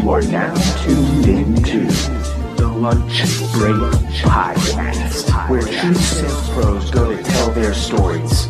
You 0.00 0.08
are 0.12 0.22
now 0.22 0.54
tuned 0.82 1.26
into 1.26 1.80
the 2.56 2.66
Lunch 2.66 3.20
Break 3.52 3.76
Podcast, 4.22 5.50
where 5.50 5.60
true 5.60 5.94
sales 5.94 6.48
pros 6.48 6.90
go 6.90 7.14
to 7.14 7.22
tell 7.22 7.50
their 7.50 7.74
stories. 7.74 8.48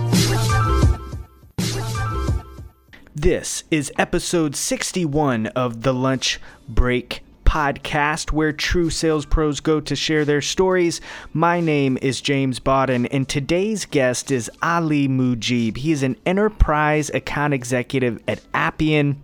This 3.17 3.65
is 3.69 3.91
episode 3.99 4.55
61 4.55 5.49
of 5.49 5.83
the 5.83 5.93
Lunch 5.93 6.39
Break 6.69 7.25
podcast 7.45 8.31
where 8.31 8.53
true 8.53 8.89
sales 8.89 9.27
pros 9.27 9.59
go 9.59 9.81
to 9.81 9.97
share 9.97 10.25
their 10.25 10.41
stories. 10.41 11.01
My 11.33 11.61
name 11.61 11.99
is 12.01 12.21
James 12.21 12.61
Bawden, 12.61 13.09
and 13.11 13.29
today's 13.29 13.87
guest 13.87 14.31
is 14.31 14.49
Ali 14.63 15.09
Mujib. 15.09 15.79
He 15.79 15.91
is 15.91 16.05
an 16.05 16.15
enterprise 16.25 17.11
account 17.11 17.53
executive 17.53 18.23
at 18.29 18.41
Appian. 18.55 19.21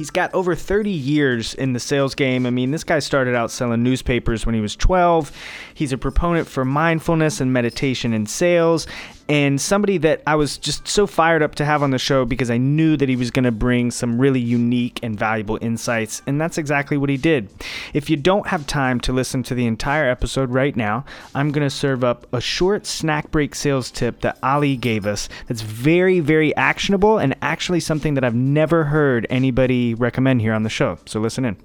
He's 0.00 0.08
got 0.08 0.32
over 0.32 0.54
30 0.54 0.88
years 0.88 1.52
in 1.52 1.74
the 1.74 1.78
sales 1.78 2.14
game. 2.14 2.46
I 2.46 2.50
mean, 2.50 2.70
this 2.70 2.84
guy 2.84 3.00
started 3.00 3.34
out 3.34 3.50
selling 3.50 3.82
newspapers 3.82 4.46
when 4.46 4.54
he 4.54 4.60
was 4.62 4.74
12. 4.74 5.30
He's 5.74 5.92
a 5.92 5.98
proponent 5.98 6.48
for 6.48 6.64
mindfulness 6.64 7.38
and 7.38 7.52
meditation 7.52 8.14
in 8.14 8.24
sales, 8.24 8.86
and 9.30 9.60
somebody 9.60 9.96
that 9.98 10.22
I 10.26 10.34
was 10.34 10.58
just 10.58 10.88
so 10.88 11.06
fired 11.06 11.40
up 11.40 11.54
to 11.54 11.64
have 11.64 11.84
on 11.84 11.92
the 11.92 12.00
show 12.00 12.24
because 12.24 12.50
I 12.50 12.56
knew 12.56 12.96
that 12.96 13.08
he 13.08 13.14
was 13.14 13.30
going 13.30 13.44
to 13.44 13.52
bring 13.52 13.92
some 13.92 14.20
really 14.20 14.40
unique 14.40 14.98
and 15.04 15.16
valuable 15.16 15.56
insights, 15.62 16.20
and 16.26 16.40
that's 16.40 16.58
exactly 16.58 16.96
what 16.96 17.10
he 17.10 17.16
did. 17.16 17.48
If 17.94 18.10
you 18.10 18.16
don't 18.16 18.48
have 18.48 18.66
time 18.66 18.98
to 19.02 19.12
listen 19.12 19.44
to 19.44 19.54
the 19.54 19.66
entire 19.66 20.10
episode 20.10 20.50
right 20.50 20.74
now, 20.74 21.04
I'm 21.32 21.52
going 21.52 21.64
to 21.64 21.70
serve 21.70 22.02
up 22.02 22.26
a 22.34 22.40
short 22.40 22.86
snack 22.86 23.30
break 23.30 23.54
sales 23.54 23.92
tip 23.92 24.20
that 24.22 24.36
Ali 24.42 24.76
gave 24.76 25.06
us 25.06 25.28
that's 25.46 25.62
very, 25.62 26.18
very 26.18 26.54
actionable 26.56 27.18
and 27.18 27.36
actually 27.40 27.78
something 27.78 28.14
that 28.14 28.24
I've 28.24 28.34
never 28.34 28.82
heard 28.82 29.28
anybody 29.30 29.94
recommend 29.94 30.40
here 30.40 30.54
on 30.54 30.64
the 30.64 30.70
show. 30.70 30.98
So 31.06 31.20
listen 31.20 31.44
in. 31.44 31.56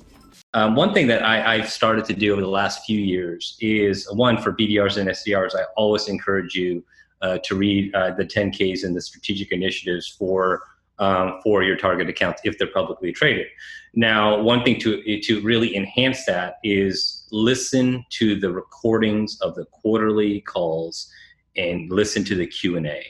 Um, 0.53 0.75
one 0.75 0.93
thing 0.93 1.07
that 1.07 1.23
I, 1.23 1.57
have 1.57 1.69
started 1.71 2.05
to 2.05 2.13
do 2.13 2.31
over 2.31 2.41
the 2.41 2.47
last 2.47 2.85
few 2.85 2.99
years 2.99 3.57
is 3.59 4.07
one 4.13 4.37
for 4.39 4.53
BDRs 4.53 4.97
and 4.97 5.09
SDRs. 5.09 5.55
I 5.55 5.63
always 5.75 6.07
encourage 6.07 6.53
you 6.53 6.83
to 7.21 7.55
read 7.55 7.93
uh, 7.95 8.11
the 8.11 8.25
10Ks 8.25 8.83
and 8.83 8.95
the 8.95 9.01
strategic 9.01 9.51
initiatives 9.51 10.07
for 10.07 10.61
um, 10.99 11.39
for 11.43 11.63
your 11.63 11.75
target 11.75 12.09
accounts 12.09 12.41
if 12.43 12.57
they're 12.57 12.67
publicly 12.67 13.11
traded. 13.11 13.47
Now, 13.93 14.41
one 14.41 14.63
thing 14.63 14.79
to 14.81 15.19
to 15.21 15.41
really 15.41 15.75
enhance 15.75 16.25
that 16.25 16.55
is 16.63 17.25
listen 17.31 18.05
to 18.11 18.39
the 18.39 18.51
recordings 18.51 19.39
of 19.41 19.55
the 19.55 19.65
quarterly 19.65 20.41
calls 20.41 21.09
and 21.57 21.91
listen 21.91 22.23
to 22.25 22.35
the 22.35 22.47
Q 22.47 22.77
and 22.77 22.87
A. 22.87 23.05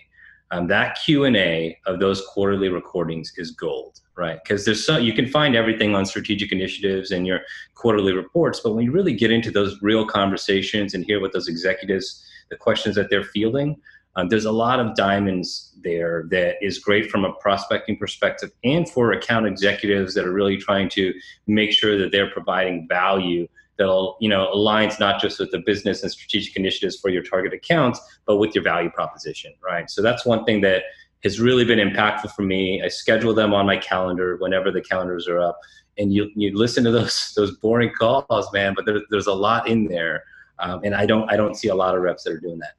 Um, 0.52 0.67
that 0.67 1.00
Q 1.03 1.25
and 1.25 1.36
A 1.36 1.78
of 1.88 2.00
those 2.00 2.22
quarterly 2.28 2.69
recordings 2.69 3.34
is 3.38 3.52
gold, 3.52 4.00
right? 4.16 4.40
Because 4.44 4.64
there's 4.64 4.86
so 4.86 4.97
you 4.97 5.14
can 5.14 5.28
find 5.28 5.56
everything 5.56 5.95
on 5.95 6.06
strategic 6.06 6.52
initiatives 6.52 7.12
and 7.12 7.25
your 7.25 7.42
quarterly 7.73 8.14
reports, 8.14 8.59
but 8.59 8.73
when 8.73 8.86
you 8.86 8.92
really 8.92 9.14
get 9.14 9.31
into 9.31 9.50
those 9.50 9.81
real 9.81 10.06
conversations 10.06 10.94
and 10.94 11.03
hear 11.03 11.19
what 11.19 11.34
those 11.34 11.47
executives, 11.47 12.23
the 12.50 12.56
questions 12.56 12.95
that 12.95 13.09
they're 13.09 13.23
fielding, 13.23 13.75
um, 14.16 14.30
there's 14.30 14.45
a 14.45 14.52
lot 14.52 14.80
of 14.80 14.95
diamonds 14.95 15.73
there 15.83 16.25
that 16.31 16.55
is 16.61 16.80
great 16.80 17.11
from 17.11 17.25
a 17.25 17.33
prospecting 17.33 17.97
perspective 17.97 18.52
and 18.63 18.89
for 18.89 19.11
account 19.11 19.45
executives 19.45 20.13
that 20.13 20.25
are 20.25 20.33
really 20.33 20.57
trying 20.57 20.89
to 20.89 21.13
make 21.47 21.72
sure 21.72 21.97
that 21.97 22.11
they're 22.11 22.31
providing 22.31 22.88
value 22.88 23.47
that'll 23.77 24.17
you 24.19 24.30
know 24.30 24.49
aligns 24.53 24.99
not 24.99 25.22
just 25.22 25.39
with 25.39 25.52
the 25.52 25.59
business 25.59 26.02
and 26.02 26.11
strategic 26.11 26.55
initiatives 26.55 26.97
for 26.99 27.09
your 27.09 27.22
target 27.22 27.53
accounts 27.53 27.99
but 28.25 28.38
with 28.38 28.55
your 28.55 28.63
value 28.63 28.89
proposition 28.89 29.53
right? 29.63 29.89
So 29.89 30.02
that's 30.02 30.25
one 30.25 30.44
thing 30.45 30.61
that 30.61 30.83
has 31.23 31.39
really 31.39 31.66
been 31.66 31.79
impactful 31.79 32.31
for 32.31 32.44
me. 32.44 32.83
I 32.83 32.88
schedule 32.88 33.33
them 33.33 33.53
on 33.53 33.66
my 33.66 33.77
calendar 33.77 34.38
whenever 34.38 34.69
the 34.69 34.81
calendars 34.81 35.27
are 35.27 35.39
up. 35.39 35.59
And 35.97 36.13
you 36.13 36.29
you 36.35 36.55
listen 36.55 36.83
to 36.83 36.91
those 36.91 37.33
those 37.35 37.57
boring 37.57 37.91
calls 37.97 38.52
man 38.53 38.73
but 38.75 38.85
there, 38.85 39.02
there's 39.09 39.27
a 39.27 39.33
lot 39.33 39.67
in 39.67 39.85
there. 39.85 40.23
Um, 40.57 40.79
and 40.85 40.95
i 40.95 41.05
don't 41.05 41.29
i 41.29 41.35
don't 41.35 41.55
see 41.55 41.67
a 41.67 41.75
lot 41.75 41.95
of 41.95 42.01
reps 42.01 42.23
that 42.23 42.31
are 42.31 42.40
doing 42.40 42.59
that 42.59 42.75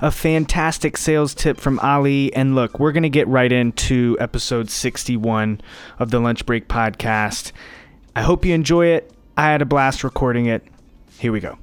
a 0.00 0.10
fantastic 0.10 0.96
sales 0.96 1.34
tip 1.34 1.58
from 1.58 1.78
Ali. 1.80 2.34
And 2.34 2.54
look, 2.54 2.78
we're 2.78 2.92
going 2.92 3.02
to 3.02 3.08
get 3.08 3.28
right 3.28 3.50
into 3.50 4.16
episode 4.20 4.70
61 4.70 5.60
of 5.98 6.10
the 6.10 6.20
Lunch 6.20 6.46
Break 6.46 6.68
podcast. 6.68 7.52
I 8.16 8.22
hope 8.22 8.44
you 8.44 8.54
enjoy 8.54 8.86
it. 8.86 9.12
I 9.36 9.50
had 9.50 9.62
a 9.62 9.66
blast 9.66 10.04
recording 10.04 10.46
it. 10.46 10.64
Here 11.18 11.32
we 11.32 11.40
go. 11.40 11.58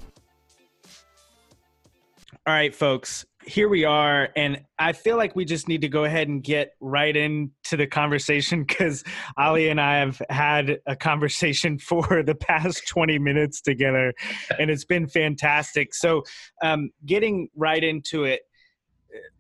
All 2.46 2.54
right, 2.54 2.74
folks 2.74 3.26
here 3.51 3.67
we 3.67 3.84
are 3.84 4.29
and 4.38 4.62
i 4.79 4.94
feel 4.94 5.17
like 5.17 5.35
we 5.35 5.44
just 5.44 5.67
need 5.67 5.81
to 5.81 5.89
go 5.89 6.06
ahead 6.06 6.29
and 6.29 6.41
get 6.41 6.72
right 6.79 7.17
into 7.17 7.75
the 7.75 7.85
conversation 7.85 8.63
because 8.63 9.03
ali 9.38 9.67
and 9.67 9.81
i 9.81 9.97
have 9.97 10.22
had 10.29 10.79
a 10.85 10.95
conversation 10.95 11.78
for 11.90 12.23
the 12.23 12.34
past 12.34 12.88
20 12.88 13.19
minutes 13.19 13.59
together 13.59 14.13
and 14.57 14.72
it's 14.72 14.85
been 14.85 15.07
fantastic. 15.07 15.94
So 15.94 16.23
um, 16.61 16.91
getting 17.06 17.50
right 17.56 17.84
into 17.84 18.23
it 18.23 18.41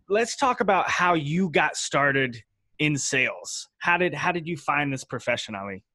let's 0.09 0.35
talk 0.35 0.59
about 0.59 0.89
how 0.89 1.13
you 1.13 1.49
got 1.49 1.77
started 1.77 2.43
in 2.79 2.97
sales. 2.97 3.69
How 3.77 3.97
did 3.97 4.13
how 4.13 4.33
did 4.33 4.45
you 4.45 4.57
find 4.57 4.91
this 4.91 5.05
profession 5.05 5.55
ali? 5.55 5.85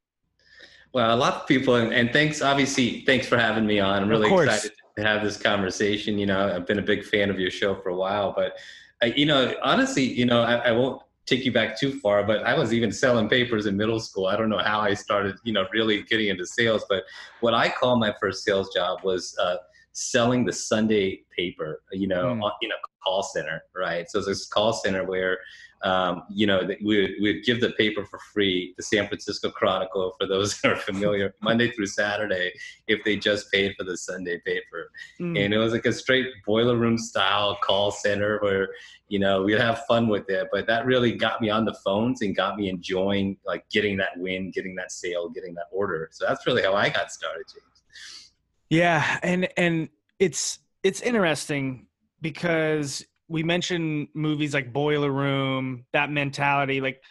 Well 0.94 1.15
a 1.15 1.19
lot 1.19 1.34
of 1.34 1.47
people 1.47 1.75
and, 1.75 1.93
and 1.93 2.10
thanks 2.12 2.41
obviously 2.41 3.03
thanks 3.05 3.26
for 3.26 3.37
having 3.37 3.66
me 3.66 3.78
on. 3.78 4.05
I'm 4.05 4.09
really 4.09 4.32
excited 4.32 4.71
to 4.71 4.86
have 4.99 5.23
this 5.23 5.37
conversation. 5.37 6.19
You 6.19 6.27
know, 6.27 6.55
I've 6.55 6.67
been 6.67 6.79
a 6.79 6.83
big 6.83 7.05
fan 7.05 7.31
of 7.31 7.39
your 7.39 7.51
show 7.51 7.75
for 7.75 7.91
a 7.91 7.97
while, 7.97 8.33
but 8.34 8.57
I, 9.03 9.07
you 9.07 9.27
know, 9.27 9.55
honestly, 9.62 10.05
you 10.05 10.25
know, 10.25 10.43
I, 10.43 10.57
I 10.57 10.73
won't 10.73 11.03
take 11.27 11.45
you 11.45 11.53
back 11.53 11.79
too 11.79 11.99
far, 12.01 12.25
but 12.25 12.45
I 12.45 12.57
was 12.57 12.73
even 12.73 12.93
selling 12.93 13.29
papers 13.29 13.67
in 13.67 13.77
middle 13.77 14.01
school. 14.01 14.27
I 14.27 14.37
don't 14.37 14.49
know 14.49 14.59
how 14.59 14.81
I 14.81 14.95
started, 14.95 15.37
you 15.45 15.53
know, 15.53 15.67
really 15.73 16.03
getting 16.05 16.29
into 16.29 16.47
sales, 16.47 16.85
but 16.89 17.05
what 17.41 17.53
I 17.53 17.69
call 17.69 17.99
my 17.99 18.15
first 18.21 18.45
sales 18.45 18.73
job 18.73 19.01
was 19.03 19.37
uh, 19.39 19.56
selling 19.93 20.45
the 20.45 20.53
Sunday 20.53 21.23
paper, 21.37 21.83
you 21.91 22.06
know, 22.06 22.27
mm. 22.27 22.51
in 22.62 22.71
a 22.71 22.75
call 23.03 23.23
center, 23.23 23.62
right? 23.75 24.09
So 24.09 24.21
it's 24.21 24.29
this 24.29 24.47
call 24.47 24.73
center 24.73 25.05
where 25.05 25.39
um, 25.82 26.22
you 26.31 26.47
know, 26.47 26.69
we 26.82 27.16
would 27.20 27.44
give 27.44 27.60
the 27.60 27.70
paper 27.70 28.04
for 28.04 28.19
free, 28.19 28.75
the 28.76 28.82
San 28.82 29.06
Francisco 29.09 29.50
Chronicle, 29.50 30.14
for 30.19 30.26
those 30.26 30.60
that 30.62 30.72
are 30.72 30.76
familiar, 30.76 31.34
Monday 31.42 31.70
through 31.70 31.87
Saturday, 31.87 32.53
if 32.88 33.04
they 33.04 33.16
just 33.16 33.50
paid 33.53 33.75
for 33.76 33.84
the 33.84 33.97
Sunday 33.97 34.41
paper. 34.44 34.91
Mm. 35.20 35.44
And 35.44 35.54
it 35.54 35.59
was 35.59 35.72
like 35.72 35.87
a 35.87 35.92
straight 35.92 36.28
boiler 36.44 36.76
room 36.76 36.98
style 36.98 37.59
call 37.62 37.91
center 37.91 38.38
where, 38.41 38.69
you 39.09 39.19
know, 39.19 39.42
we'd 39.42 39.60
have 39.60 39.84
fun 39.87 40.09
with 40.09 40.28
it. 40.31 40.48
But 40.50 40.66
that 40.66 40.87
really 40.87 41.12
got 41.12 41.41
me 41.41 41.50
on 41.50 41.64
the 41.64 41.75
phones 41.84 42.22
and 42.22 42.34
got 42.34 42.56
me 42.56 42.69
enjoying 42.69 43.37
like 43.47 43.69
getting 43.70 43.97
that 43.98 44.16
win, 44.16 44.50
getting 44.50 44.75
that 44.76 44.91
sale, 44.91 45.28
getting 45.28 45.54
that 45.54 45.66
order. 45.70 46.08
So 46.12 46.26
that's 46.26 46.47
really 46.47 46.62
how 46.62 46.75
I 46.75 46.88
got 46.88 47.12
started, 47.12 47.44
James. 47.53 48.32
Yeah, 48.70 49.19
and 49.22 49.48
and 49.56 49.88
it's 50.19 50.58
it's 50.82 51.00
interesting 51.00 51.87
because 52.20 53.04
we 53.28 53.42
mentioned 53.42 54.09
movies 54.14 54.54
like 54.54 54.72
Boiler 54.72 55.10
Room, 55.10 55.84
that 55.92 56.10
mentality. 56.10 56.81
Like 56.81 57.03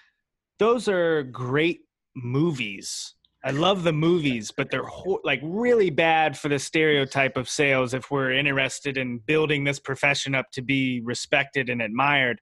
those 0.59 0.87
are 0.87 1.23
great 1.23 1.81
movies. 2.15 3.13
I 3.43 3.51
love 3.51 3.83
the 3.83 3.93
movies, 3.93 4.51
but 4.55 4.71
they're 4.71 4.85
ho- 4.85 5.19
like 5.23 5.39
really 5.43 5.91
bad 5.91 6.37
for 6.37 6.49
the 6.49 6.57
stereotype 6.57 7.37
of 7.37 7.47
sales 7.47 7.93
if 7.93 8.09
we're 8.09 8.31
interested 8.31 8.97
in 8.97 9.19
building 9.19 9.63
this 9.63 9.79
profession 9.79 10.33
up 10.33 10.49
to 10.53 10.63
be 10.63 11.01
respected 11.01 11.69
and 11.69 11.81
admired. 11.81 12.41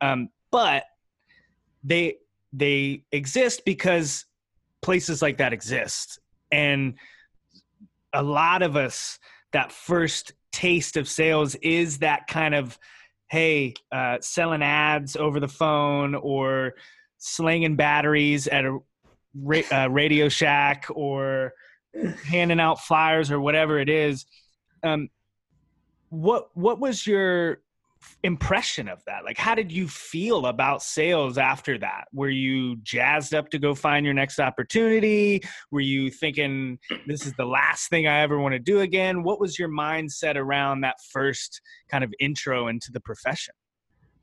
Um, 0.00 0.28
but 0.52 0.84
they 1.82 2.18
they 2.52 3.02
exist 3.10 3.62
because 3.64 4.24
places 4.82 5.20
like 5.20 5.38
that 5.38 5.52
exist, 5.52 6.20
and 6.52 6.94
a 8.12 8.22
lot 8.22 8.62
of 8.62 8.76
us 8.76 9.18
that 9.52 9.72
first 9.72 10.32
taste 10.52 10.96
of 10.96 11.08
sales 11.08 11.54
is 11.56 11.98
that 11.98 12.26
kind 12.28 12.54
of 12.54 12.78
hey, 13.28 13.74
uh, 13.92 14.18
selling 14.20 14.62
ads 14.62 15.16
over 15.16 15.40
the 15.40 15.48
phone 15.48 16.14
or 16.14 16.74
slinging 17.18 17.76
batteries 17.76 18.46
at 18.46 18.64
a 18.64 18.78
ra- 19.34 19.62
uh, 19.72 19.88
Radio 19.90 20.28
Shack 20.28 20.86
or 20.90 21.52
handing 22.24 22.60
out 22.60 22.80
flyers 22.80 23.30
or 23.30 23.40
whatever 23.40 23.78
it 23.78 23.88
is. 23.88 24.26
Um, 24.82 25.08
what 26.10 26.48
what 26.54 26.78
was 26.78 27.06
your 27.06 27.60
impression 28.22 28.88
of 28.88 29.04
that? 29.06 29.24
Like, 29.24 29.38
how 29.38 29.54
did 29.54 29.70
you 29.70 29.88
feel 29.88 30.46
about 30.46 30.82
sales 30.82 31.38
after 31.38 31.78
that? 31.78 32.04
Were 32.12 32.28
you 32.28 32.76
jazzed 32.76 33.34
up 33.34 33.50
to 33.50 33.58
go 33.58 33.74
find 33.74 34.04
your 34.04 34.14
next 34.14 34.38
opportunity? 34.38 35.42
Were 35.70 35.80
you 35.80 36.10
thinking 36.10 36.78
this 37.06 37.26
is 37.26 37.32
the 37.34 37.46
last 37.46 37.88
thing 37.90 38.06
I 38.06 38.20
ever 38.20 38.38
want 38.38 38.54
to 38.54 38.58
do 38.58 38.80
again? 38.80 39.22
What 39.22 39.40
was 39.40 39.58
your 39.58 39.68
mindset 39.68 40.36
around 40.36 40.80
that 40.82 40.96
first 41.12 41.60
kind 41.90 42.04
of 42.04 42.12
intro 42.18 42.68
into 42.68 42.90
the 42.92 43.00
profession? 43.00 43.54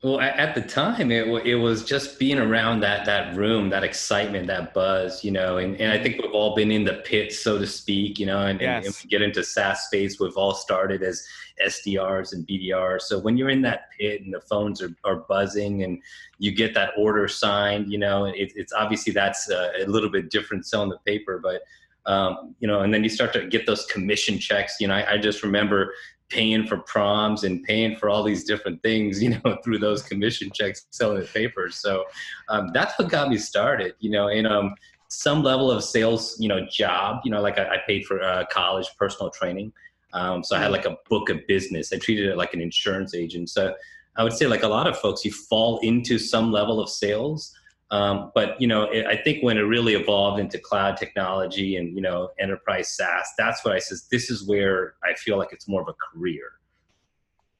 Well, 0.02 0.20
at 0.20 0.54
the 0.54 0.60
time, 0.60 1.10
it 1.10 1.26
it 1.46 1.54
was 1.54 1.82
just 1.82 2.18
being 2.18 2.38
around 2.38 2.80
that 2.80 3.06
that 3.06 3.34
room, 3.34 3.70
that 3.70 3.84
excitement, 3.84 4.46
that 4.48 4.74
buzz, 4.74 5.24
you 5.24 5.30
know. 5.30 5.56
And, 5.56 5.80
and 5.80 5.92
I 5.92 6.02
think 6.02 6.20
we've 6.20 6.32
all 6.32 6.54
been 6.54 6.70
in 6.70 6.84
the 6.84 7.02
pit, 7.06 7.32
so 7.32 7.58
to 7.58 7.66
speak, 7.66 8.18
you 8.18 8.26
know. 8.26 8.40
And, 8.40 8.60
yes. 8.60 8.76
and, 8.76 8.86
and 8.86 8.96
we 9.02 9.08
get 9.08 9.22
into 9.22 9.42
SaaS 9.42 9.84
space, 9.84 10.20
we've 10.20 10.36
all 10.36 10.52
started 10.52 11.02
as 11.02 11.26
SDRs 11.64 12.34
and 12.34 12.46
BDRs. 12.46 13.02
So 13.02 13.18
when 13.18 13.38
you're 13.38 13.48
in 13.48 13.62
that 13.62 13.90
pit 13.98 14.20
and 14.20 14.34
the 14.34 14.40
phones 14.40 14.82
are, 14.82 14.94
are 15.04 15.24
buzzing 15.28 15.84
and 15.84 16.02
you 16.38 16.52
get 16.52 16.74
that 16.74 16.90
order 16.98 17.26
signed, 17.26 17.90
you 17.90 17.98
know, 17.98 18.26
it, 18.26 18.52
it's 18.56 18.72
obviously 18.72 19.12
that's 19.12 19.48
a, 19.48 19.70
a 19.84 19.86
little 19.86 20.10
bit 20.10 20.30
different 20.30 20.66
selling 20.66 20.90
the 20.90 20.98
paper, 21.06 21.40
but 21.42 21.62
um, 22.06 22.54
you 22.60 22.68
know, 22.68 22.80
and 22.80 22.92
then 22.92 23.02
you 23.02 23.08
start 23.08 23.32
to 23.32 23.46
get 23.46 23.64
those 23.64 23.86
commission 23.86 24.38
checks. 24.38 24.76
You 24.78 24.88
know, 24.88 24.94
I, 24.94 25.12
I, 25.12 25.18
just 25.18 25.42
remember 25.42 25.94
paying 26.34 26.66
for 26.66 26.78
proms 26.78 27.44
and 27.44 27.62
paying 27.62 27.96
for 27.96 28.10
all 28.10 28.24
these 28.24 28.42
different 28.42 28.82
things, 28.82 29.22
you 29.22 29.30
know, 29.30 29.56
through 29.62 29.78
those 29.78 30.02
commission 30.02 30.50
checks 30.52 30.86
selling 30.90 31.20
the 31.20 31.26
papers. 31.26 31.76
So 31.76 32.04
um, 32.48 32.70
that's 32.74 32.98
what 32.98 33.08
got 33.08 33.28
me 33.28 33.38
started, 33.38 33.94
you 34.00 34.10
know, 34.10 34.28
and 34.28 34.46
um, 34.46 34.74
some 35.08 35.42
level 35.42 35.70
of 35.70 35.84
sales, 35.84 36.36
you 36.40 36.48
know, 36.48 36.66
job, 36.68 37.20
you 37.24 37.30
know, 37.30 37.40
like 37.40 37.58
I, 37.58 37.76
I 37.76 37.78
paid 37.86 38.04
for 38.04 38.22
uh, 38.22 38.44
college 38.50 38.88
personal 38.98 39.30
training. 39.30 39.72
Um, 40.12 40.42
so 40.42 40.56
I 40.56 40.60
had 40.60 40.72
like 40.72 40.86
a 40.86 40.96
book 41.08 41.30
of 41.30 41.46
business. 41.46 41.92
I 41.92 41.98
treated 41.98 42.28
it 42.28 42.36
like 42.36 42.54
an 42.54 42.60
insurance 42.60 43.14
agent. 43.14 43.50
So 43.50 43.74
I 44.16 44.22
would 44.22 44.32
say 44.32 44.46
like 44.46 44.62
a 44.62 44.68
lot 44.68 44.86
of 44.86 44.98
folks, 44.98 45.24
you 45.24 45.32
fall 45.32 45.78
into 45.80 46.18
some 46.18 46.52
level 46.52 46.80
of 46.80 46.88
sales 46.88 47.52
um, 47.94 48.32
but 48.34 48.60
you 48.60 48.66
know, 48.66 48.90
it, 48.90 49.06
I 49.06 49.14
think 49.14 49.44
when 49.44 49.56
it 49.56 49.60
really 49.60 49.94
evolved 49.94 50.40
into 50.40 50.58
cloud 50.58 50.96
technology 50.96 51.76
and 51.76 51.94
you 51.94 52.02
know 52.02 52.30
enterprise 52.40 52.96
SaaS, 52.96 53.28
that's 53.38 53.64
what 53.64 53.72
I 53.72 53.78
says. 53.78 54.08
This 54.10 54.30
is 54.30 54.48
where 54.48 54.94
I 55.04 55.14
feel 55.14 55.38
like 55.38 55.52
it's 55.52 55.68
more 55.68 55.80
of 55.80 55.86
a 55.86 55.94
career. 55.94 56.54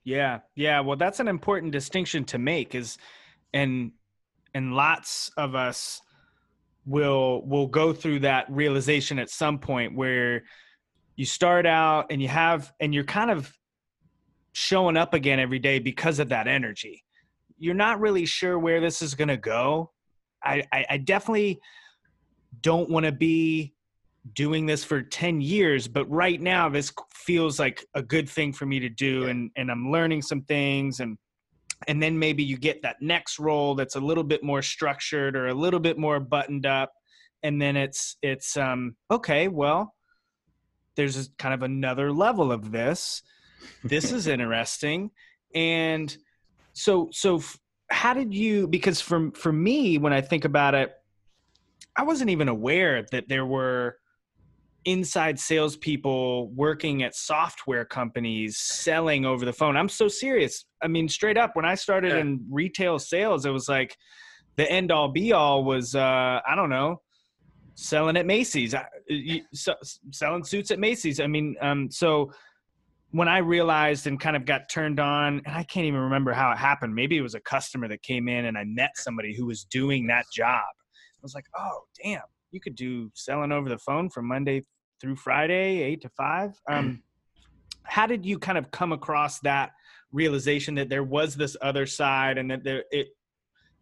Yeah, 0.02 0.40
yeah. 0.56 0.80
Well, 0.80 0.96
that's 0.96 1.20
an 1.20 1.28
important 1.28 1.70
distinction 1.70 2.24
to 2.24 2.38
make. 2.38 2.74
Is 2.74 2.98
and 3.52 3.92
and 4.54 4.74
lots 4.74 5.30
of 5.36 5.54
us 5.54 6.00
will 6.84 7.46
will 7.46 7.68
go 7.68 7.92
through 7.92 8.18
that 8.20 8.46
realization 8.50 9.20
at 9.20 9.30
some 9.30 9.60
point 9.60 9.94
where 9.94 10.42
you 11.14 11.26
start 11.26 11.64
out 11.64 12.06
and 12.10 12.20
you 12.20 12.26
have 12.26 12.72
and 12.80 12.92
you're 12.92 13.04
kind 13.04 13.30
of 13.30 13.56
showing 14.50 14.96
up 14.96 15.14
again 15.14 15.38
every 15.38 15.60
day 15.60 15.78
because 15.78 16.18
of 16.18 16.30
that 16.30 16.48
energy. 16.48 17.04
You're 17.56 17.74
not 17.74 18.00
really 18.00 18.26
sure 18.26 18.58
where 18.58 18.80
this 18.80 19.00
is 19.00 19.14
going 19.14 19.28
to 19.28 19.36
go 19.36 19.92
I, 20.44 20.62
I, 20.72 20.86
I 20.90 20.96
definitely 20.98 21.60
don't 22.60 22.90
want 22.90 23.06
to 23.06 23.12
be 23.12 23.74
doing 24.32 24.64
this 24.66 24.84
for 24.84 25.02
10 25.02 25.42
years 25.42 25.86
but 25.86 26.08
right 26.10 26.40
now 26.40 26.68
this 26.68 26.92
feels 27.12 27.58
like 27.58 27.84
a 27.94 28.02
good 28.02 28.28
thing 28.28 28.52
for 28.54 28.64
me 28.64 28.80
to 28.80 28.88
do 28.88 29.26
and 29.26 29.50
and 29.56 29.70
I'm 29.70 29.90
learning 29.92 30.22
some 30.22 30.40
things 30.42 31.00
and 31.00 31.18
and 31.88 32.02
then 32.02 32.18
maybe 32.18 32.42
you 32.42 32.56
get 32.56 32.80
that 32.82 33.02
next 33.02 33.38
role 33.38 33.74
that's 33.74 33.96
a 33.96 34.00
little 34.00 34.24
bit 34.24 34.42
more 34.42 34.62
structured 34.62 35.36
or 35.36 35.48
a 35.48 35.54
little 35.54 35.80
bit 35.80 35.98
more 35.98 36.20
buttoned 36.20 36.64
up 36.64 36.92
and 37.42 37.60
then 37.60 37.76
it's 37.76 38.16
it's 38.22 38.56
um 38.56 38.96
okay 39.10 39.48
well 39.48 39.94
there's 40.96 41.30
kind 41.38 41.54
of 41.54 41.62
another 41.62 42.12
level 42.12 42.52
of 42.52 42.70
this. 42.70 43.22
This 43.82 44.12
is 44.12 44.26
interesting. 44.26 45.10
And 45.54 46.16
so 46.72 47.08
so 47.12 47.42
how 47.94 48.12
did 48.12 48.34
you 48.34 48.66
because 48.66 49.00
for 49.00 49.30
for 49.32 49.52
me 49.52 49.98
when 49.98 50.12
i 50.12 50.20
think 50.20 50.44
about 50.44 50.74
it 50.74 50.92
i 51.96 52.02
wasn't 52.02 52.28
even 52.28 52.48
aware 52.48 53.04
that 53.12 53.28
there 53.28 53.46
were 53.46 53.96
inside 54.84 55.38
salespeople 55.38 56.48
working 56.50 57.02
at 57.02 57.14
software 57.14 57.84
companies 57.84 58.58
selling 58.58 59.24
over 59.24 59.46
the 59.46 59.52
phone. 59.52 59.78
I'm 59.78 59.88
so 59.88 60.08
serious. 60.08 60.66
I 60.82 60.88
mean 60.88 61.08
straight 61.08 61.38
up 61.38 61.56
when 61.56 61.64
i 61.64 61.74
started 61.74 62.12
yeah. 62.12 62.18
in 62.18 62.44
retail 62.50 62.98
sales 62.98 63.46
it 63.46 63.50
was 63.50 63.68
like 63.68 63.96
the 64.56 64.70
end 64.70 64.92
all 64.92 65.08
be 65.08 65.32
all 65.32 65.64
was 65.64 65.94
uh 65.94 66.40
i 66.46 66.54
don't 66.54 66.70
know 66.70 67.00
selling 67.76 68.16
at 68.16 68.26
macy's. 68.26 68.74
Selling 70.12 70.44
suits 70.44 70.70
at 70.70 70.78
macy's. 70.78 71.20
I 71.20 71.26
mean 71.26 71.56
um 71.60 71.90
so 71.90 72.32
when 73.14 73.28
I 73.28 73.38
realized 73.38 74.08
and 74.08 74.18
kind 74.18 74.34
of 74.34 74.44
got 74.44 74.68
turned 74.68 74.98
on, 74.98 75.40
and 75.46 75.54
I 75.54 75.62
can't 75.62 75.86
even 75.86 76.00
remember 76.00 76.32
how 76.32 76.50
it 76.50 76.58
happened. 76.58 76.96
Maybe 76.96 77.16
it 77.16 77.20
was 77.20 77.36
a 77.36 77.40
customer 77.40 77.86
that 77.86 78.02
came 78.02 78.26
in 78.26 78.46
and 78.46 78.58
I 78.58 78.64
met 78.64 78.90
somebody 78.96 79.36
who 79.36 79.46
was 79.46 79.62
doing 79.62 80.08
that 80.08 80.24
job. 80.34 80.64
I 80.66 81.22
was 81.22 81.32
like, 81.32 81.46
oh, 81.56 81.82
damn, 82.02 82.22
you 82.50 82.58
could 82.58 82.74
do 82.74 83.12
selling 83.14 83.52
over 83.52 83.68
the 83.68 83.78
phone 83.78 84.10
from 84.10 84.26
Monday 84.26 84.64
through 85.00 85.14
Friday, 85.14 85.80
eight 85.80 86.00
to 86.02 86.08
five. 86.08 86.60
Um, 86.68 87.04
how 87.84 88.06
did 88.08 88.26
you 88.26 88.38
kind 88.38 88.58
of 88.58 88.72
come 88.72 88.90
across 88.90 89.38
that 89.40 89.70
realization 90.10 90.74
that 90.74 90.88
there 90.88 91.04
was 91.04 91.36
this 91.36 91.56
other 91.62 91.86
side 91.86 92.36
and 92.36 92.50
that 92.50 92.64
there, 92.64 92.82
it, 92.90 93.08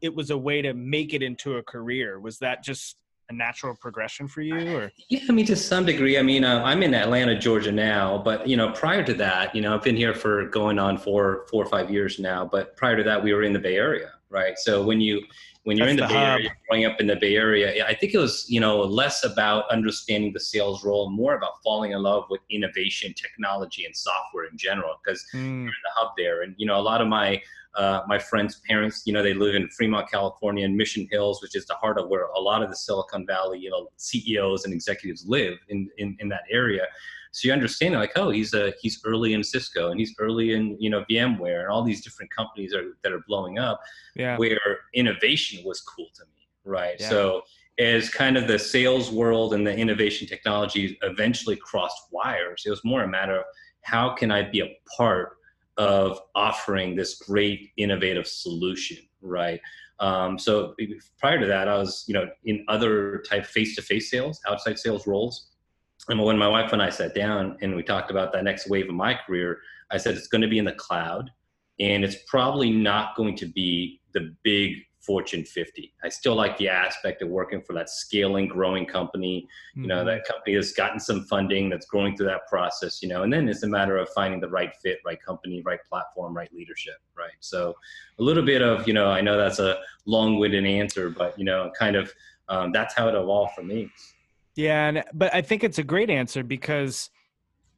it 0.02 0.14
was 0.14 0.28
a 0.28 0.36
way 0.36 0.60
to 0.60 0.74
make 0.74 1.14
it 1.14 1.22
into 1.22 1.56
a 1.56 1.62
career? 1.62 2.20
Was 2.20 2.38
that 2.40 2.62
just 2.62 2.96
a 3.32 3.36
natural 3.36 3.74
progression 3.74 4.28
for 4.28 4.42
you 4.42 4.76
or 4.76 4.92
yeah 5.08 5.20
i 5.28 5.32
mean 5.32 5.46
to 5.46 5.56
some 5.56 5.84
degree 5.84 6.18
i 6.18 6.22
mean 6.22 6.44
uh, 6.44 6.62
i'm 6.64 6.82
in 6.82 6.94
atlanta 6.94 7.38
georgia 7.38 7.72
now 7.72 8.18
but 8.18 8.46
you 8.46 8.56
know 8.56 8.70
prior 8.72 9.02
to 9.02 9.14
that 9.14 9.54
you 9.54 9.62
know 9.62 9.74
i've 9.74 9.82
been 9.82 9.96
here 9.96 10.14
for 10.14 10.46
going 10.46 10.78
on 10.78 10.96
for 10.96 11.46
four 11.50 11.64
or 11.64 11.68
five 11.68 11.90
years 11.90 12.18
now 12.18 12.44
but 12.44 12.76
prior 12.76 12.96
to 12.96 13.02
that 13.02 13.22
we 13.22 13.32
were 13.32 13.42
in 13.42 13.52
the 13.52 13.58
bay 13.58 13.76
area 13.76 14.10
right 14.30 14.58
so 14.58 14.84
when 14.84 15.00
you 15.00 15.22
when 15.64 15.76
you're 15.76 15.86
That's 15.86 16.00
in 16.00 16.08
the, 16.08 16.08
the 16.08 16.14
bay 16.14 16.20
hub. 16.20 16.38
area 16.38 16.50
growing 16.68 16.84
up 16.84 17.00
in 17.00 17.06
the 17.06 17.16
bay 17.16 17.36
area 17.36 17.86
i 17.86 17.94
think 17.94 18.14
it 18.14 18.18
was 18.18 18.46
you 18.48 18.60
know 18.60 18.80
less 18.80 19.24
about 19.24 19.70
understanding 19.70 20.32
the 20.32 20.40
sales 20.40 20.84
role 20.84 21.10
more 21.10 21.34
about 21.36 21.62
falling 21.64 21.92
in 21.92 22.02
love 22.02 22.24
with 22.30 22.40
innovation 22.50 23.14
technology 23.14 23.86
and 23.86 23.96
software 23.96 24.44
in 24.44 24.56
general 24.56 24.94
because 25.02 25.24
mm. 25.34 25.40
you're 25.40 25.64
in 25.64 25.66
the 25.66 25.94
hub 25.94 26.12
there 26.16 26.42
and 26.42 26.54
you 26.58 26.66
know 26.66 26.78
a 26.78 26.82
lot 26.82 27.00
of 27.00 27.08
my 27.08 27.40
uh, 27.74 28.02
my 28.06 28.18
friends' 28.18 28.60
parents, 28.68 29.02
you 29.06 29.12
know, 29.12 29.22
they 29.22 29.34
live 29.34 29.54
in 29.54 29.68
Fremont, 29.68 30.10
California, 30.10 30.64
and 30.64 30.76
Mission 30.76 31.08
Hills, 31.10 31.40
which 31.40 31.56
is 31.56 31.66
the 31.66 31.74
heart 31.74 31.98
of 31.98 32.08
where 32.08 32.24
a 32.26 32.40
lot 32.40 32.62
of 32.62 32.70
the 32.70 32.76
Silicon 32.76 33.26
Valley, 33.26 33.58
you 33.58 33.70
know, 33.70 33.88
CEOs 33.96 34.64
and 34.64 34.74
executives 34.74 35.24
live 35.26 35.58
in 35.68 35.88
in, 35.98 36.16
in 36.20 36.28
that 36.28 36.42
area. 36.50 36.86
So 37.32 37.48
you 37.48 37.54
understand, 37.54 37.94
like, 37.94 38.12
oh, 38.16 38.28
he's 38.28 38.52
a 38.52 38.74
he's 38.80 39.00
early 39.06 39.32
in 39.32 39.42
Cisco 39.42 39.90
and 39.90 39.98
he's 39.98 40.14
early 40.18 40.52
in 40.52 40.76
you 40.78 40.90
know 40.90 41.04
VMware 41.10 41.62
and 41.62 41.70
all 41.70 41.82
these 41.82 42.04
different 42.04 42.30
companies 42.30 42.74
are 42.74 42.96
that 43.02 43.12
are 43.12 43.24
blowing 43.26 43.58
up. 43.58 43.80
Yeah. 44.14 44.36
Where 44.36 44.60
innovation 44.92 45.64
was 45.64 45.80
cool 45.80 46.08
to 46.14 46.24
me, 46.24 46.46
right? 46.64 46.96
Yeah. 47.00 47.08
So 47.08 47.42
as 47.78 48.10
kind 48.10 48.36
of 48.36 48.46
the 48.48 48.58
sales 48.58 49.10
world 49.10 49.54
and 49.54 49.66
the 49.66 49.74
innovation 49.74 50.28
technology 50.28 50.98
eventually 51.02 51.56
crossed 51.56 52.02
wires, 52.10 52.64
it 52.66 52.70
was 52.70 52.84
more 52.84 53.02
a 53.02 53.08
matter 53.08 53.38
of 53.38 53.44
how 53.80 54.10
can 54.10 54.30
I 54.30 54.42
be 54.42 54.60
a 54.60 54.76
part 54.94 55.38
of 55.76 56.20
offering 56.34 56.96
this 56.96 57.16
great 57.16 57.70
innovative 57.76 58.26
solution, 58.26 58.98
right? 59.20 59.60
Um, 60.00 60.38
so 60.38 60.74
prior 61.18 61.38
to 61.38 61.46
that, 61.46 61.68
I 61.68 61.78
was, 61.78 62.04
you 62.06 62.14
know, 62.14 62.28
in 62.44 62.64
other 62.68 63.22
type 63.28 63.46
face-to-face 63.46 64.10
sales, 64.10 64.40
outside 64.48 64.78
sales 64.78 65.06
roles. 65.06 65.50
And 66.08 66.20
when 66.20 66.36
my 66.36 66.48
wife 66.48 66.72
and 66.72 66.82
I 66.82 66.90
sat 66.90 67.14
down 67.14 67.56
and 67.62 67.76
we 67.76 67.82
talked 67.82 68.10
about 68.10 68.32
that 68.32 68.42
next 68.42 68.68
wave 68.68 68.88
of 68.88 68.94
my 68.94 69.14
career, 69.14 69.60
I 69.90 69.98
said 69.98 70.16
it's 70.16 70.26
going 70.26 70.42
to 70.42 70.48
be 70.48 70.58
in 70.58 70.64
the 70.64 70.72
cloud, 70.72 71.30
and 71.78 72.04
it's 72.04 72.16
probably 72.26 72.70
not 72.70 73.14
going 73.16 73.36
to 73.36 73.46
be 73.46 74.00
the 74.12 74.34
big 74.42 74.78
Fortune 75.02 75.44
50. 75.44 75.92
I 76.04 76.08
still 76.08 76.36
like 76.36 76.56
the 76.58 76.68
aspect 76.68 77.22
of 77.22 77.28
working 77.28 77.60
for 77.60 77.72
that 77.72 77.90
scaling, 77.90 78.46
growing 78.46 78.86
company. 78.86 79.48
You 79.74 79.88
know, 79.88 79.98
mm-hmm. 79.98 80.06
that 80.06 80.24
company 80.24 80.54
has 80.54 80.72
gotten 80.72 81.00
some 81.00 81.24
funding 81.24 81.68
that's 81.68 81.86
going 81.86 82.16
through 82.16 82.26
that 82.26 82.46
process, 82.48 83.02
you 83.02 83.08
know, 83.08 83.24
and 83.24 83.32
then 83.32 83.48
it's 83.48 83.64
a 83.64 83.68
matter 83.68 83.98
of 83.98 84.08
finding 84.10 84.40
the 84.40 84.48
right 84.48 84.72
fit, 84.76 85.00
right 85.04 85.20
company, 85.20 85.60
right 85.62 85.80
platform, 85.88 86.36
right 86.36 86.52
leadership, 86.54 86.94
right? 87.18 87.32
So 87.40 87.74
a 88.18 88.22
little 88.22 88.44
bit 88.44 88.62
of, 88.62 88.86
you 88.86 88.94
know, 88.94 89.08
I 89.08 89.20
know 89.20 89.36
that's 89.36 89.58
a 89.58 89.78
long 90.06 90.38
winded 90.38 90.64
answer, 90.64 91.10
but, 91.10 91.36
you 91.36 91.44
know, 91.44 91.72
kind 91.76 91.96
of 91.96 92.12
um, 92.48 92.70
that's 92.70 92.94
how 92.94 93.08
it 93.08 93.14
evolved 93.14 93.54
for 93.54 93.62
me. 93.62 93.90
Yeah. 94.54 94.88
And, 94.88 95.04
but 95.12 95.34
I 95.34 95.42
think 95.42 95.64
it's 95.64 95.78
a 95.78 95.82
great 95.82 96.10
answer 96.10 96.44
because 96.44 97.10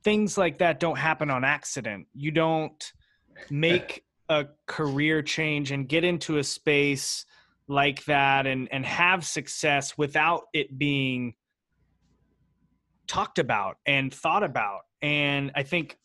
things 0.02 0.36
like 0.36 0.58
that 0.58 0.78
don't 0.78 0.98
happen 0.98 1.30
on 1.30 1.42
accident. 1.42 2.06
You 2.12 2.32
don't 2.32 2.92
make 3.50 4.04
a 4.28 4.46
career 4.66 5.22
change 5.22 5.70
and 5.70 5.88
get 5.88 6.04
into 6.04 6.38
a 6.38 6.44
space 6.44 7.26
like 7.68 8.04
that 8.04 8.46
and 8.46 8.68
and 8.72 8.84
have 8.84 9.24
success 9.24 9.96
without 9.96 10.44
it 10.52 10.78
being 10.78 11.34
talked 13.06 13.38
about 13.38 13.76
and 13.86 14.12
thought 14.12 14.42
about 14.42 14.80
and 15.02 15.50
i 15.54 15.62
think 15.62 15.98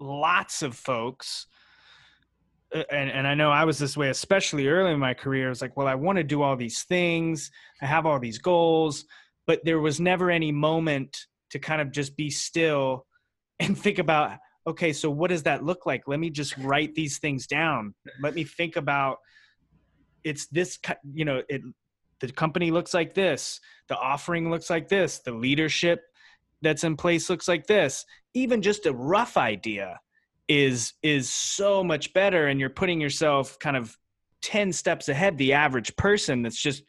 lots 0.00 0.62
of 0.62 0.74
folks 0.74 1.46
uh, 2.74 2.82
and, 2.90 3.10
and 3.10 3.26
I 3.26 3.34
know 3.34 3.50
I 3.50 3.64
was 3.64 3.78
this 3.78 3.96
way, 3.96 4.08
especially 4.08 4.66
early 4.66 4.92
in 4.92 4.98
my 4.98 5.14
career. 5.14 5.50
It's 5.50 5.62
like, 5.62 5.76
well, 5.76 5.86
I 5.86 5.94
want 5.94 6.18
to 6.18 6.24
do 6.24 6.42
all 6.42 6.56
these 6.56 6.82
things. 6.82 7.50
I 7.80 7.86
have 7.86 8.04
all 8.04 8.18
these 8.18 8.38
goals, 8.38 9.04
but 9.46 9.64
there 9.64 9.78
was 9.78 10.00
never 10.00 10.30
any 10.30 10.50
moment 10.50 11.16
to 11.50 11.58
kind 11.58 11.80
of 11.80 11.92
just 11.92 12.16
be 12.16 12.30
still 12.30 13.06
and 13.60 13.78
think 13.82 13.98
about 13.98 14.38
okay, 14.66 14.92
so 14.92 15.10
what 15.10 15.30
does 15.30 15.42
that 15.44 15.64
look 15.64 15.86
like? 15.86 16.08
Let 16.08 16.20
me 16.20 16.30
just 16.30 16.56
write 16.58 16.94
these 16.94 17.18
things 17.18 17.46
down. 17.46 17.94
Let 18.20 18.34
me 18.34 18.44
think 18.44 18.76
about 18.76 19.18
it's 20.22 20.46
this, 20.46 20.78
you 21.12 21.24
know, 21.24 21.42
it, 21.48 21.62
the 22.20 22.32
company 22.32 22.70
looks 22.70 22.94
like 22.94 23.14
this, 23.14 23.60
the 23.88 23.96
offering 23.96 24.50
looks 24.50 24.70
like 24.70 24.88
this, 24.88 25.18
the 25.18 25.32
leadership 25.32 26.00
that's 26.62 26.84
in 26.84 26.96
place 26.96 27.28
looks 27.28 27.46
like 27.46 27.66
this, 27.66 28.06
even 28.32 28.62
just 28.62 28.86
a 28.86 28.92
rough 28.92 29.36
idea. 29.36 30.00
is 30.48 30.94
is 31.02 31.32
so 31.32 31.82
much 31.82 32.12
better 32.12 32.48
and 32.48 32.60
you're 32.60 32.70
putting 32.70 33.00
yourself 33.00 33.58
kind 33.58 33.76
of 33.76 33.96
10 34.42 34.72
steps 34.72 35.08
ahead 35.08 35.38
the 35.38 35.54
average 35.54 35.96
person 35.96 36.42
that's 36.42 36.60
just 36.60 36.84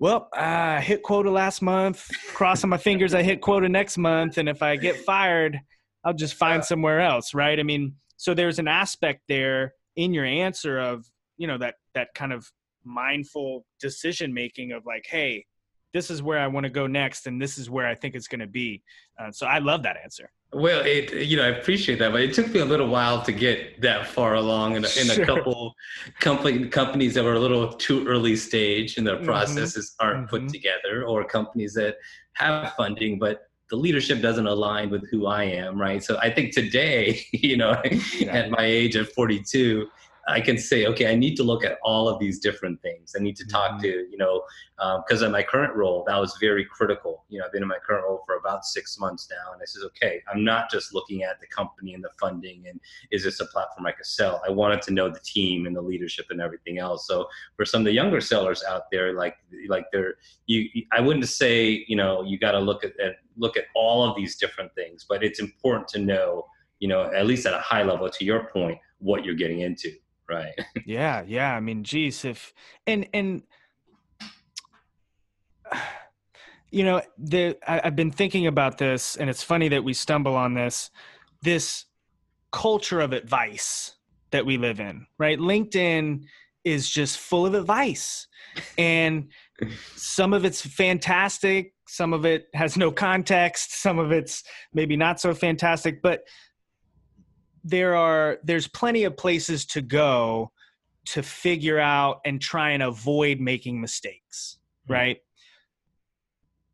well 0.00 0.28
uh, 0.36 0.76
i 0.78 0.80
hit 0.80 1.04
quota 1.04 1.30
last 1.30 1.62
month 1.62 2.08
crossing 2.34 2.68
my 2.68 2.76
fingers 2.76 3.14
i 3.14 3.22
hit 3.22 3.40
quota 3.40 3.68
next 3.68 3.96
month 3.96 4.38
and 4.38 4.48
if 4.48 4.60
i 4.60 4.74
get 4.74 4.96
fired 5.04 5.60
i'll 6.08 6.14
just 6.14 6.34
find 6.34 6.64
somewhere 6.64 7.00
else 7.00 7.34
right? 7.34 7.60
I 7.60 7.62
mean 7.62 7.94
so 8.16 8.34
there's 8.34 8.58
an 8.58 8.68
aspect 8.68 9.22
there 9.28 9.74
in 9.96 10.12
your 10.12 10.24
answer 10.24 10.78
of 10.78 11.06
you 11.36 11.46
know 11.46 11.58
that 11.58 11.74
that 11.94 12.08
kind 12.14 12.32
of 12.32 12.50
mindful 12.84 13.66
decision 13.80 14.32
making 14.32 14.72
of 14.72 14.86
like 14.86 15.04
hey 15.06 15.44
this 15.92 16.10
is 16.10 16.22
where 16.22 16.38
i 16.38 16.46
want 16.46 16.64
to 16.64 16.70
go 16.70 16.86
next 16.86 17.26
and 17.26 17.40
this 17.40 17.58
is 17.58 17.68
where 17.68 17.86
i 17.86 17.94
think 17.94 18.14
it's 18.14 18.28
going 18.28 18.40
to 18.40 18.46
be. 18.46 18.82
Uh, 19.20 19.30
so 19.30 19.46
i 19.46 19.58
love 19.58 19.82
that 19.82 19.96
answer. 20.02 20.30
Well, 20.50 20.80
it 20.80 21.12
you 21.12 21.36
know 21.36 21.44
I 21.44 21.48
appreciate 21.48 21.98
that, 21.98 22.10
but 22.10 22.22
it 22.22 22.32
took 22.32 22.48
me 22.48 22.60
a 22.60 22.64
little 22.64 22.88
while 22.88 23.20
to 23.22 23.32
get 23.32 23.82
that 23.82 24.06
far 24.06 24.36
along 24.36 24.76
in 24.76 24.84
a, 24.86 24.88
in 24.98 25.10
a 25.10 25.26
couple 25.26 25.74
company 26.20 26.68
companies 26.68 27.12
that 27.14 27.24
were 27.24 27.34
a 27.34 27.38
little 27.38 27.70
too 27.70 28.06
early 28.08 28.34
stage 28.34 28.96
and 28.96 29.06
their 29.06 29.16
mm-hmm. 29.16 29.26
processes 29.26 29.94
aren't 30.00 30.26
mm-hmm. 30.26 30.36
put 30.44 30.48
together, 30.48 31.04
or 31.06 31.22
companies 31.22 31.74
that 31.74 31.96
have 32.32 32.72
funding 32.78 33.18
but 33.18 33.47
the 33.70 33.76
leadership 33.76 34.20
doesn't 34.20 34.46
align 34.46 34.90
with 34.90 35.08
who 35.10 35.26
I 35.26 35.44
am, 35.44 35.80
right? 35.80 36.02
So 36.02 36.18
I 36.18 36.30
think 36.30 36.52
today, 36.52 37.20
you 37.32 37.56
know, 37.56 37.80
yeah. 38.18 38.32
at 38.36 38.50
my 38.50 38.64
age 38.64 38.96
of 38.96 39.12
42, 39.12 39.88
I 40.28 40.40
can 40.40 40.58
say, 40.58 40.86
okay, 40.86 41.10
I 41.10 41.14
need 41.14 41.36
to 41.36 41.42
look 41.42 41.64
at 41.64 41.78
all 41.82 42.08
of 42.08 42.18
these 42.18 42.38
different 42.38 42.80
things. 42.82 43.14
I 43.18 43.22
need 43.22 43.36
to 43.36 43.46
talk 43.46 43.72
mm-hmm. 43.72 43.80
to, 43.80 43.88
you 44.10 44.18
know, 44.18 44.42
because 44.76 45.22
um, 45.22 45.26
in 45.26 45.32
my 45.32 45.42
current 45.42 45.74
role, 45.74 46.04
that 46.06 46.18
was 46.18 46.36
very 46.38 46.66
critical. 46.66 47.24
You 47.28 47.38
know, 47.38 47.46
I've 47.46 47.52
been 47.52 47.62
in 47.62 47.68
my 47.68 47.78
current 47.84 48.04
role 48.04 48.22
for 48.26 48.36
about 48.36 48.64
six 48.66 48.98
months 48.98 49.28
now, 49.30 49.52
and 49.52 49.62
I 49.62 49.64
says, 49.64 49.84
okay, 49.84 50.20
I'm 50.30 50.44
not 50.44 50.70
just 50.70 50.94
looking 50.94 51.22
at 51.22 51.40
the 51.40 51.46
company 51.46 51.94
and 51.94 52.04
the 52.04 52.10
funding 52.20 52.66
and 52.68 52.78
is 53.10 53.24
this 53.24 53.40
a 53.40 53.46
platform 53.46 53.86
I 53.86 53.92
could 53.92 54.06
sell. 54.06 54.42
I 54.46 54.50
wanted 54.50 54.82
to 54.82 54.92
know 54.92 55.08
the 55.08 55.20
team 55.20 55.66
and 55.66 55.74
the 55.74 55.80
leadership 55.80 56.26
and 56.30 56.40
everything 56.40 56.78
else. 56.78 57.06
So 57.06 57.26
for 57.56 57.64
some 57.64 57.80
of 57.80 57.86
the 57.86 57.92
younger 57.92 58.20
sellers 58.20 58.62
out 58.64 58.90
there, 58.92 59.14
like 59.14 59.36
like 59.68 59.86
they're 59.92 60.14
you, 60.46 60.68
I 60.92 61.00
wouldn't 61.00 61.26
say, 61.28 61.84
you 61.88 61.96
know, 61.96 62.22
you 62.22 62.38
got 62.38 62.52
to 62.52 62.60
look 62.60 62.84
at, 62.84 62.98
at 63.00 63.16
look 63.36 63.56
at 63.56 63.64
all 63.74 64.08
of 64.08 64.16
these 64.16 64.36
different 64.36 64.74
things, 64.74 65.06
but 65.08 65.24
it's 65.24 65.40
important 65.40 65.88
to 65.88 65.98
know, 65.98 66.46
you 66.80 66.88
know, 66.88 67.10
at 67.12 67.26
least 67.26 67.46
at 67.46 67.54
a 67.54 67.60
high 67.60 67.82
level, 67.82 68.08
to 68.10 68.24
your 68.24 68.44
point, 68.52 68.78
what 68.98 69.24
you're 69.24 69.34
getting 69.34 69.60
into 69.60 69.92
right. 70.28 70.54
Yeah 70.86 71.22
yeah 71.26 71.54
i 71.54 71.60
mean 71.60 71.84
geez 71.84 72.24
if 72.24 72.52
and 72.86 73.08
and 73.12 73.42
you 76.70 76.84
know 76.84 77.00
the 77.18 77.56
I, 77.66 77.80
i've 77.84 77.96
been 77.96 78.10
thinking 78.10 78.46
about 78.46 78.78
this 78.78 79.16
and 79.16 79.30
it's 79.30 79.42
funny 79.42 79.68
that 79.68 79.84
we 79.84 79.94
stumble 79.94 80.36
on 80.36 80.54
this 80.54 80.90
this 81.42 81.86
culture 82.52 83.00
of 83.00 83.12
advice 83.12 83.96
that 84.30 84.44
we 84.44 84.56
live 84.58 84.80
in 84.80 85.06
right? 85.18 85.38
Linkedin 85.38 86.24
is 86.64 86.90
just 86.90 87.18
full 87.18 87.46
of 87.46 87.54
advice 87.54 88.26
and 88.76 89.28
some 89.96 90.32
of 90.32 90.44
it's 90.44 90.60
fantastic 90.60 91.72
some 91.86 92.12
of 92.12 92.26
it 92.26 92.46
has 92.54 92.76
no 92.76 92.90
context 92.90 93.80
some 93.80 93.98
of 93.98 94.12
it's 94.12 94.44
maybe 94.74 94.96
not 94.96 95.20
so 95.20 95.32
fantastic 95.32 96.02
but 96.02 96.22
there 97.64 97.96
are 97.96 98.38
there's 98.44 98.68
plenty 98.68 99.04
of 99.04 99.16
places 99.16 99.64
to 99.66 99.80
go 99.80 100.52
to 101.06 101.22
figure 101.22 101.78
out 101.78 102.20
and 102.24 102.40
try 102.40 102.70
and 102.70 102.82
avoid 102.82 103.40
making 103.40 103.80
mistakes, 103.80 104.58
mm-hmm. 104.84 104.92
right? 104.92 105.18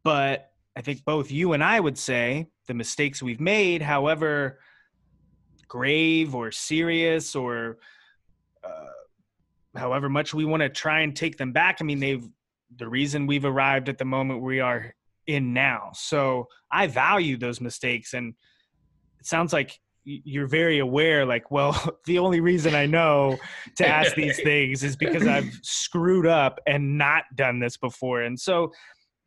But 0.03 0.51
I 0.77 0.81
think 0.81 1.05
both 1.05 1.31
you 1.31 1.53
and 1.53 1.63
I 1.63 1.79
would 1.79 1.97
say 1.97 2.49
the 2.67 2.75
mistakes 2.75 3.23
we've 3.23 3.41
made, 3.41 3.81
however 3.83 4.59
grave 5.69 6.35
or 6.35 6.53
serious 6.53 7.35
or 7.35 7.79
uh, 8.63 9.79
however 9.79 10.09
much 10.09 10.35
we 10.35 10.45
want 10.45 10.63
to 10.63 10.69
try 10.69 11.01
and 11.01 11.17
take 11.17 11.37
them 11.37 11.53
back, 11.53 11.79
I 11.81 11.85
mean, 11.85 12.01
they've 12.01 12.29
the 12.77 12.89
reason 12.89 13.27
we've 13.27 13.45
arrived 13.45 13.89
at 13.89 13.99
the 13.99 14.05
moment 14.05 14.43
we 14.43 14.61
are 14.61 14.95
in 15.27 15.53
now. 15.53 15.91
So 15.95 16.49
I 16.71 16.87
value 16.87 17.37
those 17.37 17.61
mistakes, 17.61 18.15
and 18.15 18.35
it 19.21 19.27
sounds 19.27 19.53
like 19.53 19.79
you're 20.05 20.47
very 20.47 20.79
aware 20.81 21.25
like 21.25 21.51
well 21.51 21.99
the 22.07 22.19
only 22.19 22.41
reason 22.41 22.75
i 22.75 22.85
know 22.85 23.39
to 23.77 23.87
ask 23.87 24.15
these 24.15 24.39
things 24.43 24.83
is 24.83 24.97
because 24.97 25.27
i've 25.27 25.51
screwed 25.63 26.27
up 26.27 26.59
and 26.67 26.99
not 26.99 27.25
done 27.35 27.61
this 27.61 27.77
before. 27.77 28.23
And 28.23 28.39
so 28.39 28.73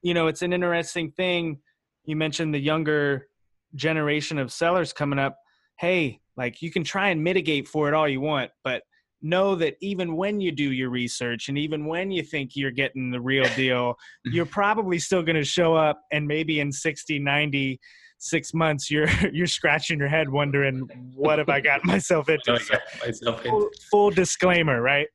you 0.02 0.14
know 0.14 0.28
it's 0.28 0.42
an 0.42 0.54
interesting 0.54 1.12
thing. 1.12 1.60
You 2.06 2.16
mentioned 2.16 2.54
the 2.54 2.60
younger 2.60 3.28
generation 3.76 4.38
of 4.38 4.52
sellers 4.52 4.94
coming 4.94 5.20
up. 5.20 5.38
Hey 5.80 6.22
like 6.38 6.62
you 6.62 6.72
can 6.72 6.84
try 6.84 7.10
and 7.10 7.24
mitigate 7.24 7.68
for 7.68 7.88
it 7.88 7.94
all 7.94 8.08
you 8.08 8.22
want 8.22 8.52
but 8.64 8.84
know 9.22 9.56
that 9.56 9.76
even 9.82 10.16
when 10.16 10.40
you 10.40 10.52
do 10.52 10.72
your 10.72 10.92
research 10.92 11.50
and 11.50 11.58
even 11.58 11.86
when 11.86 12.12
you 12.12 12.22
think 12.22 12.52
you're 12.56 12.72
getting 12.72 13.10
the 13.10 13.20
real 13.20 13.48
deal 13.56 13.96
you're 14.26 14.46
probably 14.46 15.00
still 15.00 15.24
going 15.24 15.36
to 15.36 15.44
show 15.44 15.74
up 15.74 16.00
and 16.12 16.28
maybe 16.28 16.60
in 16.60 16.72
60 16.72 17.20
90 17.20 17.80
six 18.18 18.54
months 18.54 18.90
you're 18.90 19.08
you're 19.32 19.48
scratching 19.48 20.00
your 20.00 20.08
head 20.08 20.30
wondering 20.30 20.88
what 21.14 21.40
have 21.40 21.50
I 21.50 21.60
got 21.60 21.82
myself 21.86 22.30
into. 22.30 22.60
myself 23.00 23.44
full, 23.44 23.70
full 23.92 24.10
disclaimer, 24.10 24.82
right? 24.82 25.08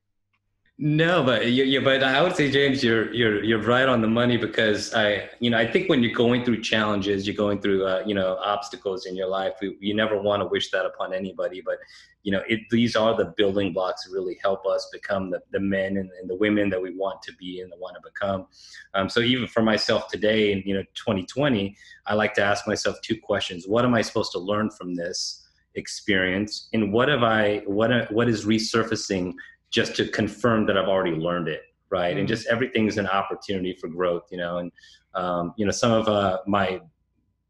No, 0.85 1.23
but 1.23 1.49
yeah, 1.49 1.79
but 1.79 2.03
I 2.03 2.21
would 2.21 2.35
say, 2.35 2.51
James, 2.51 2.83
you're 2.83 3.09
you're 3.13 3.41
you're 3.41 3.61
right 3.61 3.87
on 3.87 4.01
the 4.01 4.07
money 4.09 4.35
because 4.35 4.93
I, 4.93 5.29
you 5.39 5.49
know, 5.49 5.57
I 5.57 5.65
think 5.65 5.87
when 5.87 6.03
you're 6.03 6.11
going 6.11 6.43
through 6.43 6.61
challenges, 6.61 7.25
you're 7.25 7.37
going 7.37 7.61
through, 7.61 7.85
uh, 7.85 8.03
you 8.05 8.13
know, 8.13 8.37
obstacles 8.43 9.05
in 9.05 9.15
your 9.15 9.29
life. 9.29 9.53
You 9.61 9.93
never 9.93 10.21
want 10.21 10.41
to 10.41 10.45
wish 10.45 10.71
that 10.71 10.85
upon 10.85 11.13
anybody, 11.13 11.61
but 11.61 11.77
you 12.23 12.33
know, 12.33 12.41
it, 12.49 12.59
these 12.69 12.97
are 12.97 13.15
the 13.15 13.33
building 13.37 13.71
blocks 13.71 14.03
that 14.03 14.11
really 14.11 14.37
help 14.43 14.65
us 14.65 14.89
become 14.91 15.29
the, 15.31 15.41
the 15.53 15.59
men 15.61 15.95
and, 15.95 16.09
and 16.19 16.29
the 16.29 16.35
women 16.35 16.69
that 16.71 16.81
we 16.81 16.93
want 16.93 17.21
to 17.21 17.33
be 17.39 17.61
and 17.61 17.71
the 17.71 17.77
want 17.77 17.95
to 17.95 18.01
become. 18.03 18.47
Um, 18.93 19.07
so 19.07 19.21
even 19.21 19.47
for 19.47 19.61
myself 19.61 20.09
today, 20.09 20.51
in 20.51 20.63
you 20.65 20.73
know, 20.73 20.83
2020, 20.95 21.77
I 22.07 22.13
like 22.13 22.33
to 22.33 22.43
ask 22.43 22.67
myself 22.67 22.97
two 23.01 23.17
questions: 23.21 23.69
What 23.69 23.85
am 23.85 23.93
I 23.93 24.01
supposed 24.01 24.33
to 24.33 24.39
learn 24.39 24.69
from 24.69 24.95
this 24.95 25.47
experience, 25.75 26.67
and 26.73 26.91
what 26.91 27.07
have 27.07 27.23
I, 27.23 27.59
what 27.67 28.11
what 28.11 28.27
is 28.27 28.45
resurfacing? 28.45 29.33
Just 29.73 29.95
to 29.95 30.07
confirm 30.07 30.65
that 30.67 30.77
I've 30.77 30.87
already 30.87 31.15
learned 31.15 31.47
it, 31.47 31.63
right? 31.89 32.15
Mm. 32.15 32.19
And 32.19 32.27
just 32.27 32.47
everything's 32.47 32.97
an 32.97 33.07
opportunity 33.07 33.73
for 33.73 33.87
growth, 33.87 34.23
you 34.31 34.37
know. 34.37 34.59
And 34.59 34.71
um, 35.15 35.53
you 35.57 35.65
know, 35.65 35.71
some 35.71 35.91
of 35.91 36.07
uh, 36.07 36.39
my 36.47 36.79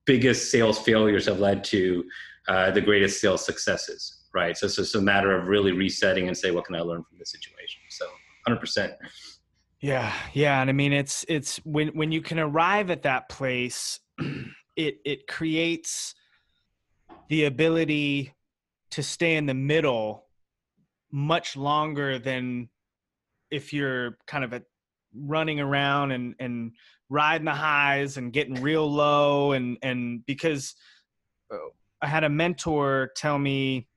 biggest 0.06 0.50
sales 0.50 0.80
failures 0.80 1.26
have 1.28 1.40
led 1.40 1.64
to 1.66 2.04
uh, 2.48 2.72
the 2.72 2.82
greatest 2.82 3.22
sales 3.22 3.46
successes, 3.46 4.24
right? 4.34 4.58
So 4.58 4.66
it's 4.66 4.96
a 4.96 5.02
matter 5.02 5.38
of 5.38 5.48
really 5.48 5.72
resetting 5.72 6.28
and 6.28 6.38
say, 6.38 6.52
what 6.52 6.66
can 6.66 6.76
I 6.76 6.82
learn 6.82 7.04
from 7.04 7.18
this 7.20 7.32
situation? 7.32 7.82
So, 7.90 8.08
hundred 8.46 8.60
percent. 8.60 8.94
Yeah, 9.80 10.14
yeah, 10.34 10.62
and 10.62 10.70
I 10.70 10.74
mean, 10.74 10.94
it's 10.94 11.26
it's 11.28 11.58
when 11.66 11.90
when 11.90 12.12
you 12.12 12.22
can 12.22 12.40
arrive 12.40 12.90
at 12.90 13.04
that 13.04 13.28
place, 13.28 14.00
it 14.78 14.98
it 15.06 15.28
creates 15.28 16.16
the 17.28 17.46
ability 17.46 18.34
to 18.92 19.04
stay 19.04 19.36
in 19.36 19.46
the 19.46 19.54
middle 19.54 20.23
much 21.14 21.56
longer 21.56 22.18
than 22.18 22.68
if 23.52 23.72
you're 23.72 24.18
kind 24.26 24.44
of 24.44 24.52
a, 24.52 24.64
running 25.16 25.60
around 25.60 26.12
and 26.12 26.34
and 26.40 26.72
riding 27.10 27.46
the 27.46 27.52
highs 27.52 28.18
and 28.18 28.34
getting 28.34 28.60
real 28.62 28.92
low 28.92 29.52
and 29.52 29.78
and 29.84 30.26
because 30.26 30.74
uh, 31.54 31.58
I 32.02 32.08
had 32.08 32.24
a 32.24 32.30
mentor 32.30 33.12
tell 33.16 33.38
me 33.38 33.88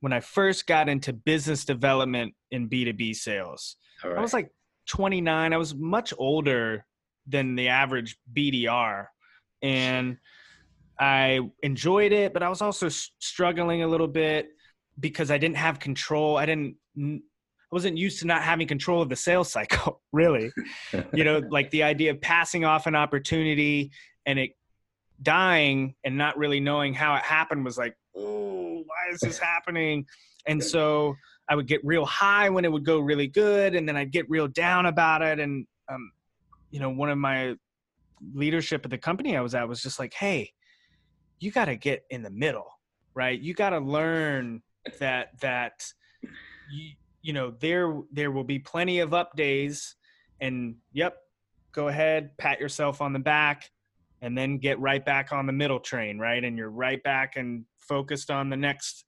when 0.00 0.12
I 0.14 0.20
first 0.20 0.66
got 0.66 0.88
into 0.88 1.12
business 1.12 1.64
development 1.64 2.34
in 2.50 2.68
B2B 2.68 3.14
sales. 3.14 3.76
Right. 4.02 4.16
I 4.16 4.20
was 4.20 4.32
like 4.32 4.50
29. 4.88 5.52
I 5.52 5.56
was 5.56 5.74
much 5.74 6.14
older 6.16 6.86
than 7.26 7.56
the 7.56 7.68
average 7.68 8.16
BDR 8.34 9.06
and 9.60 10.16
I 10.98 11.40
enjoyed 11.62 12.12
it, 12.12 12.32
but 12.32 12.42
I 12.42 12.48
was 12.48 12.62
also 12.62 12.88
struggling 12.88 13.82
a 13.82 13.86
little 13.86 14.08
bit 14.08 14.48
because 14.98 15.30
I 15.30 15.38
didn't 15.38 15.56
have 15.56 15.78
control. 15.78 16.36
I 16.36 16.46
didn't 16.46 16.76
I 17.70 17.74
wasn't 17.74 17.98
used 17.98 18.20
to 18.20 18.26
not 18.26 18.42
having 18.42 18.66
control 18.66 19.02
of 19.02 19.08
the 19.08 19.16
sales 19.16 19.52
cycle, 19.52 20.00
really. 20.12 20.50
you 21.12 21.24
know, 21.24 21.42
like 21.50 21.70
the 21.70 21.82
idea 21.82 22.10
of 22.12 22.20
passing 22.20 22.64
off 22.64 22.86
an 22.86 22.94
opportunity 22.94 23.90
and 24.26 24.38
it 24.38 24.52
dying 25.22 25.94
and 26.04 26.16
not 26.16 26.38
really 26.38 26.60
knowing 26.60 26.94
how 26.94 27.14
it 27.16 27.22
happened 27.22 27.64
was 27.64 27.76
like, 27.76 27.94
oh, 28.16 28.82
why 28.86 29.12
is 29.12 29.20
this 29.20 29.38
happening? 29.38 30.06
And 30.46 30.62
so 30.62 31.14
I 31.48 31.56
would 31.56 31.66
get 31.66 31.80
real 31.84 32.06
high 32.06 32.48
when 32.48 32.64
it 32.64 32.72
would 32.72 32.84
go 32.84 33.00
really 33.00 33.26
good, 33.26 33.74
and 33.74 33.88
then 33.88 33.96
I'd 33.96 34.12
get 34.12 34.28
real 34.30 34.48
down 34.48 34.86
about 34.86 35.22
it. 35.22 35.38
And 35.40 35.66
um, 35.90 36.10
you 36.70 36.80
know, 36.80 36.90
one 36.90 37.10
of 37.10 37.18
my 37.18 37.54
leadership 38.34 38.84
at 38.84 38.90
the 38.90 38.98
company 38.98 39.36
I 39.36 39.40
was 39.40 39.54
at 39.54 39.68
was 39.68 39.82
just 39.82 39.98
like, 39.98 40.14
hey, 40.14 40.52
you 41.38 41.50
got 41.50 41.66
to 41.66 41.76
get 41.76 42.04
in 42.10 42.22
the 42.22 42.30
middle, 42.30 42.68
right? 43.14 43.38
You 43.38 43.54
got 43.54 43.70
to 43.70 43.78
learn 43.78 44.62
that 45.00 45.38
that 45.40 45.84
you, 46.70 46.90
you 47.22 47.32
know 47.32 47.52
there 47.60 48.00
there 48.12 48.30
will 48.30 48.44
be 48.44 48.58
plenty 48.58 49.00
of 49.00 49.14
up 49.14 49.36
days 49.36 49.96
and 50.40 50.76
yep 50.92 51.18
go 51.72 51.88
ahead 51.88 52.36
pat 52.38 52.60
yourself 52.60 53.00
on 53.00 53.12
the 53.12 53.18
back 53.18 53.70
and 54.22 54.36
then 54.36 54.58
get 54.58 54.80
right 54.80 55.04
back 55.04 55.32
on 55.32 55.46
the 55.46 55.52
middle 55.52 55.80
train 55.80 56.18
right? 56.18 56.42
And 56.42 56.56
you're 56.56 56.70
right 56.70 57.02
back 57.02 57.36
and 57.36 57.64
focused 57.78 58.30
on 58.30 58.50
the 58.50 58.56
next 58.56 59.04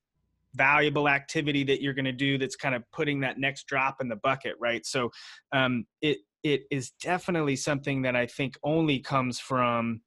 valuable 0.55 1.09
activity 1.09 1.63
that 1.65 1.81
you're 1.81 1.95
going 1.95 2.05
to 2.05 2.13
do 2.13 2.37
that's 2.37 2.57
kind 2.57 2.75
of 2.75 2.83
putting 2.93 3.21
that 3.21 3.39
next 3.39 3.67
drop 3.67 4.01
in 4.01 4.09
the 4.09 4.17
bucket 4.17 4.55
right? 4.61 4.85
So 4.85 5.11
um, 5.53 5.87
it 6.03 6.19
it 6.43 6.63
is 6.71 6.93
definitely 7.03 7.55
something 7.55 8.01
that 8.01 8.17
i 8.17 8.25
think 8.25 8.57
only 8.65 8.99
comes 8.99 9.39
from 9.39 10.01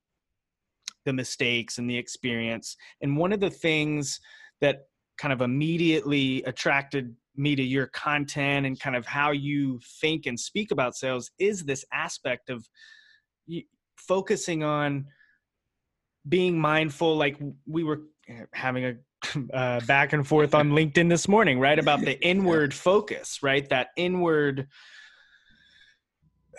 the 1.05 1.13
mistakes 1.13 1.77
and 1.77 1.89
the 1.89 1.97
experience. 1.97 2.75
And 3.01 3.17
one 3.17 3.33
of 3.33 3.39
the 3.39 3.49
things 3.49 4.19
that 4.61 4.87
kind 5.23 5.31
of 5.31 5.39
immediately 5.39 6.43
attracted 6.43 7.15
me 7.37 7.55
to 7.55 7.63
your 7.63 7.87
content 7.87 8.65
and 8.65 8.77
kind 8.77 8.93
of 8.93 9.05
how 9.05 9.31
you 9.31 9.79
think 10.01 10.25
and 10.25 10.37
speak 10.37 10.69
about 10.69 10.97
sales 10.97 11.31
is 11.39 11.63
this 11.63 11.85
aspect 11.93 12.49
of 12.49 12.67
focusing 13.95 14.65
on 14.65 15.05
being 16.27 16.59
mindful 16.59 17.15
like 17.15 17.37
we 17.65 17.85
were 17.85 18.01
having 18.53 18.83
a 18.83 18.95
uh, 19.53 19.79
back 19.85 20.11
and 20.11 20.27
forth 20.27 20.53
on 20.53 20.71
linkedin 20.71 21.07
this 21.07 21.29
morning 21.29 21.57
right 21.57 21.79
about 21.79 22.01
the 22.01 22.21
inward 22.27 22.73
focus 22.73 23.41
right 23.41 23.69
that 23.69 23.91
inward 23.95 24.67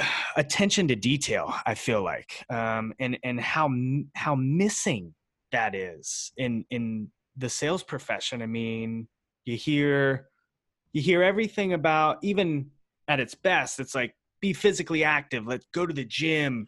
attention 0.37 0.89
to 0.89 0.97
detail 0.97 1.55
i 1.67 1.75
feel 1.75 2.03
like 2.03 2.43
um, 2.49 2.95
and 2.99 3.19
and 3.25 3.39
how 3.39 3.69
how 4.15 4.35
missing 4.35 5.13
that 5.53 5.75
is 5.75 6.33
in 6.39 6.65
in 6.71 7.11
the 7.37 7.49
sales 7.49 7.83
profession. 7.83 8.43
I 8.43 8.47
mean 8.47 9.09
you 9.45 9.57
hear 9.57 10.29
you 10.93 11.03
hear 11.03 11.23
everything 11.23 11.73
about 11.73 12.19
even 12.23 12.71
at 13.09 13.21
its 13.21 13.35
best 13.35 13.81
it's 13.81 13.95
like 13.95 14.15
be 14.41 14.53
physically 14.53 15.05
active. 15.05 15.47
Let's 15.47 15.67
go 15.73 15.87
to 15.87 15.95
the 15.95 16.05
gym 16.05 16.67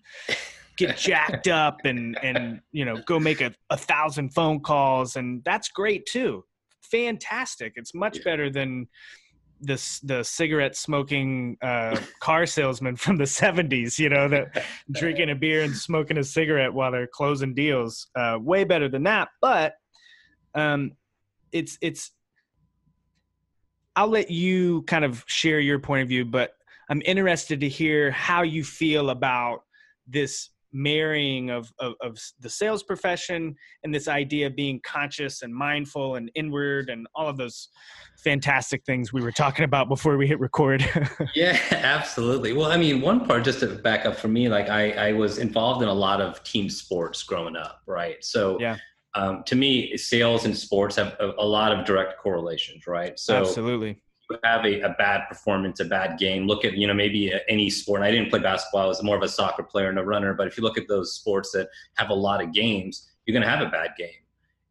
get 0.76 0.96
jacked 1.08 1.48
up 1.48 1.80
and 1.84 2.18
and 2.22 2.60
you 2.72 2.84
know 2.84 2.96
go 3.06 3.18
make 3.18 3.40
a, 3.40 3.52
a 3.70 3.76
thousand 3.76 4.30
phone 4.30 4.60
calls. 4.60 5.16
And 5.16 5.42
that's 5.44 5.68
great 5.68 6.06
too. 6.06 6.44
Fantastic. 6.82 7.74
It's 7.76 7.94
much 7.94 8.22
better 8.24 8.50
than 8.50 8.88
this 9.60 10.00
the 10.00 10.22
cigarette 10.22 10.76
smoking 10.76 11.56
uh, 11.62 11.98
car 12.20 12.46
salesman 12.46 12.94
from 12.94 13.16
the 13.16 13.24
70s 13.24 13.98
you 13.98 14.10
know 14.10 14.28
that 14.28 14.64
drinking 14.92 15.30
a 15.30 15.34
beer 15.34 15.62
and 15.62 15.74
smoking 15.74 16.18
a 16.18 16.24
cigarette 16.24 16.72
while 16.72 16.92
they're 16.92 17.06
closing 17.06 17.54
deals. 17.54 18.08
Uh, 18.14 18.38
way 18.40 18.64
better 18.64 18.88
than 18.88 19.02
that. 19.04 19.28
But 19.40 19.74
um, 20.56 20.92
it's 21.52 21.78
it's 21.80 22.10
I'll 23.94 24.08
let 24.08 24.30
you 24.30 24.82
kind 24.82 25.04
of 25.04 25.24
share 25.26 25.60
your 25.60 25.78
point 25.78 26.02
of 26.02 26.08
view, 26.08 26.24
but 26.24 26.52
I'm 26.90 27.02
interested 27.04 27.60
to 27.60 27.68
hear 27.68 28.10
how 28.10 28.42
you 28.42 28.64
feel 28.64 29.10
about 29.10 29.60
this 30.06 30.50
marrying 30.72 31.48
of, 31.48 31.72
of, 31.78 31.94
of, 32.02 32.18
the 32.40 32.50
sales 32.50 32.82
profession 32.82 33.54
and 33.82 33.94
this 33.94 34.08
idea 34.08 34.48
of 34.48 34.54
being 34.54 34.78
conscious 34.84 35.40
and 35.40 35.54
mindful 35.54 36.16
and 36.16 36.30
inward 36.34 36.90
and 36.90 37.06
all 37.14 37.26
of 37.26 37.38
those 37.38 37.68
fantastic 38.18 38.84
things 38.84 39.10
we 39.10 39.22
were 39.22 39.32
talking 39.32 39.64
about 39.64 39.88
before 39.88 40.18
we 40.18 40.26
hit 40.26 40.38
record. 40.38 40.84
yeah, 41.34 41.58
absolutely. 41.70 42.52
Well, 42.52 42.70
I 42.70 42.76
mean, 42.76 43.00
one 43.00 43.26
part 43.26 43.44
just 43.44 43.60
to 43.60 43.68
back 43.68 44.04
up 44.04 44.16
for 44.16 44.28
me, 44.28 44.50
like 44.50 44.68
I, 44.68 44.90
I 44.90 45.12
was 45.12 45.38
involved 45.38 45.82
in 45.82 45.88
a 45.88 45.94
lot 45.94 46.20
of 46.20 46.42
team 46.42 46.68
sports 46.68 47.22
growing 47.22 47.56
up, 47.56 47.80
right? 47.86 48.22
So 48.22 48.58
yeah 48.60 48.76
um, 49.16 49.42
to 49.44 49.56
me, 49.56 49.96
sales 49.96 50.44
and 50.44 50.56
sports 50.56 50.96
have 50.96 51.16
a, 51.18 51.32
a, 51.38 51.46
lot 51.46 51.72
of 51.72 51.86
direct 51.86 52.18
correlations, 52.18 52.86
right? 52.86 53.18
So 53.18 53.34
absolutely, 53.34 53.98
you 54.30 54.38
have 54.44 54.64
a, 54.66 54.80
a, 54.82 54.90
bad 54.98 55.22
performance, 55.26 55.80
a 55.80 55.86
bad 55.86 56.18
game. 56.18 56.46
Look 56.46 56.66
at 56.66 56.74
you 56.74 56.86
know 56.86 56.92
maybe 56.92 57.32
any 57.48 57.70
sport. 57.70 58.02
I 58.02 58.10
didn't 58.10 58.28
play 58.28 58.40
basketball; 58.40 58.82
I 58.82 58.86
was 58.86 59.02
more 59.02 59.16
of 59.16 59.22
a 59.22 59.28
soccer 59.28 59.62
player 59.62 59.88
and 59.88 59.98
a 59.98 60.04
runner. 60.04 60.34
But 60.34 60.48
if 60.48 60.58
you 60.58 60.62
look 60.62 60.76
at 60.76 60.86
those 60.86 61.14
sports 61.14 61.50
that 61.52 61.68
have 61.94 62.10
a 62.10 62.14
lot 62.14 62.42
of 62.42 62.52
games, 62.52 63.08
you're 63.24 63.32
going 63.32 63.42
to 63.42 63.48
have 63.48 63.66
a 63.66 63.70
bad 63.70 63.92
game, 63.96 64.20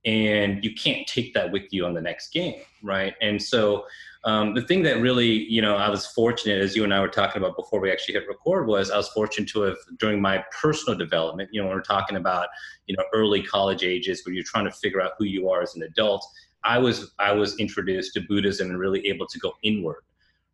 and 0.06 0.64
you 0.64 0.74
can't 0.74 1.08
take 1.08 1.34
that 1.34 1.52
with 1.52 1.64
you 1.72 1.86
on 1.86 1.94
the 1.94 2.02
next 2.02 2.32
game, 2.32 2.62
right? 2.84 3.16
And 3.22 3.42
so 3.42 3.86
um, 4.24 4.54
the 4.54 4.62
thing 4.62 4.84
that 4.84 5.00
really, 5.02 5.44
you 5.46 5.62
know, 5.62 5.76
I 5.76 5.90
was 5.90 6.06
fortunate, 6.08 6.62
as 6.62 6.76
you 6.76 6.84
and 6.84 6.94
I 6.94 7.00
were 7.00 7.08
talking 7.08 7.42
about 7.42 7.56
before 7.56 7.80
we 7.80 7.92
actually 7.92 8.16
hit 8.16 8.28
record, 8.28 8.68
was 8.68 8.90
I 8.90 8.98
was 8.98 9.08
fortunate 9.10 9.50
to 9.50 9.62
have, 9.62 9.78
during 10.00 10.22
my 10.22 10.44
personal 10.62 10.98
development, 10.98 11.50
you 11.52 11.62
know, 11.62 11.68
when 11.68 11.76
we're 11.76 11.84
talking 11.84 12.18
about, 12.18 12.48
you 12.88 12.96
know, 12.96 13.04
early 13.14 13.44
college 13.44 13.84
ages 13.84 14.24
where 14.26 14.34
you're 14.34 14.44
trying 14.44 14.66
to 14.66 14.72
figure 14.72 15.02
out 15.02 15.12
who 15.18 15.26
you 15.26 15.50
are 15.50 15.62
as 15.62 15.76
an 15.76 15.84
adult, 15.84 16.26
I 16.64 16.80
was 16.80 17.12
I 17.20 17.32
was 17.32 17.58
introduced 17.60 18.14
to 18.16 18.22
Buddhism 18.22 18.70
and 18.70 18.80
really 18.80 19.06
able 19.08 19.28
to 19.28 19.40
go 19.40 19.54
inward, 19.62 20.02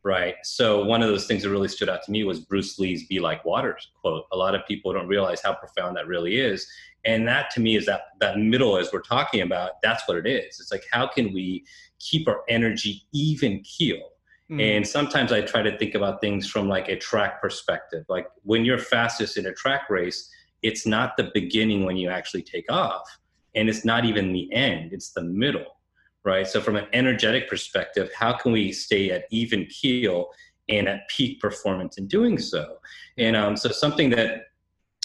right? 0.03 0.36
So 0.43 0.84
one 0.84 1.01
of 1.01 1.08
those 1.08 1.25
things 1.25 1.43
that 1.43 1.50
really 1.50 1.70
stood 1.70 1.88
out 1.88 2.03
to 2.03 2.12
me 2.12 2.25
was 2.25 2.41
Bruce 2.41 2.77
Lee's 2.77 3.08
"Be 3.08 3.22
like 3.22 3.46
water" 3.46 3.77
quote. 4.01 4.25
A 4.34 4.38
lot 4.38 4.53
of 4.53 4.65
people 4.67 4.91
don't 4.91 5.08
realize 5.08 5.41
how 5.41 5.53
profound 5.53 5.96
that 5.96 6.08
really 6.08 6.39
is, 6.41 6.67
and 7.05 7.27
that 7.27 7.50
to 7.51 7.59
me 7.59 7.75
is 7.75 7.85
that 7.85 8.01
that 8.20 8.37
middle 8.37 8.77
as 8.77 8.92
we're 8.94 9.01
talking 9.01 9.42
about. 9.42 9.81
That's 9.81 10.07
what 10.07 10.18
it 10.18 10.27
is. 10.27 10.59
It's 10.59 10.72
like 10.72 10.85
how 10.92 11.07
can 11.07 11.33
we 11.33 11.66
keep 12.00 12.27
our 12.27 12.42
energy 12.50 13.03
even 13.14 13.61
keel. 13.61 14.09
Mm. 14.51 14.77
And 14.77 14.87
sometimes 14.87 15.31
I 15.31 15.42
try 15.42 15.61
to 15.61 15.77
think 15.77 15.96
about 15.96 16.20
things 16.20 16.50
from 16.50 16.68
like 16.68 16.90
a 16.90 16.98
track 16.98 17.42
perspective. 17.42 18.05
Like 18.09 18.27
when 18.44 18.66
you're 18.66 18.77
fastest 18.77 19.37
in 19.37 19.46
a 19.46 19.53
track 19.53 19.90
race, 19.90 20.29
it's 20.61 20.85
not 20.85 21.18
the 21.18 21.31
beginning 21.33 21.85
when 21.85 21.98
you 21.98 22.09
actually 22.09 22.44
take 22.44 22.72
off, 22.72 23.03
and 23.55 23.68
it's 23.68 23.83
not 23.83 24.05
even 24.05 24.31
the 24.31 24.51
end, 24.53 24.94
it's 24.94 25.11
the 25.11 25.24
middle, 25.24 25.66
right? 26.24 26.48
So, 26.48 26.61
from 26.61 26.75
an 26.75 26.85
energetic 26.94 27.50
perspective, 27.50 28.11
how 28.16 28.33
can 28.33 28.51
we 28.51 28.72
stay 28.72 29.09
at 29.09 29.25
even 29.31 29.66
keel 29.66 30.29
and 30.70 30.87
at 30.87 31.07
peak 31.09 31.40
performance 31.40 31.98
in 31.98 32.07
doing 32.07 32.37
so? 32.37 32.77
And 33.18 33.35
um, 33.35 33.57
so, 33.57 33.70
something 33.70 34.11
that 34.11 34.50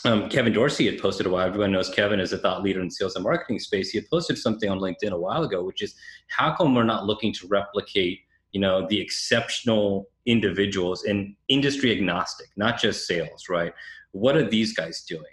um, 0.07 0.29
Kevin 0.29 0.53
Dorsey 0.53 0.87
had 0.87 1.01
posted 1.01 1.27
a 1.27 1.31
while. 1.31 1.47
Everyone 1.47 1.73
knows 1.73 1.91
Kevin 1.91 2.21
is 2.21 2.33
a 2.33 2.39
thought 2.39 2.63
leader 2.63 2.81
in 2.81 2.91
sales 2.91 3.17
and 3.17 3.25
marketing 3.25 3.59
space. 3.59 3.91
He 3.91 3.99
had 3.99 4.09
posted 4.09 4.39
something 4.39 4.71
on 4.71 4.79
LinkedIn 4.79 5.11
a 5.11 5.19
while 5.19 5.43
ago, 5.43 5.63
which 5.65 5.83
is 5.83 5.95
how 6.29 6.55
come 6.55 6.75
we're 6.75 6.85
not 6.85 7.07
looking 7.07 7.33
to 7.35 7.47
replicate, 7.49 8.21
you 8.53 8.61
know, 8.61 8.87
the 8.89 9.01
exceptional 9.01 10.09
individuals 10.25 11.05
and 11.05 11.35
industry 11.49 11.91
agnostic, 11.93 12.49
not 12.57 12.81
just 12.81 13.07
sales, 13.07 13.49
right? 13.49 13.73
What 14.13 14.37
are 14.37 14.49
these 14.49 14.73
guys 14.73 15.03
doing? 15.03 15.25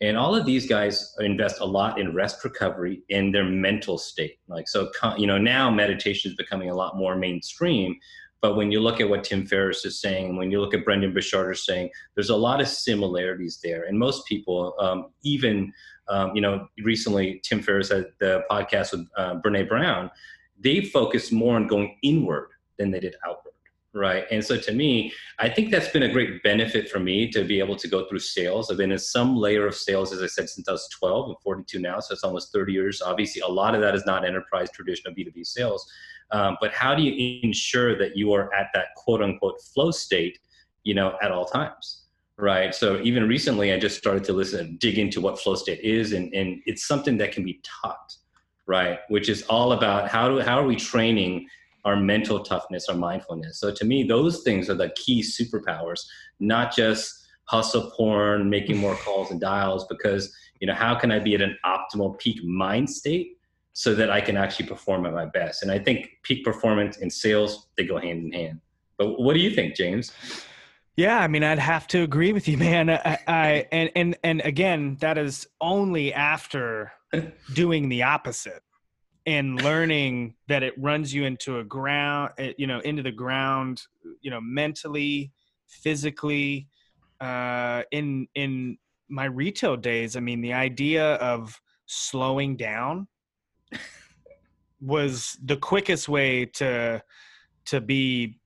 And 0.00 0.16
all 0.16 0.34
of 0.34 0.44
these 0.44 0.66
guys 0.66 1.14
invest 1.20 1.60
a 1.60 1.64
lot 1.64 2.00
in 2.00 2.12
rest 2.12 2.42
recovery 2.42 3.02
in 3.08 3.30
their 3.30 3.44
mental 3.44 3.98
state. 3.98 4.38
Like 4.48 4.66
so, 4.68 4.90
you 5.16 5.28
know, 5.28 5.38
now 5.38 5.70
meditation 5.70 6.30
is 6.30 6.36
becoming 6.36 6.70
a 6.70 6.74
lot 6.74 6.96
more 6.96 7.14
mainstream, 7.14 7.96
but 8.42 8.56
when 8.56 8.72
you 8.72 8.80
look 8.80 9.00
at 9.00 9.08
what 9.08 9.22
Tim 9.22 9.46
Ferriss 9.46 9.84
is 9.84 10.00
saying, 10.00 10.36
when 10.36 10.50
you 10.50 10.60
look 10.60 10.74
at 10.74 10.84
Brendon 10.84 11.14
Burchard 11.14 11.54
is 11.54 11.64
saying, 11.64 11.90
there's 12.16 12.30
a 12.30 12.36
lot 12.36 12.60
of 12.60 12.66
similarities 12.66 13.60
there. 13.62 13.84
And 13.84 13.96
most 13.96 14.26
people, 14.26 14.74
um, 14.80 15.12
even, 15.22 15.72
um, 16.08 16.32
you 16.34 16.42
know, 16.42 16.66
recently 16.82 17.40
Tim 17.44 17.62
Ferriss 17.62 17.90
had 17.90 18.06
the 18.18 18.42
podcast 18.50 18.90
with 18.92 19.06
uh, 19.16 19.36
Brene 19.36 19.68
Brown, 19.68 20.10
they 20.58 20.80
focus 20.80 21.30
more 21.30 21.54
on 21.54 21.68
going 21.68 21.96
inward 22.02 22.48
than 22.78 22.90
they 22.90 22.98
did 22.98 23.14
outward. 23.24 23.52
Right. 23.94 24.24
And 24.30 24.42
so 24.42 24.56
to 24.56 24.72
me, 24.72 25.12
I 25.38 25.50
think 25.50 25.70
that's 25.70 25.88
been 25.88 26.04
a 26.04 26.08
great 26.08 26.42
benefit 26.42 26.88
for 26.88 26.98
me 26.98 27.30
to 27.30 27.44
be 27.44 27.58
able 27.58 27.76
to 27.76 27.86
go 27.86 28.08
through 28.08 28.20
sales. 28.20 28.70
I've 28.70 28.78
been 28.78 28.90
in 28.90 28.98
some 28.98 29.36
layer 29.36 29.66
of 29.66 29.74
sales, 29.74 30.14
as 30.14 30.22
I 30.22 30.26
said, 30.26 30.48
since 30.48 30.66
I 30.66 30.72
was 30.72 30.88
12 30.98 31.28
and 31.28 31.36
42 31.44 31.78
now. 31.78 32.00
So 32.00 32.14
it's 32.14 32.24
almost 32.24 32.52
30 32.52 32.72
years. 32.72 33.02
Obviously, 33.02 33.42
a 33.42 33.46
lot 33.46 33.74
of 33.74 33.82
that 33.82 33.94
is 33.94 34.06
not 34.06 34.24
enterprise 34.24 34.70
traditional 34.72 35.14
B2B 35.14 35.46
sales. 35.46 35.86
Um, 36.32 36.56
but 36.60 36.72
how 36.72 36.94
do 36.94 37.02
you 37.02 37.40
ensure 37.42 37.96
that 37.98 38.16
you 38.16 38.32
are 38.32 38.52
at 38.54 38.68
that 38.74 38.86
quote 38.96 39.22
unquote 39.22 39.60
flow 39.74 39.90
state, 39.90 40.38
you 40.82 40.94
know, 40.94 41.16
at 41.22 41.30
all 41.30 41.44
times? 41.44 42.04
Right. 42.38 42.74
So 42.74 43.00
even 43.02 43.28
recently, 43.28 43.72
I 43.72 43.78
just 43.78 43.98
started 43.98 44.24
to 44.24 44.32
listen, 44.32 44.76
dig 44.80 44.98
into 44.98 45.20
what 45.20 45.38
flow 45.38 45.54
state 45.54 45.80
is, 45.80 46.12
and, 46.12 46.32
and 46.34 46.60
it's 46.64 46.86
something 46.86 47.18
that 47.18 47.32
can 47.32 47.44
be 47.44 47.60
taught, 47.62 48.16
right? 48.66 49.00
Which 49.08 49.28
is 49.28 49.42
all 49.44 49.72
about 49.72 50.08
how 50.08 50.28
do 50.28 50.40
how 50.40 50.58
are 50.58 50.66
we 50.66 50.76
training 50.76 51.46
our 51.84 51.96
mental 51.96 52.40
toughness, 52.42 52.88
our 52.88 52.96
mindfulness. 52.96 53.60
So 53.60 53.72
to 53.72 53.84
me, 53.84 54.04
those 54.04 54.42
things 54.42 54.70
are 54.70 54.74
the 54.74 54.90
key 54.96 55.22
superpowers, 55.22 56.00
not 56.40 56.74
just 56.74 57.12
hustle 57.44 57.90
porn, 57.90 58.48
making 58.48 58.78
more 58.78 58.94
calls 58.96 59.30
and 59.30 59.40
dials, 59.40 59.86
because 59.86 60.34
you 60.60 60.66
know, 60.66 60.74
how 60.74 60.94
can 60.94 61.10
I 61.10 61.18
be 61.18 61.34
at 61.34 61.42
an 61.42 61.58
optimal 61.66 62.18
peak 62.18 62.42
mind 62.44 62.88
state 62.88 63.36
so 63.72 63.94
that 63.94 64.10
I 64.10 64.20
can 64.20 64.36
actually 64.36 64.66
perform 64.66 65.06
at 65.06 65.14
my 65.14 65.24
best. 65.24 65.62
And 65.62 65.70
I 65.70 65.78
think 65.78 66.10
peak 66.22 66.44
performance 66.44 66.98
and 66.98 67.12
sales, 67.12 67.68
they 67.76 67.84
go 67.84 67.98
hand 67.98 68.24
in 68.24 68.32
hand. 68.32 68.60
But 68.98 69.20
what 69.20 69.34
do 69.34 69.40
you 69.40 69.50
think, 69.50 69.74
James? 69.74 70.12
Yeah, 70.96 71.18
I 71.18 71.26
mean, 71.26 71.42
I'd 71.42 71.58
have 71.58 71.86
to 71.88 72.02
agree 72.02 72.32
with 72.32 72.48
you, 72.48 72.58
man. 72.68 72.90
I, 72.90 73.18
I 73.26 73.66
and 73.72 73.90
and 73.96 74.16
and 74.22 74.40
again, 74.42 74.96
that 75.00 75.16
is 75.18 75.46
only 75.60 76.12
after 76.12 76.92
doing 77.54 77.88
the 77.88 78.02
opposite 78.02 78.62
and 79.24 79.62
learning 79.62 80.34
that 80.48 80.62
it 80.62 80.74
runs 80.76 81.14
you 81.14 81.24
into 81.24 81.60
a 81.60 81.64
ground, 81.64 82.32
eh, 82.38 82.52
you 82.58 82.66
know, 82.66 82.80
into 82.80 83.02
the 83.02 83.12
ground, 83.12 83.82
you 84.20 84.30
know, 84.30 84.40
mentally, 84.40 85.32
physically. 85.66 86.68
Uh, 87.20 87.84
in 87.92 88.26
in 88.34 88.76
my 89.08 89.24
retail 89.24 89.76
days, 89.76 90.16
I 90.16 90.20
mean, 90.20 90.42
the 90.42 90.52
idea 90.52 91.14
of 91.14 91.58
slowing 91.86 92.56
down 92.56 93.06
was 94.82 95.38
the 95.44 95.56
quickest 95.56 96.08
way 96.08 96.46
to 96.46 97.02
to 97.66 97.80
be 97.80 98.38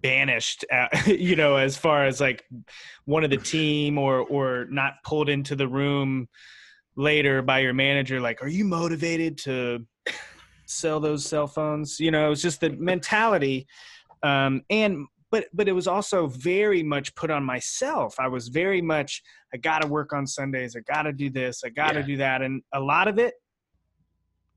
banished 0.00 0.64
at, 0.70 1.06
you 1.06 1.36
know 1.36 1.56
as 1.56 1.76
far 1.76 2.06
as 2.06 2.20
like 2.20 2.44
one 3.04 3.24
of 3.24 3.30
the 3.30 3.36
team 3.36 3.98
or 3.98 4.20
or 4.20 4.66
not 4.70 4.94
pulled 5.04 5.28
into 5.28 5.54
the 5.54 5.68
room 5.68 6.28
later 6.96 7.42
by 7.42 7.58
your 7.58 7.74
manager 7.74 8.20
like 8.20 8.42
are 8.42 8.48
you 8.48 8.64
motivated 8.64 9.36
to 9.36 9.84
sell 10.66 11.00
those 11.00 11.24
cell 11.24 11.46
phones. 11.46 12.00
You 12.00 12.10
know, 12.10 12.26
it 12.26 12.30
was 12.30 12.42
just 12.42 12.60
the 12.60 12.70
mentality. 12.70 13.66
Um, 14.22 14.62
and 14.70 15.06
but 15.30 15.46
but 15.52 15.68
it 15.68 15.72
was 15.72 15.86
also 15.86 16.26
very 16.26 16.82
much 16.82 17.14
put 17.14 17.30
on 17.30 17.44
myself. 17.44 18.14
I 18.18 18.28
was 18.28 18.48
very 18.48 18.80
much 18.80 19.22
I 19.52 19.56
got 19.56 19.82
to 19.82 19.88
work 19.88 20.12
on 20.12 20.26
Sundays. 20.26 20.76
I 20.76 20.80
got 20.80 21.02
to 21.02 21.12
do 21.12 21.30
this. 21.30 21.62
I 21.64 21.70
got 21.70 21.92
to 21.92 22.00
Yeah. 22.00 22.06
do 22.06 22.16
that. 22.18 22.42
And 22.42 22.62
a 22.72 22.80
lot 22.80 23.08
of 23.08 23.18
it 23.18 23.34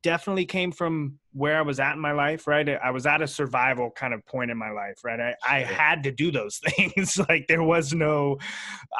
definitely 0.04 0.46
came 0.46 0.72
from 0.72 1.20
where 1.34 1.58
I 1.58 1.62
was 1.62 1.80
at 1.80 1.94
in 1.94 2.00
my 2.00 2.12
life, 2.12 2.48
right? 2.48 2.68
I 2.70 2.92
was 2.92 3.06
at 3.06 3.22
a 3.22 3.28
survival 3.28 3.92
kind 3.92 4.14
of 4.14 4.26
point 4.26 4.52
in 4.52 4.58
my 4.58 4.72
life, 4.72 5.00
right? 5.04 5.20
I, 5.20 5.36
I 5.48 5.60
had 5.64 6.04
to 6.04 6.12
do 6.12 6.32
those 6.32 6.58
things. 6.70 7.20
like 7.30 7.48
there 7.48 7.64
was 7.64 7.94
no 7.94 8.38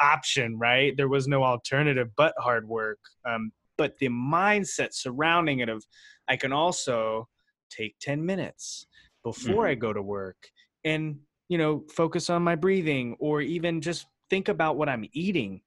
option, 0.00 0.58
right? 0.58 0.96
There 0.96 1.08
was 1.08 1.28
no 1.28 1.44
alternative 1.44 2.08
but 2.16 2.34
hard 2.38 2.68
work. 2.68 2.98
Um, 3.28 3.52
but 3.76 3.96
the 3.98 4.08
mindset 4.08 4.92
surrounding 4.92 5.60
it 5.60 5.68
of 5.68 5.84
I 6.28 6.36
can 6.36 6.52
also 6.52 7.28
take 7.70 7.96
10 8.00 8.24
minutes 8.24 8.86
before 9.24 9.66
I 9.66 9.74
go 9.74 9.92
to 9.92 10.02
work 10.02 10.36
and, 10.84 11.18
you 11.48 11.58
know, 11.58 11.84
focus 11.94 12.28
on 12.28 12.42
my 12.42 12.54
breathing 12.54 13.16
or 13.18 13.40
even 13.40 13.80
just 13.80 14.06
think 14.30 14.48
about 14.48 14.76
what 14.76 14.88
I'm 14.88 15.06
eating 15.12 15.60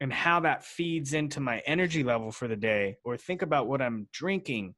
and 0.00 0.12
how 0.12 0.40
that 0.40 0.64
feeds 0.64 1.12
into 1.12 1.40
my 1.40 1.62
energy 1.66 2.02
level 2.02 2.30
for 2.30 2.48
the 2.48 2.56
day 2.56 2.96
or 3.04 3.16
think 3.16 3.42
about 3.42 3.66
what 3.66 3.80
I'm 3.80 4.08
drinking. 4.12 4.74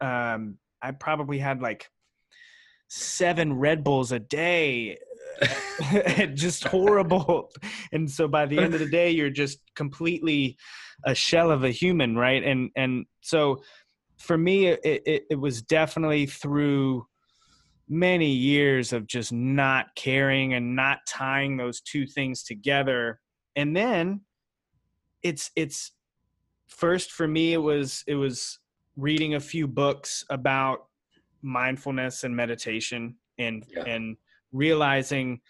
Um, 0.00 0.58
I 0.82 0.92
probably 0.92 1.38
had 1.38 1.60
like 1.60 1.88
seven 2.88 3.52
Red 3.54 3.84
Bulls 3.84 4.12
a 4.12 4.18
day, 4.18 4.98
just 6.34 6.64
horrible. 6.64 7.50
And 7.92 8.10
so 8.10 8.28
by 8.28 8.46
the 8.46 8.58
end 8.58 8.74
of 8.74 8.80
the 8.80 8.88
day, 8.88 9.10
you're 9.10 9.30
just 9.30 9.58
completely 9.74 10.56
a 11.04 11.14
shell 11.14 11.50
of 11.50 11.64
a 11.64 11.70
human, 11.70 12.16
right? 12.16 12.42
And 12.42 12.70
and 12.76 13.06
so 13.20 13.62
for 14.18 14.38
me, 14.38 14.68
it 14.68 14.80
it, 14.84 15.24
it 15.30 15.40
was 15.40 15.62
definitely 15.62 16.26
through 16.26 17.06
many 17.88 18.30
years 18.30 18.92
of 18.92 19.06
just 19.06 19.32
not 19.32 19.86
caring 19.94 20.54
and 20.54 20.74
not 20.74 21.00
tying 21.06 21.56
those 21.56 21.82
two 21.82 22.06
things 22.06 22.42
together 22.42 23.20
and 23.56 23.76
then 23.76 24.20
it's 25.22 25.50
it's 25.56 25.92
first 26.66 27.12
for 27.12 27.26
me 27.26 27.52
it 27.52 27.58
was 27.58 28.04
it 28.06 28.14
was 28.14 28.58
reading 28.96 29.34
a 29.34 29.40
few 29.40 29.66
books 29.66 30.24
about 30.30 30.86
mindfulness 31.42 32.24
and 32.24 32.34
meditation 32.34 33.16
and 33.38 33.64
Yeah. 33.68 33.84
and 33.84 34.16
realizing 34.52 35.40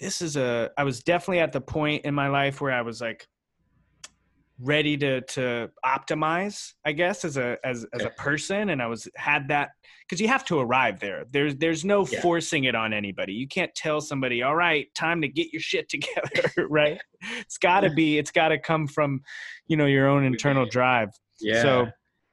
this 0.00 0.22
is 0.22 0.36
a 0.36 0.70
I 0.76 0.84
was 0.84 1.02
definitely 1.02 1.40
at 1.40 1.52
the 1.52 1.60
point 1.60 2.04
in 2.04 2.14
my 2.14 2.28
life 2.28 2.60
where 2.60 2.72
I 2.72 2.82
was 2.82 3.00
like 3.00 3.28
ready 4.60 4.96
to 4.96 5.20
to 5.22 5.68
optimize 5.84 6.74
i 6.84 6.92
guess 6.92 7.24
as 7.24 7.36
a 7.36 7.58
as 7.64 7.84
as 7.92 8.04
a 8.04 8.10
person. 8.10 8.70
And 8.70 8.80
i 8.80 8.86
was 8.86 9.08
had 9.16 9.48
that 9.48 9.70
because 10.06 10.20
you 10.20 10.28
have 10.28 10.44
to 10.44 10.60
arrive 10.60 11.00
there. 11.00 11.24
There's 11.30 11.56
there's 11.56 11.84
no 11.84 12.06
Yeah. 12.06 12.20
forcing 12.20 12.64
it 12.64 12.74
on 12.74 12.92
anybody. 12.92 13.32
You 13.32 13.48
can't 13.48 13.74
tell 13.74 14.00
somebody 14.00 14.42
all 14.42 14.54
right 14.54 14.86
time 14.94 15.20
to 15.22 15.28
get 15.28 15.52
your 15.52 15.60
shit 15.60 15.88
together 15.94 16.50
right? 16.68 17.00
It's 17.38 17.58
got 17.58 17.80
to 17.80 17.90
be 17.90 18.18
it's 18.18 18.30
got 18.30 18.48
to 18.48 18.58
come 18.58 18.86
from 18.86 19.22
you 19.66 19.76
know 19.76 19.86
your 19.86 20.08
own 20.08 20.24
internal 20.24 20.66
drive. 20.66 21.10
Yeah. 21.40 21.62
so 21.62 21.86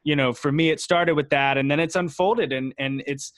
you 0.03 0.15
know 0.15 0.31
for 0.34 0.51
me 0.51 0.69
it 0.69 0.79
started 0.79 1.15
with 1.15 1.29
that 1.29 1.57
and 1.57 1.69
then 1.71 1.79
it's 1.79 1.95
unfolded 1.95 2.51
and 2.53 2.73
and 2.77 3.03
it's 3.07 3.34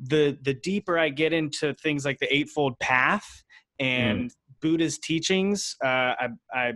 the 0.00 0.38
the 0.42 0.54
deeper 0.54 0.98
i 0.98 1.08
get 1.10 1.32
into 1.32 1.74
things 1.74 2.04
like 2.04 2.18
the 2.18 2.34
eightfold 2.34 2.78
path 2.80 3.44
and 3.78 4.30
buddha's 4.60 4.98
teachings 4.98 5.76
uh 5.84 5.88
i 6.18 6.28
i 6.54 6.72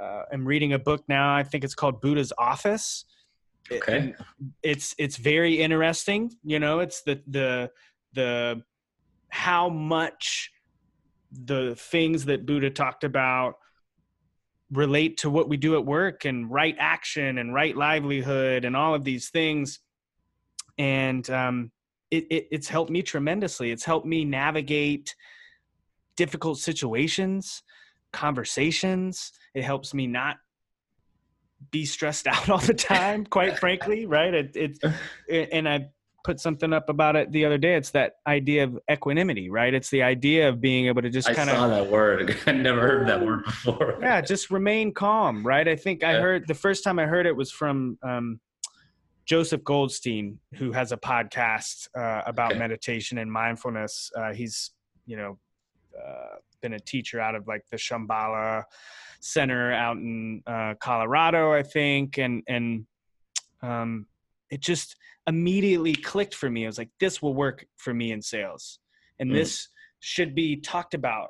uh, 0.00 0.22
am 0.32 0.46
reading 0.46 0.72
a 0.72 0.78
book 0.78 1.04
now. 1.08 1.34
I 1.34 1.42
think 1.42 1.64
it's 1.64 1.74
called 1.74 2.00
buddha's 2.00 2.32
office. 2.38 3.04
Okay. 3.70 3.98
and 3.98 4.14
it's 4.62 4.94
it's 4.98 5.16
very 5.16 5.60
interesting. 5.60 6.32
You 6.44 6.58
know 6.60 6.80
it's 6.80 7.02
the 7.02 7.20
the 7.26 7.70
the 8.12 8.62
how 9.28 9.68
much 9.68 10.52
the 11.32 11.74
things 11.76 12.24
that 12.26 12.46
buddha 12.46 12.70
talked 12.70 13.04
about 13.04 13.56
relate 14.70 15.18
to 15.18 15.30
what 15.30 15.48
we 15.48 15.56
do 15.56 15.76
at 15.76 15.84
work 15.84 16.24
and 16.24 16.50
right 16.50 16.76
action 16.78 17.38
and 17.38 17.54
right 17.54 17.76
livelihood 17.76 18.64
and 18.64 18.76
all 18.76 18.94
of 18.94 19.04
these 19.04 19.30
things. 19.30 19.80
And 20.78 21.28
um, 21.30 21.70
it, 22.10 22.26
it, 22.30 22.48
it's 22.50 22.68
helped 22.68 22.90
me 22.90 23.02
tremendously. 23.02 23.70
It's 23.70 23.84
helped 23.84 24.06
me 24.06 24.24
navigate 24.24 25.14
difficult 26.16 26.58
situations 26.58 27.62
conversations. 28.12 29.32
It 29.54 29.62
helps 29.64 29.94
me 29.94 30.06
not 30.06 30.36
be 31.70 31.84
stressed 31.86 32.26
out 32.32 32.48
all 32.50 32.58
the 32.58 32.74
time 32.74 33.24
quite 33.24 33.58
frankly 33.58 34.04
right? 34.06 34.34
It, 34.34 34.50
it's 34.54 34.78
and 35.30 35.68
i 35.68 35.86
put 36.24 36.40
something 36.40 36.72
up 36.72 36.88
about 36.88 37.14
it 37.14 37.30
the 37.30 37.44
other 37.44 37.56
day. 37.56 37.76
It's 37.76 37.90
that 37.92 38.14
idea 38.26 38.64
of 38.64 38.76
equanimity 38.90 39.48
right? 39.48 39.72
It's 39.72 39.90
the 39.90 40.02
idea 40.02 40.48
of 40.48 40.60
being 40.60 40.86
able 40.88 41.00
to 41.02 41.08
just 41.10 41.28
I 41.28 41.34
kind 41.34 41.48
saw 41.48 41.64
of 41.66 41.70
that 41.70 41.88
word. 41.90 42.36
I 42.46 42.52
never 42.52 42.80
heard 42.80 43.06
that 43.08 43.24
word 43.24 43.44
before. 43.44 43.98
yeah 44.00 44.20
just 44.20 44.50
remain 44.50 44.92
calm 44.92 45.46
right? 45.46 45.66
I 45.68 45.76
think 45.76 46.02
i 46.04 46.14
heard 46.14 46.46
the 46.48 46.54
first 46.54 46.82
time 46.84 46.98
i 46.98 47.06
heard 47.06 47.26
it 47.26 47.36
was 47.36 47.50
from 47.52 47.96
um, 48.02 48.40
joseph 49.24 49.62
goldstein 49.64 50.38
who 50.54 50.72
has 50.72 50.92
a 50.92 50.96
podcast 50.96 51.88
uh, 51.96 52.22
about 52.26 52.50
Okay. 52.52 52.58
meditation 52.58 53.18
and 53.18 53.30
mindfulness. 53.32 54.10
Uh, 54.16 54.32
he's 54.32 54.72
you 55.06 55.16
know 55.16 55.38
uh, 55.96 56.36
been 56.66 56.74
a 56.74 56.80
teacher 56.80 57.18
out 57.26 57.34
of 57.38 57.42
like 57.52 57.64
the 57.70 57.76
shambhala 57.76 58.62
center 59.20 59.72
out 59.72 59.96
in 59.96 60.42
uh, 60.54 60.72
colorado 60.86 61.42
i 61.52 61.62
think 61.62 62.18
and 62.18 62.42
and 62.54 62.66
um, 63.62 64.06
it 64.54 64.60
just 64.60 64.96
immediately 65.26 65.94
clicked 65.94 66.34
for 66.34 66.48
me 66.50 66.60
i 66.64 66.68
was 66.72 66.78
like 66.82 66.92
this 67.04 67.22
will 67.22 67.34
work 67.34 67.58
for 67.76 67.92
me 68.00 68.06
in 68.12 68.20
sales 68.20 68.64
and 69.18 69.30
Mm. 69.30 69.34
this 69.34 69.68
should 70.00 70.34
be 70.34 70.48
talked 70.56 70.94
about 70.94 71.28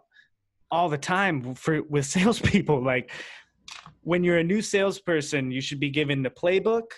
all 0.71 0.89
the 0.89 0.99
time 0.99 1.55
for 1.55 1.83
with 1.83 2.07
salespeople. 2.17 2.83
Like 2.83 3.11
when 4.03 4.25
you're 4.25 4.39
a 4.39 4.45
new 4.45 4.63
salesperson, 4.63 5.51
you 5.51 5.61
should 5.61 5.81
be 5.81 5.91
given 5.91 6.23
the 6.23 6.31
playbook, 6.31 6.89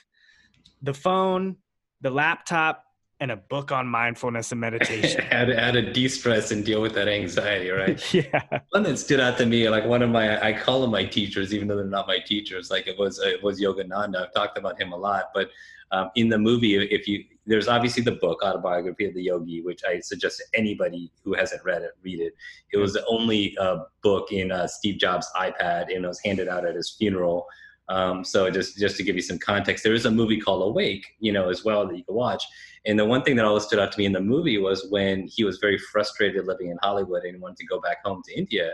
the 0.83 0.95
phone, 0.95 1.57
the 2.01 2.11
laptop, 2.11 2.85
and 3.21 3.33
a 3.33 3.37
book 3.37 3.73
on 3.73 3.87
mindfulness 3.87 4.53
and 4.53 4.61
meditation. 4.61 5.25
how, 5.31 5.45
to, 5.45 5.61
how 5.61 5.71
to 5.73 5.93
de-stress 5.93 6.51
and 6.53 6.65
deal 6.65 6.81
with 6.81 6.95
that 6.95 7.09
anxiety, 7.09 7.71
right? 7.71 8.15
yeah. 8.15 8.43
One 8.71 8.85
that 8.85 8.99
stood 8.99 9.21
out 9.21 9.39
to 9.39 9.47
me, 9.47 9.69
like 9.69 9.85
one 9.85 10.03
of 10.03 10.11
my, 10.11 10.41
I 10.41 10.53
call 10.53 10.81
them 10.81 10.91
my 10.91 11.05
teachers, 11.05 11.53
even 11.53 11.67
though 11.67 11.77
they're 11.77 11.85
not 11.85 12.07
my 12.07 12.19
teachers. 12.19 12.71
Like 12.71 12.87
it 12.87 12.99
was, 12.99 13.19
it 13.19 13.43
was 13.43 13.61
Yogananda. 13.61 14.27
I've 14.27 14.35
talked 14.35 14.57
about 14.57 14.81
him 14.81 14.93
a 14.93 14.97
lot, 14.97 15.31
but 15.35 15.51
um, 15.91 16.11
in 16.15 16.29
the 16.29 16.39
movie, 16.39 16.77
if 16.77 17.09
you, 17.09 17.25
there's 17.47 17.67
obviously 17.67 18.03
the 18.03 18.13
book, 18.13 18.43
Autobiography 18.43 19.07
of 19.07 19.15
the 19.15 19.23
Yogi, 19.23 19.63
which 19.63 19.83
I 19.89 20.01
suggest 20.01 20.39
to 20.39 20.45
anybody 20.59 21.11
who 21.25 21.35
hasn't 21.35 21.65
read 21.65 21.83
it, 21.83 21.93
read 22.03 22.21
it. 22.21 22.35
It 22.73 22.77
was 22.77 22.93
the 22.93 23.05
only 23.07 23.57
uh, 23.59 23.85
book 24.03 24.31
in 24.31 24.53
uh, 24.53 24.67
Steve 24.67 24.99
Jobs' 24.99 25.29
iPad, 25.35 25.95
and 25.95 26.05
it 26.05 26.09
was 26.09 26.21
handed 26.21 26.49
out 26.49 26.67
at 26.67 26.75
his 26.75 26.91
funeral. 26.91 27.47
Um, 27.91 28.23
so 28.23 28.51
just 28.51 28.77
just 28.77 28.97
to 28.99 29.03
give 29.03 29.17
you 29.17 29.23
some 29.23 29.39
context, 29.39 29.83
there 29.83 29.95
is 29.95 30.05
a 30.05 30.11
movie 30.11 30.39
called 30.41 30.63
Awake, 30.69 31.07
you 31.21 31.33
know, 31.33 31.49
as 31.49 31.65
well 31.65 31.87
that 31.89 31.97
you 31.97 32.05
can 32.05 32.15
watch. 32.15 32.43
And 32.87 32.99
the 32.99 33.05
one 33.05 33.23
thing 33.23 33.35
that 33.37 33.45
always 33.45 33.65
stood 33.65 33.79
out 33.79 33.93
to 33.93 33.99
me 33.99 34.05
in 34.05 34.13
the 34.13 34.21
movie 34.21 34.59
was 34.59 34.87
when 34.91 35.27
he 35.27 35.43
was 35.45 35.59
very 35.59 35.79
frustrated 35.79 36.47
living 36.47 36.69
in 36.69 36.79
Hollywood 36.83 37.25
and 37.25 37.41
wanted 37.41 37.57
to 37.59 37.67
go 37.67 37.81
back 37.81 37.99
home 38.05 38.23
to 38.27 38.35
India, 38.39 38.73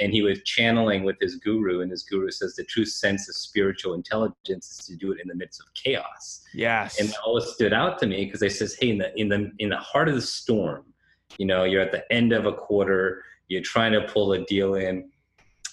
and 0.00 0.12
he 0.12 0.22
was 0.22 0.42
channeling 0.44 1.04
with 1.04 1.16
his 1.20 1.36
guru, 1.36 1.82
and 1.82 1.90
his 1.90 2.02
guru 2.04 2.30
says 2.30 2.56
the 2.56 2.64
true 2.64 2.84
sense 2.86 3.28
of 3.28 3.36
spiritual 3.36 3.94
intelligence 3.94 4.70
is 4.70 4.86
to 4.86 4.96
do 4.96 5.12
it 5.12 5.18
in 5.22 5.28
the 5.28 5.34
midst 5.34 5.60
of 5.60 5.66
chaos 5.74 6.40
Yes. 6.54 6.98
and 6.98 7.08
that 7.10 7.16
always 7.24 7.44
stood 7.46 7.72
out 7.72 7.98
to 8.00 8.06
me 8.06 8.24
because 8.24 8.40
they 8.40 8.48
says 8.48 8.76
hey 8.80 8.90
in 8.90 8.98
the 8.98 9.14
in 9.20 9.28
the 9.28 9.50
in 9.58 9.68
the 9.70 9.76
heart 9.76 10.08
of 10.08 10.14
the 10.14 10.20
storm 10.22 10.84
you 11.38 11.46
know 11.46 11.64
you're 11.64 11.80
at 11.82 11.92
the 11.92 12.10
end 12.12 12.32
of 12.32 12.46
a 12.46 12.52
quarter 12.52 13.22
you're 13.48 13.62
trying 13.62 13.92
to 13.92 14.02
pull 14.02 14.32
a 14.32 14.44
deal 14.46 14.74
in 14.74 15.10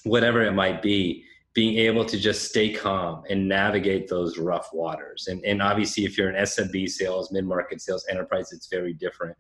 whatever 0.04 0.42
it 0.44 0.52
might 0.52 0.82
be 0.82 1.24
being 1.54 1.78
able 1.78 2.06
to 2.06 2.18
just 2.18 2.48
stay 2.48 2.72
calm 2.72 3.24
and 3.30 3.48
navigate 3.48 4.08
those 4.08 4.38
rough 4.38 4.70
waters. 4.74 5.28
And 5.28 5.44
and 5.44 5.62
obviously 5.62 6.06
if 6.06 6.18
you're 6.18 6.30
an 6.30 6.44
smb 6.46 6.88
sales 6.90 7.32
mid-market 7.32 7.82
sales 7.82 8.06
enterprise 8.10 8.52
it's 8.52 8.68
very 8.68 8.94
different 8.94 9.36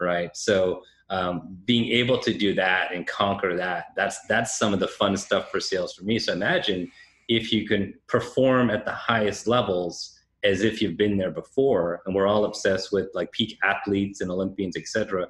right? 0.00 0.36
So 0.36 0.82
um, 1.08 1.56
being 1.64 1.90
able 1.92 2.18
to 2.18 2.34
do 2.34 2.54
that 2.54 2.92
and 2.92 3.06
conquer 3.06 3.56
that 3.56 3.86
that's 3.96 4.18
that's 4.28 4.58
some 4.58 4.74
of 4.74 4.80
the 4.80 4.88
fun 4.88 5.16
stuff 5.16 5.50
for 5.50 5.60
sales 5.60 5.94
for 5.94 6.04
me. 6.04 6.18
So 6.18 6.32
imagine 6.32 6.90
if 7.28 7.52
you 7.52 7.66
can 7.66 7.94
perform 8.08 8.70
at 8.70 8.84
the 8.84 8.92
highest 8.92 9.46
levels 9.46 10.12
as 10.44 10.62
if 10.62 10.80
you've 10.80 10.96
been 10.96 11.16
there 11.16 11.30
before 11.30 12.02
and 12.06 12.14
we're 12.14 12.26
all 12.26 12.44
obsessed 12.44 12.92
with 12.92 13.08
like 13.14 13.32
peak 13.32 13.58
athletes 13.64 14.20
and 14.20 14.30
olympians 14.30 14.76
etc 14.76 15.26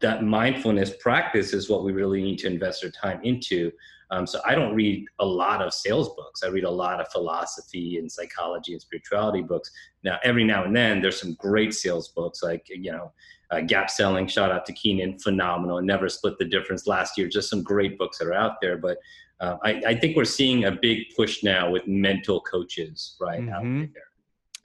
that 0.00 0.22
mindfulness 0.22 0.92
practice 0.98 1.52
is 1.52 1.68
what 1.68 1.84
we 1.84 1.92
really 1.92 2.22
need 2.22 2.38
to 2.38 2.46
invest 2.46 2.82
our 2.84 2.90
time 2.90 3.20
into 3.22 3.70
um, 4.10 4.26
so 4.26 4.40
i 4.44 4.54
don't 4.54 4.74
read 4.74 5.04
a 5.20 5.24
lot 5.24 5.62
of 5.62 5.72
sales 5.72 6.08
books 6.16 6.42
i 6.42 6.48
read 6.48 6.64
a 6.64 6.70
lot 6.70 7.00
of 7.00 7.08
philosophy 7.08 7.98
and 7.98 8.10
psychology 8.10 8.72
and 8.72 8.80
spirituality 8.82 9.42
books 9.42 9.70
now 10.04 10.18
every 10.24 10.44
now 10.44 10.64
and 10.64 10.74
then 10.74 11.00
there's 11.00 11.20
some 11.20 11.34
great 11.34 11.72
sales 11.74 12.08
books 12.08 12.42
like 12.42 12.66
you 12.68 12.92
know 12.92 13.12
uh, 13.50 13.60
gap 13.60 13.90
selling 13.90 14.26
shout 14.26 14.50
out 14.52 14.64
to 14.66 14.72
keenan 14.72 15.18
phenomenal 15.18 15.78
and 15.78 15.86
never 15.86 16.08
split 16.08 16.38
the 16.38 16.44
difference 16.44 16.86
last 16.86 17.16
year 17.18 17.28
just 17.28 17.50
some 17.50 17.62
great 17.62 17.98
books 17.98 18.18
that 18.18 18.26
are 18.26 18.34
out 18.34 18.60
there 18.60 18.76
but 18.76 18.98
uh, 19.40 19.56
I, 19.64 19.82
I 19.86 19.94
think 19.94 20.16
we're 20.16 20.26
seeing 20.26 20.64
a 20.66 20.72
big 20.72 20.98
push 21.16 21.42
now 21.42 21.70
with 21.70 21.86
mental 21.86 22.40
coaches 22.42 23.16
right 23.20 23.40
out 23.48 23.62
Mhm. 23.64 23.90
there 23.94 24.02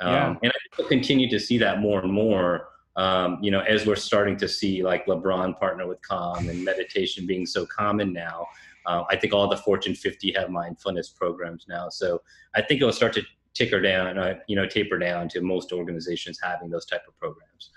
Um, 0.02 0.14
Yeah. 0.14 0.28
And 0.44 0.52
I 0.52 0.58
think 0.62 0.78
we'll 0.78 0.88
continue 0.90 1.30
to 1.30 1.40
see 1.40 1.58
that 1.60 1.80
more 1.80 2.02
and 2.02 2.12
more. 2.12 2.68
Um, 2.98 3.40
you 3.42 3.52
know, 3.52 3.62
as 3.62 3.86
we're 3.86 3.96
starting 3.96 4.36
to 4.38 4.48
see 4.50 4.84
like 4.84 5.06
LeBron 5.06 5.58
partner 5.58 5.88
with 5.88 6.02
Calm 6.02 6.50
and 6.50 6.64
meditation 6.66 7.26
being 7.26 7.46
so 7.46 7.66
common 7.66 8.12
now. 8.12 8.46
Uh, 8.86 9.04
I 9.10 9.16
think 9.16 9.34
all 9.34 9.48
the 9.48 9.58
Fortune 9.58 9.96
50 9.96 10.34
have 10.34 10.50
mindfulness 10.50 11.10
programs 11.10 11.66
now. 11.68 11.90
So 11.90 12.22
I 12.56 12.62
think 12.62 12.82
it'll 12.82 12.94
start 12.94 13.14
to 13.14 13.24
ticker 13.54 13.82
down, 13.82 14.18
uh, 14.18 14.36
you 14.48 14.56
know, 14.56 14.68
taper 14.68 14.98
down 15.00 15.30
to 15.30 15.42
most 15.42 15.72
organizations 15.72 16.40
having 16.42 16.70
those 16.70 16.86
type 16.86 17.02
of 17.08 17.18
programs. 17.18 17.72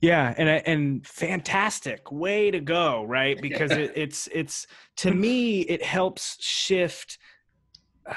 Yeah, 0.00 0.34
and 0.36 0.48
and 0.48 1.06
fantastic 1.06 2.10
way 2.10 2.50
to 2.50 2.60
go, 2.60 3.04
right? 3.04 3.36
Because 3.42 3.72
it, 3.72 3.92
it's 3.94 4.28
it's 4.32 4.66
to 4.98 5.12
me 5.12 5.60
it 5.62 5.82
helps 5.82 6.42
shift. 6.42 7.18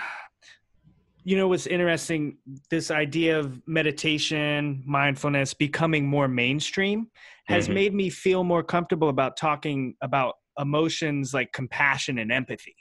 You 1.28 1.36
know 1.38 1.48
what's 1.48 1.66
interesting? 1.66 2.38
This 2.70 2.92
idea 2.92 3.40
of 3.40 3.60
meditation, 3.68 4.84
mindfulness 4.86 5.56
becoming 5.56 6.06
more 6.06 6.28
mainstream 6.28 7.10
has 7.48 7.68
Mhm. 7.68 7.74
made 7.74 7.94
me 7.96 8.12
feel 8.12 8.44
more 8.44 8.62
comfortable 8.62 9.10
about 9.10 9.36
talking 9.36 9.96
about 10.02 10.36
emotions 10.60 11.34
like 11.34 11.52
compassion 11.52 12.20
and 12.20 12.32
empathy 12.32 12.76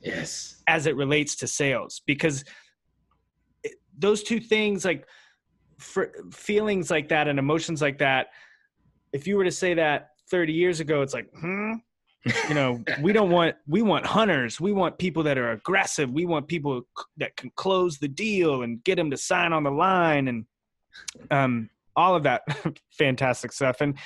Yes. 0.00 0.62
as 0.68 0.86
it 0.86 0.94
relates 0.96 1.36
to 1.36 1.46
sales 1.46 2.02
because 2.06 2.44
those 3.98 4.22
two 4.22 4.40
things 4.40 4.84
like 4.84 5.06
for 5.78 6.12
feelings 6.32 6.90
like 6.90 7.08
that 7.08 7.28
and 7.28 7.38
emotions 7.38 7.82
like 7.82 7.98
that 7.98 8.28
if 9.12 9.26
you 9.26 9.36
were 9.36 9.44
to 9.44 9.50
say 9.50 9.74
that 9.74 10.10
30 10.30 10.52
years 10.52 10.80
ago 10.80 11.02
it's 11.02 11.14
like 11.14 11.28
hmm 11.38 11.74
you 12.48 12.54
know 12.54 12.82
we 13.02 13.12
don't 13.12 13.30
want 13.30 13.54
we 13.66 13.82
want 13.82 14.04
hunters. 14.04 14.60
We 14.60 14.72
want 14.72 14.98
people 14.98 15.22
that 15.24 15.38
are 15.38 15.52
aggressive. 15.52 16.10
We 16.10 16.26
want 16.26 16.48
people 16.48 16.82
that 17.18 17.36
can 17.36 17.50
close 17.54 17.98
the 17.98 18.08
deal 18.08 18.62
and 18.62 18.82
get 18.82 18.96
them 18.96 19.10
to 19.12 19.16
sign 19.16 19.52
on 19.52 19.62
the 19.62 19.70
line 19.70 20.28
and 20.28 20.44
um 21.30 21.70
all 21.94 22.14
of 22.16 22.24
that 22.24 22.42
fantastic 22.90 23.52
stuff. 23.52 23.80
And 23.80 23.96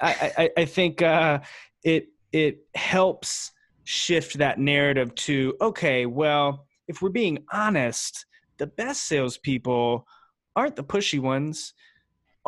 i 0.00 0.32
i, 0.38 0.50
I 0.58 0.64
think 0.64 1.02
uh 1.02 1.40
it 1.84 2.08
it 2.32 2.58
helps 2.74 3.52
shift 3.84 4.38
that 4.38 4.58
narrative 4.58 5.14
to 5.14 5.56
okay 5.60 6.04
well 6.04 6.66
if 6.88 7.00
we're 7.00 7.08
being 7.08 7.38
honest 7.52 8.26
the 8.58 8.66
best 8.66 9.06
salespeople 9.06 10.06
aren't 10.54 10.76
the 10.76 10.84
pushy 10.84 11.18
ones 11.18 11.72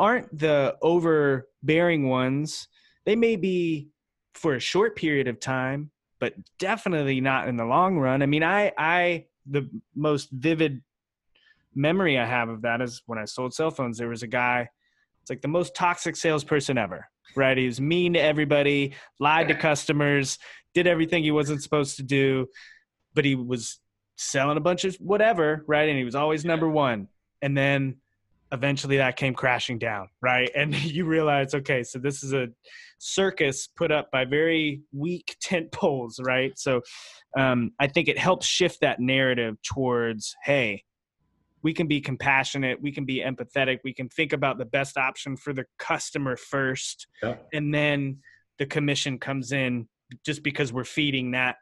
aren't 0.01 0.35
the 0.35 0.75
overbearing 0.81 2.09
ones. 2.09 2.67
They 3.05 3.15
may 3.15 3.35
be 3.35 3.89
for 4.33 4.55
a 4.55 4.59
short 4.59 4.95
period 4.95 5.27
of 5.27 5.39
time 5.39 5.91
but 6.19 6.33
definitely 6.59 7.19
not 7.19 7.47
in 7.47 7.57
the 7.57 7.65
long 7.65 7.97
run. 7.97 8.21
I 8.21 8.25
mean 8.25 8.43
i 8.43 8.71
i 8.77 9.25
the 9.45 9.69
most 9.95 10.29
vivid 10.31 10.81
memory 11.73 12.17
i 12.17 12.25
have 12.25 12.49
of 12.49 12.61
that 12.61 12.81
is 12.81 13.01
when 13.05 13.17
i 13.17 13.25
sold 13.25 13.53
cell 13.53 13.71
phones 13.71 13.97
there 13.97 14.09
was 14.09 14.23
a 14.23 14.27
guy 14.27 14.69
it's 15.21 15.29
like 15.29 15.41
the 15.41 15.47
most 15.47 15.73
toxic 15.73 16.15
salesperson 16.15 16.77
ever 16.77 17.09
right? 17.35 17.57
He 17.57 17.65
was 17.65 17.79
mean 17.81 18.13
to 18.13 18.21
everybody 18.21 18.93
lied 19.19 19.47
to 19.47 19.55
customers 19.55 20.37
did 20.73 20.87
everything 20.87 21.23
he 21.23 21.31
wasn't 21.31 21.61
supposed 21.61 21.97
to 21.97 22.03
do 22.03 22.47
but 23.13 23.25
he 23.25 23.35
was 23.35 23.79
selling 24.15 24.57
a 24.57 24.61
bunch 24.61 24.85
of 24.85 24.95
whatever 24.95 25.63
right? 25.67 25.89
And 25.89 25.97
he 25.97 26.03
was 26.03 26.15
always 26.15 26.45
number 26.45 26.69
one. 26.69 27.07
And 27.41 27.57
then 27.57 27.97
eventually 28.51 28.97
that 28.97 29.15
came 29.15 29.33
crashing 29.33 29.79
down 29.79 30.07
right? 30.21 30.49
And 30.55 30.75
you 30.75 31.05
realize 31.05 31.53
okay 31.53 31.83
so 31.83 31.99
this 31.99 32.23
is 32.23 32.33
a 32.33 32.47
circus 32.99 33.67
put 33.67 33.91
up 33.91 34.11
by 34.11 34.25
very 34.25 34.81
weak 34.93 35.35
tent 35.41 35.71
poles 35.71 36.19
right? 36.23 36.57
So 36.57 36.81
um, 37.37 37.71
i 37.79 37.87
think 37.87 38.07
it 38.07 38.17
helps 38.17 38.45
shift 38.45 38.81
that 38.81 38.99
narrative 38.99 39.55
towards 39.63 40.35
hey 40.43 40.83
we 41.63 41.73
can 41.73 41.87
be 41.87 42.01
compassionate 42.01 42.81
we 42.81 42.91
can 42.91 43.05
be 43.05 43.19
empathetic 43.19 43.79
we 43.83 43.93
can 43.93 44.09
think 44.09 44.33
about 44.33 44.57
the 44.57 44.65
best 44.65 44.97
option 44.97 45.35
for 45.35 45.53
the 45.53 45.65
customer 45.77 46.35
first 46.35 47.07
Yeah. 47.23 47.35
and 47.53 47.73
then 47.73 48.17
the 48.57 48.65
commission 48.65 49.17
comes 49.19 49.51
in 49.51 49.87
just 50.25 50.43
because 50.43 50.73
we're 50.73 50.83
feeding 50.83 51.31
that 51.31 51.57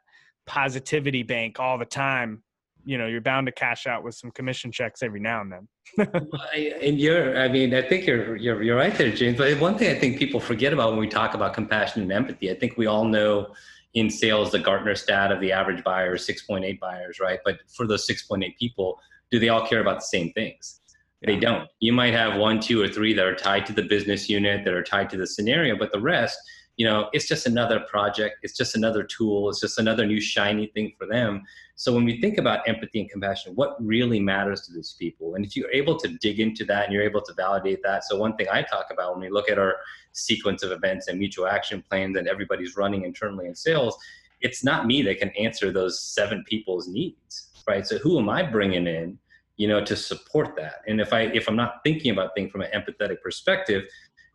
positivity 0.46 1.22
bank 1.22 1.60
all 1.60 1.78
the 1.78 1.84
time 1.84 2.42
you 2.84 2.96
know 2.98 3.06
you're 3.06 3.20
bound 3.20 3.46
to 3.46 3.52
cash 3.52 3.86
out 3.86 4.02
with 4.02 4.14
some 4.14 4.30
commission 4.30 4.72
checks 4.72 5.02
every 5.02 5.20
now 5.20 5.40
and 5.42 5.52
then 5.52 5.68
I- 6.54 6.74
and 6.82 6.98
you're, 7.00 7.36
I 7.38 7.48
mean, 7.48 7.74
I 7.74 7.82
think 7.82 8.06
you're, 8.06 8.36
you're, 8.36 8.62
you're 8.62 8.76
right 8.76 8.94
there, 8.96 9.10
James. 9.10 9.36
But 9.38 9.58
one 9.58 9.76
thing 9.76 9.94
I 9.94 9.98
think 9.98 10.18
people 10.18 10.38
forget 10.38 10.72
about 10.72 10.90
when 10.90 11.00
we 11.00 11.08
talk 11.08 11.34
about 11.34 11.52
compassion 11.52 12.02
and 12.02 12.12
empathy, 12.12 12.48
I 12.50 12.54
think 12.54 12.76
we 12.76 12.86
all 12.86 13.04
know 13.04 13.54
in 13.94 14.08
sales 14.08 14.52
the 14.52 14.60
Gartner 14.60 14.94
stat 14.94 15.32
of 15.32 15.40
the 15.40 15.50
average 15.50 15.82
buyer 15.82 16.14
is 16.14 16.22
6.8 16.28 16.78
buyers, 16.78 17.18
right? 17.18 17.40
But 17.44 17.58
for 17.74 17.88
those 17.88 18.06
6.8 18.06 18.56
people, 18.56 19.00
do 19.30 19.38
they 19.38 19.48
all 19.48 19.66
care 19.66 19.80
about 19.80 19.96
the 19.96 20.06
same 20.06 20.32
things? 20.32 20.80
They 21.22 21.36
don't. 21.36 21.68
You 21.80 21.92
might 21.92 22.14
have 22.14 22.38
one, 22.38 22.60
two, 22.60 22.80
or 22.80 22.88
three 22.88 23.12
that 23.12 23.26
are 23.26 23.34
tied 23.34 23.66
to 23.66 23.74
the 23.74 23.82
business 23.82 24.28
unit, 24.28 24.64
that 24.64 24.72
are 24.72 24.82
tied 24.82 25.10
to 25.10 25.18
the 25.18 25.26
scenario, 25.26 25.76
but 25.76 25.92
the 25.92 26.00
rest, 26.00 26.38
you 26.76 26.86
know, 26.86 27.10
it's 27.12 27.28
just 27.28 27.46
another 27.46 27.80
project. 27.80 28.36
It's 28.42 28.56
just 28.56 28.74
another 28.74 29.02
tool. 29.02 29.50
It's 29.50 29.60
just 29.60 29.78
another 29.78 30.06
new 30.06 30.20
shiny 30.20 30.68
thing 30.68 30.94
for 30.98 31.06
them. 31.06 31.42
So 31.76 31.92
when 31.92 32.04
we 32.04 32.22
think 32.22 32.38
about 32.38 32.66
empathy 32.66 33.00
and 33.00 33.10
compassion, 33.10 33.52
what 33.54 33.76
really 33.84 34.18
matters 34.18 34.62
to 34.62 34.72
these 34.72 34.96
people? 34.98 35.34
And 35.34 35.44
if 35.44 35.56
you're 35.56 35.70
able 35.70 35.98
to 35.98 36.08
dig 36.08 36.40
into 36.40 36.64
that 36.66 36.84
and 36.84 36.94
you're 36.94 37.02
able 37.02 37.20
to 37.22 37.34
validate 37.34 37.82
that. 37.82 38.04
So 38.04 38.16
one 38.16 38.34
thing 38.36 38.46
I 38.50 38.62
talk 38.62 38.86
about 38.90 39.12
when 39.12 39.20
we 39.20 39.28
look 39.28 39.50
at 39.50 39.58
our 39.58 39.76
sequence 40.12 40.62
of 40.62 40.72
events 40.72 41.08
and 41.08 41.18
mutual 41.18 41.46
action 41.46 41.84
plans 41.86 42.16
and 42.16 42.28
everybody's 42.28 42.76
running 42.76 43.04
internally 43.04 43.46
in 43.46 43.54
sales, 43.54 43.98
it's 44.40 44.64
not 44.64 44.86
me 44.86 45.02
that 45.02 45.18
can 45.18 45.30
answer 45.38 45.70
those 45.70 46.02
seven 46.02 46.44
people's 46.48 46.88
needs, 46.88 47.49
right? 47.66 47.86
So 47.86 47.98
who 47.98 48.18
am 48.18 48.28
I 48.28 48.42
bringing 48.42 48.86
in, 48.86 49.18
you 49.56 49.68
know, 49.68 49.84
to 49.84 49.96
support 49.96 50.56
that? 50.56 50.76
And 50.86 51.00
if 51.00 51.12
I 51.12 51.22
if 51.22 51.48
I'm 51.48 51.56
not 51.56 51.80
thinking 51.84 52.12
about 52.12 52.34
things 52.34 52.50
from 52.50 52.62
an 52.62 52.70
empathetic 52.74 53.20
perspective, 53.22 53.84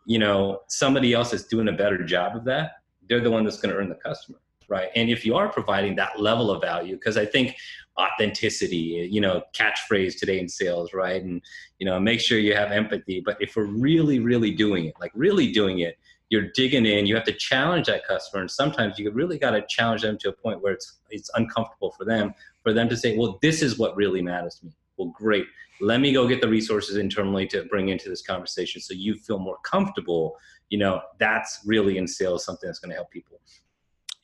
you 0.06 0.20
know, 0.20 0.62
somebody 0.68 1.14
else 1.14 1.34
is 1.34 1.46
doing 1.46 1.68
a 1.68 1.74
better 1.74 2.04
job 2.04 2.36
of 2.36 2.44
that. 2.46 2.74
They're 3.08 3.22
the 3.22 3.32
one 3.32 3.44
that's 3.44 3.60
going 3.60 3.74
to 3.74 3.80
earn 3.80 3.90
the 3.90 3.96
customer 3.96 4.40
right 4.68 4.90
and 4.96 5.10
if 5.10 5.26
you 5.26 5.36
are 5.36 5.50
providing 5.50 5.96
that 5.96 6.20
level 6.20 6.52
of 6.52 6.62
value 6.62 6.96
because 6.96 7.18
i 7.18 7.26
think 7.26 7.56
authenticity 8.00 9.08
you 9.12 9.22
know 9.22 9.42
catchphrase 9.54 10.18
today 10.18 10.40
in 10.40 10.50
sales 10.50 10.94
right 10.94 11.24
and 11.24 11.42
you 11.80 11.86
know 11.86 12.00
make 12.00 12.20
sure 12.20 12.40
you 12.40 12.56
have 12.56 12.72
empathy 12.72 13.22
but 13.24 13.38
if 13.40 13.56
we're 13.56 13.66
really 13.66 14.20
really 14.20 14.52
doing 14.52 14.86
it 14.86 14.94
like 15.00 15.12
really 15.16 15.52
doing 15.52 15.80
it 15.80 15.98
you're 16.30 16.50
digging 16.54 16.86
in 16.86 17.06
you 17.06 17.16
have 17.16 17.24
to 17.24 17.34
challenge 17.34 17.88
that 17.88 18.06
customer 18.08 18.42
and 18.42 18.52
sometimes 18.52 18.98
you 18.98 19.10
really 19.12 19.38
got 19.38 19.52
to 19.52 19.64
challenge 19.70 20.02
them 20.02 20.18
to 20.18 20.30
a 20.30 20.34
point 20.34 20.62
where 20.62 20.74
it's 20.74 21.00
it's 21.10 21.30
uncomfortable 21.36 21.92
for 21.92 22.06
them 22.06 22.34
for 22.66 22.74
them 22.74 22.90
to 22.90 22.98
say 22.98 23.16
well 23.16 23.40
this 23.42 23.62
is 23.62 23.78
what 23.78 23.96
really 23.96 24.22
matters 24.22 24.56
to 24.56 24.66
me 24.66 24.74
well 24.98 25.14
great 25.16 25.46
let 25.82 26.02
me 26.02 26.12
go 26.12 26.28
get 26.28 26.42
the 26.42 26.48
resources 26.48 26.98
internally 26.98 27.46
to 27.46 27.64
bring 27.66 27.90
into 27.90 28.10
this 28.10 28.22
conversation 28.22 28.82
so 28.82 28.94
you 28.94 29.16
feel 29.16 29.40
more 29.40 29.58
comfortable 29.64 30.36
you 30.70 30.78
know 30.78 31.00
that's 31.20 31.62
really 31.66 31.98
in 31.98 32.08
sales 32.08 32.44
something 32.44 32.68
that's 32.68 32.80
going 32.80 32.90
to 32.90 32.96
help 32.96 33.10
people 33.12 33.36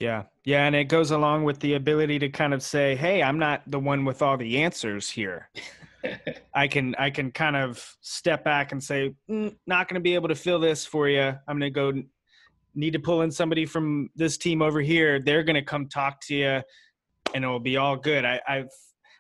Yeah. 0.02 0.24
Yeah. 0.46 0.66
And 0.66 0.76
it 0.76 0.86
goes 0.86 1.12
along 1.12 1.44
with 1.44 1.60
the 1.60 1.76
ability 1.76 2.18
to 2.20 2.30
kind 2.30 2.56
of 2.56 2.64
say, 2.64 2.96
hey, 2.96 3.22
I'm 3.22 3.38
not 3.38 3.62
the 3.68 3.78
one 3.80 4.04
with 4.04 4.24
all 4.24 4.36
the 4.36 4.64
answers 4.64 5.08
here. 5.12 5.48
I 6.56 6.68
can 6.68 6.96
I 6.98 7.12
can 7.12 7.32
kind 7.32 7.56
of 7.56 7.96
step 8.02 8.44
back 8.44 8.72
and 8.72 8.84
say, 8.84 9.14
mm, 9.30 9.56
not 9.68 9.88
going 9.88 10.00
to 10.00 10.04
be 10.04 10.16
able 10.16 10.30
to 10.30 10.36
fill 10.36 10.60
this 10.60 10.88
for 10.88 11.08
you. 11.08 11.22
I'm 11.22 11.60
going 11.60 11.62
to 11.62 11.70
go 11.70 12.02
need 12.74 12.94
to 12.94 13.00
pull 13.00 13.22
in 13.22 13.30
somebody 13.30 13.68
from 13.68 14.10
this 14.16 14.38
team 14.38 14.64
over 14.64 14.82
here. 14.82 15.20
They're 15.20 15.44
going 15.44 15.56
to 15.56 15.62
come 15.62 15.88
talk 15.88 16.20
to 16.22 16.36
you, 16.36 16.62
and 17.34 17.44
it 17.44 17.48
will 17.48 17.60
be 17.60 17.78
all 17.78 17.96
good. 17.96 18.26
I 18.26 18.40
I've 18.48 18.70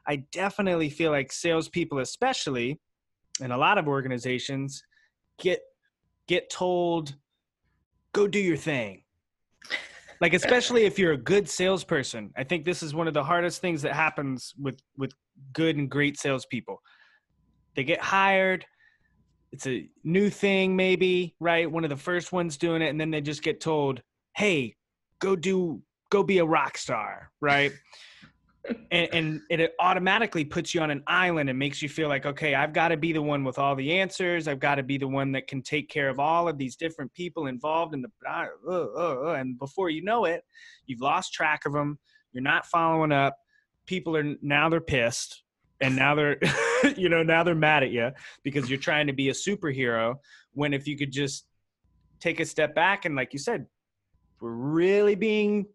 I 0.07 0.23
definitely 0.31 0.89
feel 0.89 1.11
like 1.11 1.31
salespeople, 1.31 1.99
especially, 1.99 2.79
in 3.39 3.51
a 3.51 3.57
lot 3.57 3.77
of 3.77 3.87
organizations, 3.87 4.83
get 5.39 5.61
get 6.27 6.49
told, 6.49 7.15
go 8.13 8.27
do 8.27 8.39
your 8.39 8.57
thing. 8.57 9.03
Like 10.21 10.33
especially 10.33 10.85
if 10.85 10.99
you're 10.99 11.13
a 11.13 11.17
good 11.17 11.49
salesperson, 11.49 12.31
I 12.37 12.43
think 12.43 12.63
this 12.63 12.83
is 12.83 12.93
one 12.93 13.07
of 13.07 13.13
the 13.13 13.23
hardest 13.23 13.59
things 13.59 13.81
that 13.81 13.93
happens 13.93 14.53
with 14.59 14.79
with 14.97 15.13
good 15.53 15.77
and 15.77 15.89
great 15.89 16.19
salespeople. 16.19 16.79
They 17.75 17.83
get 17.83 18.01
hired. 18.01 18.65
It's 19.51 19.67
a 19.67 19.89
new 20.03 20.29
thing, 20.29 20.75
maybe, 20.75 21.35
right? 21.39 21.69
One 21.69 21.83
of 21.83 21.89
the 21.89 21.97
first 21.97 22.31
ones 22.31 22.57
doing 22.57 22.81
it, 22.81 22.89
and 22.89 23.01
then 23.01 23.11
they 23.11 23.19
just 23.19 23.41
get 23.41 23.59
told, 23.59 24.01
"Hey, 24.35 24.75
go 25.19 25.35
do, 25.35 25.81
go 26.11 26.21
be 26.21 26.37
a 26.37 26.45
rock 26.45 26.77
star," 26.77 27.31
right? 27.41 27.71
and, 28.91 29.41
and 29.49 29.61
it 29.61 29.73
automatically 29.79 30.45
puts 30.45 30.73
you 30.73 30.81
on 30.81 30.91
an 30.91 31.03
island 31.07 31.49
and 31.49 31.57
makes 31.57 31.81
you 31.81 31.89
feel 31.89 32.07
like, 32.07 32.25
okay, 32.25 32.53
I've 32.53 32.73
got 32.73 32.89
to 32.89 32.97
be 32.97 33.11
the 33.11 33.21
one 33.21 33.43
with 33.43 33.57
all 33.57 33.75
the 33.75 33.93
answers. 33.93 34.47
I've 34.47 34.59
got 34.59 34.75
to 34.75 34.83
be 34.83 34.97
the 34.97 35.07
one 35.07 35.31
that 35.31 35.47
can 35.47 35.61
take 35.61 35.89
care 35.89 36.09
of 36.09 36.19
all 36.19 36.47
of 36.47 36.57
these 36.57 36.75
different 36.75 37.13
people 37.13 37.47
involved 37.47 37.93
in 37.93 38.01
the. 38.01 38.09
Uh, 38.27 38.47
uh, 38.67 38.87
uh, 38.95 39.35
and 39.37 39.57
before 39.57 39.89
you 39.89 40.03
know 40.03 40.25
it, 40.25 40.43
you've 40.85 41.01
lost 41.01 41.33
track 41.33 41.65
of 41.65 41.73
them. 41.73 41.97
You're 42.31 42.43
not 42.43 42.65
following 42.65 43.11
up. 43.11 43.35
People 43.87 44.15
are 44.15 44.35
now 44.41 44.69
they're 44.69 44.79
pissed, 44.79 45.43
and 45.81 45.95
now 45.95 46.15
they're, 46.15 46.37
you 46.95 47.09
know, 47.09 47.23
now 47.23 47.43
they're 47.43 47.55
mad 47.55 47.83
at 47.83 47.91
you 47.91 48.11
because 48.43 48.69
you're 48.69 48.79
trying 48.79 49.07
to 49.07 49.13
be 49.13 49.29
a 49.29 49.33
superhero. 49.33 50.15
When 50.53 50.73
if 50.73 50.87
you 50.87 50.97
could 50.97 51.11
just 51.11 51.45
take 52.19 52.39
a 52.39 52.45
step 52.45 52.75
back 52.75 53.05
and, 53.05 53.15
like 53.15 53.33
you 53.33 53.39
said, 53.39 53.65
we're 54.39 54.51
really 54.51 55.15
being 55.15 55.65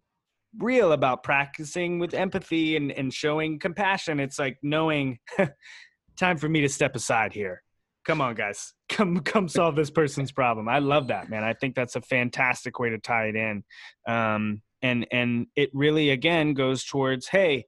real 0.58 0.92
about 0.92 1.22
practicing 1.22 1.98
with 1.98 2.14
empathy 2.14 2.76
and, 2.76 2.92
and 2.92 3.12
showing 3.12 3.58
compassion. 3.58 4.20
It's 4.20 4.38
like 4.38 4.58
knowing 4.62 5.18
time 6.16 6.36
for 6.36 6.48
me 6.48 6.60
to 6.62 6.68
step 6.68 6.96
aside 6.96 7.32
here. 7.32 7.62
come 8.04 8.20
on, 8.20 8.34
guys, 8.34 8.72
come 8.88 9.20
come 9.20 9.48
solve 9.48 9.76
this 9.76 9.90
person's 9.90 10.32
problem. 10.32 10.68
I 10.68 10.78
love 10.78 11.08
that, 11.08 11.28
man. 11.28 11.44
I 11.44 11.52
think 11.52 11.74
that's 11.74 11.96
a 11.96 12.00
fantastic 12.00 12.78
way 12.78 12.90
to 12.90 12.98
tie 12.98 13.26
it 13.26 13.36
in, 13.36 13.64
um, 14.06 14.62
and 14.82 15.06
and 15.12 15.46
it 15.56 15.70
really 15.72 16.10
again 16.10 16.54
goes 16.54 16.84
towards 16.84 17.28
hey, 17.28 17.66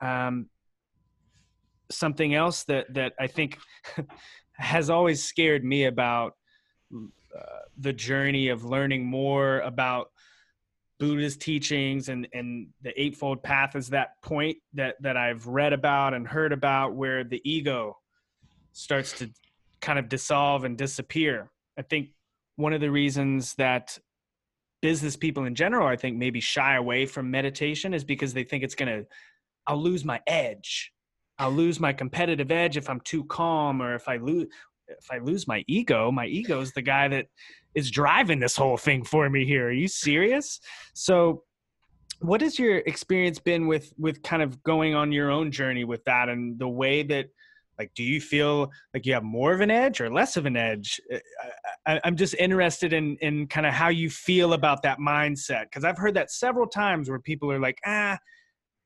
um, 0.00 0.48
something 1.90 2.34
else 2.34 2.64
that 2.64 2.92
that 2.94 3.12
I 3.18 3.26
think 3.26 3.58
has 4.52 4.90
always 4.90 5.22
scared 5.22 5.64
me 5.64 5.84
about 5.84 6.34
uh, 6.94 7.40
the 7.78 7.92
journey 7.92 8.48
of 8.48 8.64
learning 8.64 9.04
more 9.04 9.60
about 9.60 10.10
Buddha's 10.98 11.36
teachings 11.36 12.08
and 12.08 12.28
and 12.32 12.68
the 12.82 12.98
eightfold 13.00 13.42
path 13.42 13.74
is 13.74 13.88
that 13.90 14.20
point 14.22 14.58
that 14.74 14.96
that 15.02 15.16
I've 15.16 15.46
read 15.46 15.72
about 15.72 16.14
and 16.14 16.26
heard 16.26 16.52
about 16.52 16.94
where 16.94 17.24
the 17.24 17.40
ego 17.44 17.96
starts 18.72 19.12
to 19.18 19.30
kind 19.80 19.98
of 19.98 20.08
dissolve 20.08 20.64
and 20.64 20.78
disappear. 20.78 21.50
I 21.78 21.82
think 21.82 22.10
one 22.56 22.72
of 22.72 22.80
the 22.80 22.90
reasons 22.90 23.54
that 23.54 23.98
business 24.82 25.16
people 25.16 25.44
in 25.44 25.54
general 25.54 25.88
I 25.88 25.96
think 25.96 26.16
maybe 26.16 26.40
shy 26.40 26.76
away 26.76 27.06
from 27.06 27.30
meditation 27.30 27.94
is 27.94 28.04
because 28.04 28.32
they 28.34 28.44
think 28.44 28.62
it's 28.62 28.74
going 28.74 29.00
to 29.00 29.06
I'll 29.66 29.82
lose 29.82 30.04
my 30.04 30.20
edge. 30.26 30.92
I'll 31.38 31.50
lose 31.50 31.80
my 31.80 31.92
competitive 31.92 32.52
edge 32.52 32.76
if 32.76 32.88
I'm 32.88 33.00
too 33.00 33.24
calm 33.24 33.82
or 33.82 33.94
if 33.94 34.08
I 34.08 34.18
lose 34.18 34.46
if 34.86 35.10
I 35.10 35.18
lose 35.18 35.48
my 35.48 35.64
ego, 35.66 36.10
my 36.10 36.26
ego 36.26 36.60
is 36.60 36.72
the 36.72 36.82
guy 36.82 37.08
that 37.08 37.26
is 37.74 37.90
driving 37.90 38.40
this 38.40 38.56
whole 38.56 38.76
thing 38.76 39.04
for 39.04 39.28
me 39.28 39.44
here. 39.44 39.68
Are 39.68 39.72
you 39.72 39.88
serious? 39.88 40.60
So 40.94 41.42
what 42.20 42.40
has 42.40 42.58
your 42.58 42.78
experience 42.78 43.38
been 43.38 43.66
with 43.66 43.92
with 43.98 44.22
kind 44.22 44.42
of 44.42 44.62
going 44.62 44.94
on 44.94 45.12
your 45.12 45.30
own 45.30 45.50
journey 45.50 45.84
with 45.84 46.04
that 46.04 46.28
and 46.28 46.58
the 46.58 46.68
way 46.68 47.02
that 47.02 47.26
like 47.78 47.90
do 47.94 48.04
you 48.04 48.20
feel 48.20 48.70
like 48.94 49.04
you 49.04 49.12
have 49.12 49.24
more 49.24 49.52
of 49.52 49.60
an 49.60 49.70
edge 49.70 50.00
or 50.00 50.10
less 50.10 50.36
of 50.36 50.46
an 50.46 50.56
edge 50.56 51.00
I, 51.86 52.00
am 52.04 52.16
just 52.16 52.34
interested 52.34 52.92
in 52.92 53.16
in 53.20 53.48
kind 53.48 53.66
of 53.66 53.74
how 53.74 53.88
you 53.88 54.08
feel 54.08 54.52
about 54.52 54.82
that 54.84 54.98
mindset 55.00 55.64
because 55.64 55.84
i've 55.84 55.98
heard 55.98 56.14
that 56.14 56.30
several 56.30 56.68
times 56.68 57.10
where 57.10 57.18
people 57.18 57.50
are 57.50 57.60
like 57.60 57.78
ah 57.84 58.16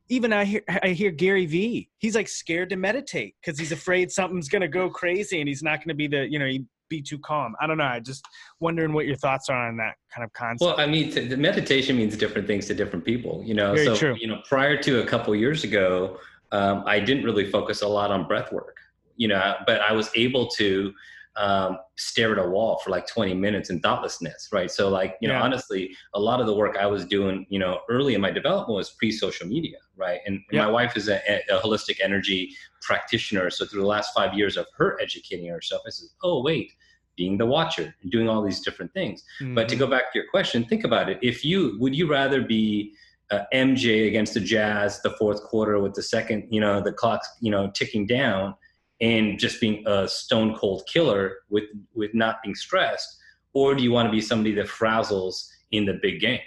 even 0.09 0.33
I 0.33 0.45
hear 0.45 0.63
I 0.83 0.89
hear 0.89 1.11
Gary 1.11 1.47
Vee. 1.47 1.91
He's 1.99 2.15
like 2.15 2.29
scared 2.29 2.71
to 2.71 2.77
meditate 2.77 3.35
because 3.41 3.59
he's 3.59 3.73
afraid 3.73 4.11
something's 4.11 4.49
gonna 4.49 4.69
go 4.69 4.89
crazy 4.89 5.41
and 5.41 5.49
he's 5.49 5.63
not 5.63 5.85
gonna 5.85 5.95
be 5.95 6.07
the 6.07 6.27
you 6.29 6.39
know 6.39 6.47
he 6.47 6.65
be 6.89 7.03
too 7.03 7.19
calm. 7.19 7.55
I 7.61 7.67
don't 7.67 7.79
know. 7.79 7.85
I 7.85 8.01
just 8.01 8.25
wondering 8.61 8.93
what 8.93 9.07
your 9.07 9.17
thoughts 9.17 9.49
are 9.49 9.69
on 9.69 9.77
that 9.79 9.95
kind 10.15 10.25
of 10.25 10.33
concept. 10.33 10.61
Well, 10.61 10.81
I 10.81 10.87
mean, 10.87 11.11
the 11.29 11.37
meditation 11.37 11.97
means 11.97 12.17
different 12.17 12.47
things 12.47 12.67
to 12.67 12.75
different 12.75 13.05
people. 13.05 13.43
You 13.45 13.55
know, 13.55 13.75
Very 13.75 13.87
so 13.87 13.97
true. 13.97 14.17
you 14.19 14.27
know, 14.27 14.41
prior 14.49 14.77
to 14.83 15.01
a 15.03 15.07
couple 15.07 15.35
years 15.35 15.65
ago, 15.65 16.19
um, 16.53 16.83
I 16.87 17.01
didn't 17.01 17.25
really 17.25 17.51
focus 17.51 17.83
a 17.83 17.89
lot 17.89 18.11
on 18.11 18.27
breath 18.27 18.53
work. 18.53 18.77
You 19.17 19.29
know, 19.29 19.57
but 19.67 19.81
I 19.81 19.93
was 19.93 20.11
able 20.15 20.47
to 20.51 20.93
um, 21.39 21.79
stare 21.97 22.33
at 22.33 22.45
a 22.45 22.49
wall 22.49 22.81
for 22.85 22.91
like 22.91 23.07
20 23.07 23.33
minutes 23.35 23.71
in 23.71 23.81
thoughtlessness, 23.81 24.49
right? 24.53 24.71
So, 24.71 24.89
like, 24.89 25.17
you 25.21 25.29
Yeah. 25.29 25.39
know, 25.39 25.45
honestly, 25.45 25.97
a 26.15 26.21
lot 26.21 26.41
of 26.41 26.47
the 26.47 26.55
work 26.55 26.77
I 26.77 26.87
was 26.87 27.05
doing, 27.07 27.47
you 27.49 27.59
know, 27.59 27.81
early 27.89 28.15
in 28.15 28.21
my 28.21 28.31
development 28.31 28.77
was 28.77 28.91
pre 28.91 29.11
social 29.13 29.47
media, 29.47 29.79
right? 29.97 30.21
And, 30.27 30.41
Yeah. 30.51 30.65
my 30.65 30.71
wife 30.71 30.97
is 30.97 31.09
a, 31.09 31.21
a 31.49 31.61
holistic 31.61 31.97
energy 32.03 32.55
practitioner. 32.83 33.51
So, 33.51 33.65
through 33.67 33.81
the 33.83 33.87
last 33.87 34.13
five 34.15 34.35
years 34.35 34.57
of 34.57 34.67
her 34.77 34.99
educating 35.01 35.49
herself, 35.49 35.83
I 35.87 35.91
said, 35.91 36.09
oh, 36.23 36.43
wait, 36.43 36.73
being 37.17 37.39
the 37.39 37.47
watcher, 37.47 37.95
doing 38.11 38.29
all 38.29 38.43
these 38.43 38.61
different 38.61 38.93
things. 38.93 39.23
But 39.55 39.69
to 39.69 39.77
Mhm. 39.77 39.79
go 39.81 39.87
back 39.89 40.13
to 40.13 40.19
your 40.19 40.29
question, 40.31 40.65
think 40.65 40.85
about 40.85 41.09
it. 41.09 41.19
If 41.23 41.45
you 41.45 41.77
would 41.81 41.95
you 41.95 42.07
rather 42.09 42.43
be 42.43 42.95
uh, 43.31 43.45
MJ 43.53 44.09
against 44.09 44.33
the 44.35 44.41
Jazz 44.41 45.03
the 45.03 45.11
fourth 45.11 45.43
quarter 45.43 45.79
with 45.81 45.93
the 45.95 46.03
second, 46.03 46.49
you 46.51 46.61
know, 46.61 46.81
the 46.81 46.93
clock's 46.93 47.29
you 47.41 47.51
know 47.51 47.71
ticking 47.75 48.07
down, 48.07 48.55
and 49.01 49.39
just 49.39 49.61
being 49.61 49.85
a 49.87 50.09
stone 50.09 50.55
cold 50.55 50.83
killer 50.93 51.39
with 51.49 51.65
with 51.95 52.15
not 52.15 52.43
being 52.43 52.55
stressed, 52.55 53.19
or 53.53 53.75
do 53.75 53.83
you 53.83 53.93
want 53.93 54.07
to 54.07 54.13
be 54.13 54.21
somebody 54.21 54.55
that 54.55 54.67
frazzles 54.67 55.49
in 55.71 55.85
the 55.85 55.99
big 56.03 56.21
game? 56.21 56.41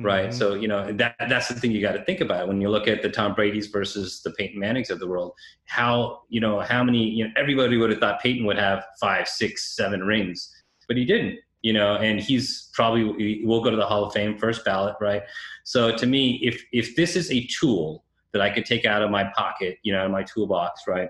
Right. 0.00 0.30
Mhm. 0.30 0.34
So, 0.34 0.54
you 0.54 0.66
know, 0.66 0.90
that 0.92 1.14
that's 1.28 1.46
the 1.46 1.54
thing 1.54 1.70
you 1.70 1.80
got 1.80 1.92
to 1.92 2.04
think 2.04 2.20
about 2.20 2.48
when 2.48 2.60
you 2.60 2.68
look 2.68 2.88
at 2.88 3.00
the 3.02 3.08
Tom 3.08 3.32
Brady's 3.32 3.68
versus 3.68 4.22
the 4.22 4.32
Peyton 4.32 4.58
Mannings 4.58 4.90
of 4.90 4.98
the 4.98 5.06
world. 5.06 5.32
How, 5.66 6.22
you 6.28 6.40
know, 6.40 6.58
how 6.60 6.82
many, 6.82 7.08
you 7.08 7.24
know, 7.24 7.30
everybody 7.36 7.76
would 7.76 7.90
have 7.90 8.00
thought 8.00 8.20
Peyton 8.20 8.44
would 8.44 8.58
have 8.58 8.84
five, 9.00 9.28
six, 9.28 9.76
seven 9.76 10.02
rings, 10.02 10.50
but 10.88 10.96
he 10.96 11.04
didn't, 11.04 11.38
you 11.62 11.72
know, 11.72 11.94
and 11.94 12.18
he's 12.18 12.70
probably 12.72 13.02
he 13.22 13.44
will 13.46 13.62
go 13.62 13.70
to 13.70 13.76
the 13.76 13.86
Hall 13.86 14.04
of 14.04 14.12
Fame 14.12 14.36
first 14.36 14.64
ballot, 14.64 14.96
right? 15.00 15.22
So 15.62 15.96
to 15.96 16.06
me, 16.06 16.40
if 16.42 16.60
if 16.72 16.96
this 16.96 17.14
is 17.14 17.30
a 17.30 17.46
tool 17.46 18.04
that 18.32 18.42
I 18.42 18.50
could 18.50 18.66
take 18.66 18.84
out 18.84 19.00
of 19.00 19.12
my 19.12 19.30
pocket, 19.36 19.78
you 19.84 19.92
know, 19.92 20.04
in 20.04 20.10
my 20.10 20.24
toolbox, 20.24 20.82
right? 20.88 21.08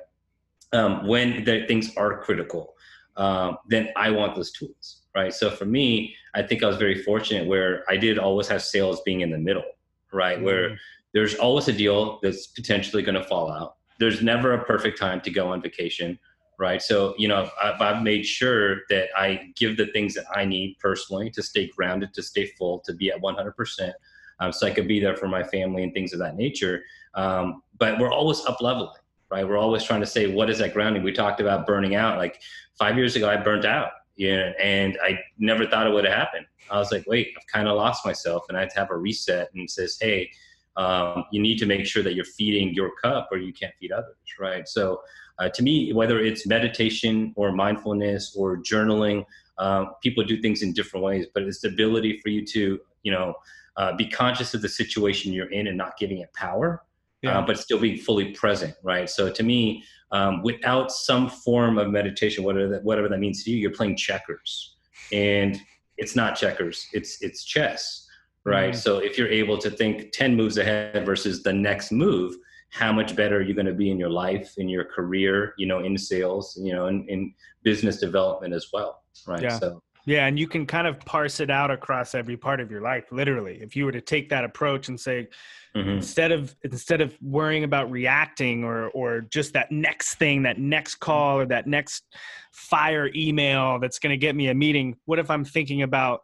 Um, 0.75 1.07
when 1.07 1.45
the 1.45 1.65
things 1.67 1.95
are 1.97 2.21
critical, 2.23 2.75
um, 3.17 3.59
then 3.69 3.91
I 3.97 4.11
want 4.11 4.35
those 4.35 4.51
tools, 4.51 5.03
right? 5.15 5.33
So 5.33 5.51
for 5.51 5.65
me, 5.65 6.17
I 6.35 6.43
think 6.43 6.63
I 6.65 6.67
was 6.67 6.77
very 6.77 7.01
fortunate 7.03 7.47
where 7.47 7.85
I 7.89 7.97
did 7.97 8.19
always 8.19 8.49
have 8.49 8.61
sales 8.63 9.01
being 9.03 9.21
in 9.21 9.31
the 9.31 9.39
middle, 9.39 9.65
right? 10.13 10.41
Where 10.43 10.71
Mhm. 10.71 10.79
there's 11.13 11.37
always 11.37 11.69
a 11.69 11.73
deal 11.73 12.19
that's 12.23 12.49
potentially 12.49 13.03
going 13.03 13.15
to 13.15 13.23
fall 13.25 13.51
out. 13.51 13.77
There's 13.99 14.21
never 14.21 14.53
a 14.53 14.65
perfect 14.65 14.99
time 14.99 15.21
to 15.21 15.31
go 15.31 15.49
on 15.53 15.63
vacation, 15.63 16.19
right? 16.59 16.83
So, 16.83 17.15
you 17.19 17.29
know, 17.29 17.49
I've, 17.63 17.81
I've 17.81 18.03
made 18.03 18.27
sure 18.27 18.79
that 18.91 19.11
I 19.17 19.53
give 19.55 19.77
the 19.77 19.87
things 19.87 20.15
that 20.15 20.27
I 20.35 20.45
need 20.45 20.77
personally 20.81 21.31
to 21.31 21.43
stay 21.43 21.69
grounded, 21.69 22.13
to 22.15 22.23
stay 22.23 22.47
full, 22.59 22.81
to 22.81 22.93
be 22.93 23.11
at 23.13 23.21
100%, 23.21 23.93
um, 24.41 24.53
so 24.53 24.67
I 24.67 24.73
could 24.73 24.89
be 24.89 24.99
there 24.99 25.17
for 25.17 25.29
my 25.29 25.45
family 25.45 25.85
and 25.85 25.95
things 25.95 26.13
of 26.13 26.19
that 26.19 26.35
nature. 26.35 26.83
Um, 27.15 27.63
but 27.79 28.01
we're 28.01 28.13
always 28.13 28.45
up 28.47 28.61
leveling, 28.61 28.91
right? 29.35 29.49
We're 29.49 29.59
always 29.59 29.83
trying 29.83 30.01
to 30.01 30.07
say, 30.07 30.29
what 30.29 30.49
is 30.49 30.59
that 30.59 30.73
grounding? 30.73 31.03
We 31.03 31.13
talked 31.13 31.41
about 31.41 31.67
burning 31.67 31.97
out. 31.97 32.19
Like 32.19 32.41
five 32.79 32.97
years 32.97 33.17
ago, 33.17 33.29
I 33.29 33.37
burnt 33.37 33.65
out, 33.65 33.91
know, 34.17 34.53
and 34.63 34.97
I 35.03 35.19
never 35.39 35.67
thought 35.67 35.89
it 35.89 35.93
would 35.93 36.05
have 36.05 36.15
happened. 36.15 36.47
I 36.71 36.79
was 36.79 36.93
like, 36.93 37.05
wait, 37.09 37.35
I've 37.37 37.47
kind 37.53 37.69
of 37.69 37.77
lost 37.77 38.07
myself, 38.07 38.45
and 38.49 38.57
I 38.57 38.61
had 38.61 38.71
to 38.71 38.79
have 38.79 38.91
a 38.91 38.97
reset 38.97 39.51
and 39.55 39.69
says, 39.69 39.99
hey, 40.01 40.31
um, 40.77 41.25
you 41.33 41.43
need 41.43 41.59
to 41.59 41.67
make 41.67 41.85
sure 41.85 42.03
that 42.05 42.15
you're 42.15 42.25
feeding 42.25 42.73
your 42.75 42.93
cup 43.03 43.29
or 43.33 43.39
you 43.39 43.53
can't 43.53 43.75
feed 43.81 43.91
others, 43.91 44.17
right? 44.41 44.69
So, 44.69 45.03
uh, 45.41 45.49
to 45.49 45.63
me, 45.65 45.93
whether 45.93 46.21
it's 46.21 46.47
meditation 46.47 47.33
or 47.37 47.51
mindfulness 47.51 48.37
or 48.37 48.57
journaling, 48.59 49.25
um, 49.59 49.95
people 50.01 50.23
do 50.23 50.41
things 50.41 50.63
in 50.63 50.73
different 50.73 51.05
ways, 51.05 51.27
but 51.35 51.43
it's 51.43 51.61
the 51.61 51.69
ability 51.69 52.21
for 52.21 52.29
you 52.29 52.47
to, 52.47 52.81
you 53.03 53.13
know, 53.13 53.35
uh, 53.77 53.97
be 53.97 54.07
conscious 54.07 54.55
of 54.55 54.63
the 54.63 54.69
situation 54.69 55.33
you're 55.33 55.51
in 55.51 55.67
and 55.67 55.77
not 55.77 55.97
giving 55.99 56.19
it 56.19 56.33
power, 56.35 56.85
Yeah. 57.25 57.39
uh, 57.39 57.47
but 57.47 57.59
still 57.59 57.79
being 57.79 57.99
fully 57.99 58.33
present, 58.33 58.75
right? 58.83 59.09
So, 59.09 59.31
to 59.31 59.43
me, 59.43 59.83
um, 60.13 60.43
without 60.43 60.93
some 60.93 61.29
form 61.29 61.79
of 61.79 61.91
meditation, 61.91 62.45
whatever 62.45 62.69
that, 62.69 62.85
whatever 62.85 63.09
that 63.09 63.19
means 63.19 63.45
to 63.45 63.51
you, 63.51 63.57
you're 63.59 63.71
playing 63.71 63.97
checkers, 63.97 64.77
and 65.13 65.59
it's 65.97 66.15
not 66.15 66.37
checkers; 66.37 66.87
it's 66.93 67.23
it's 67.23 67.45
chess, 67.45 68.07
right? 68.45 68.73
Mhm. 68.75 68.77
So, 68.77 68.99
if 68.99 69.19
you're 69.19 69.29
able 69.29 69.59
to 69.59 69.71
think 69.71 70.13
ten 70.13 70.35
moves 70.37 70.59
ahead 70.59 71.05
versus 71.07 71.43
the 71.43 71.53
next 71.53 71.93
move, 71.93 72.37
how 72.71 72.93
much 72.93 73.15
better 73.15 73.37
are 73.39 73.41
you're 73.41 73.55
going 73.55 73.67
to 73.67 73.73
be 73.73 73.91
in 73.91 73.99
your 73.99 74.11
life, 74.11 74.55
in 74.59 74.69
your 74.69 74.85
career, 74.85 75.55
you 75.57 75.67
know, 75.67 75.79
in 75.79 75.97
sales, 75.97 76.59
you 76.61 76.73
know, 76.75 76.89
in, 76.89 77.07
in 77.09 77.33
business 77.63 77.99
development 78.01 78.53
as 78.53 78.67
well, 78.73 79.03
right? 79.29 79.43
Yeah. 79.43 79.59
So, 79.61 79.83
Yeah, 80.07 80.27
and 80.27 80.39
you 80.39 80.47
can 80.47 80.67
kind 80.67 80.87
of 80.87 81.01
parse 81.01 81.41
it 81.41 81.51
out 81.51 81.71
across 81.71 82.15
every 82.15 82.37
part 82.37 82.61
of 82.61 82.71
your 82.71 82.83
life, 82.83 83.11
literally. 83.11 83.59
If 83.63 83.75
you 83.75 83.87
were 83.87 83.93
to 83.93 84.03
take 84.03 84.29
that 84.29 84.45
approach 84.45 84.89
and 84.89 85.01
say, 85.01 85.29
mhm. 85.75 85.97
instead 85.97 86.31
of 86.31 86.55
instead 86.63 87.01
of 87.01 87.17
worrying 87.23 87.65
about 87.65 87.91
reacting 87.91 88.65
or 88.65 88.89
or 88.91 89.23
just 89.23 89.55
that 89.55 89.73
next 89.73 90.17
thing, 90.17 90.43
that 90.43 90.59
next 90.59 90.97
call 90.97 91.39
or 91.39 91.47
that 91.47 91.67
next 91.67 92.05
fire 92.53 93.11
email 93.15 93.79
that's 93.79 93.99
going 93.99 94.11
to 94.13 94.19
get 94.19 94.37
me 94.37 94.49
a 94.49 94.55
meeting, 94.55 94.97
what 95.07 95.19
if 95.19 95.31
I'm 95.31 95.45
thinking 95.45 95.83
about 95.83 96.21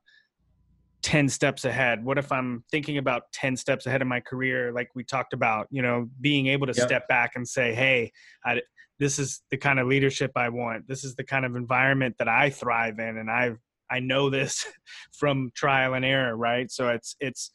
10 1.03 1.31
steps 1.31 1.64
ahead? 1.64 2.05
What 2.05 2.19
if 2.19 2.31
I'm 2.31 2.62
thinking 2.71 2.99
about 2.99 3.33
10 3.33 3.57
steps 3.57 3.87
ahead 3.87 4.03
in 4.03 4.09
my 4.09 4.21
career 4.21 4.73
like 4.73 4.90
we 4.95 5.05
talked 5.05 5.33
about, 5.33 5.66
you 5.71 5.81
know, 5.81 6.11
being 6.21 6.49
able 6.49 6.66
to 6.66 6.75
Yep. 6.77 6.87
step 6.87 7.09
back 7.09 7.33
and 7.35 7.49
say, 7.49 7.75
"Hey, 7.75 8.12
I 8.45 8.61
this 8.99 9.19
is 9.19 9.40
the 9.51 9.57
kind 9.57 9.81
of 9.81 9.87
leadership 9.87 10.33
I 10.37 10.51
want. 10.51 10.87
This 10.87 11.05
is 11.05 11.14
the 11.14 11.25
kind 11.25 11.47
of 11.47 11.57
environment 11.57 12.16
that 12.19 12.29
I 12.29 12.51
thrive 12.51 12.99
in 12.99 13.16
and 13.16 13.31
I 13.31 13.57
I 13.90 14.00
know 14.00 14.31
this 14.31 14.66
from 15.12 15.50
trial 15.55 15.94
and 15.94 16.05
error, 16.05 16.37
right? 16.37 16.70
So 16.70 16.88
it's 16.88 17.16
it's 17.20 17.50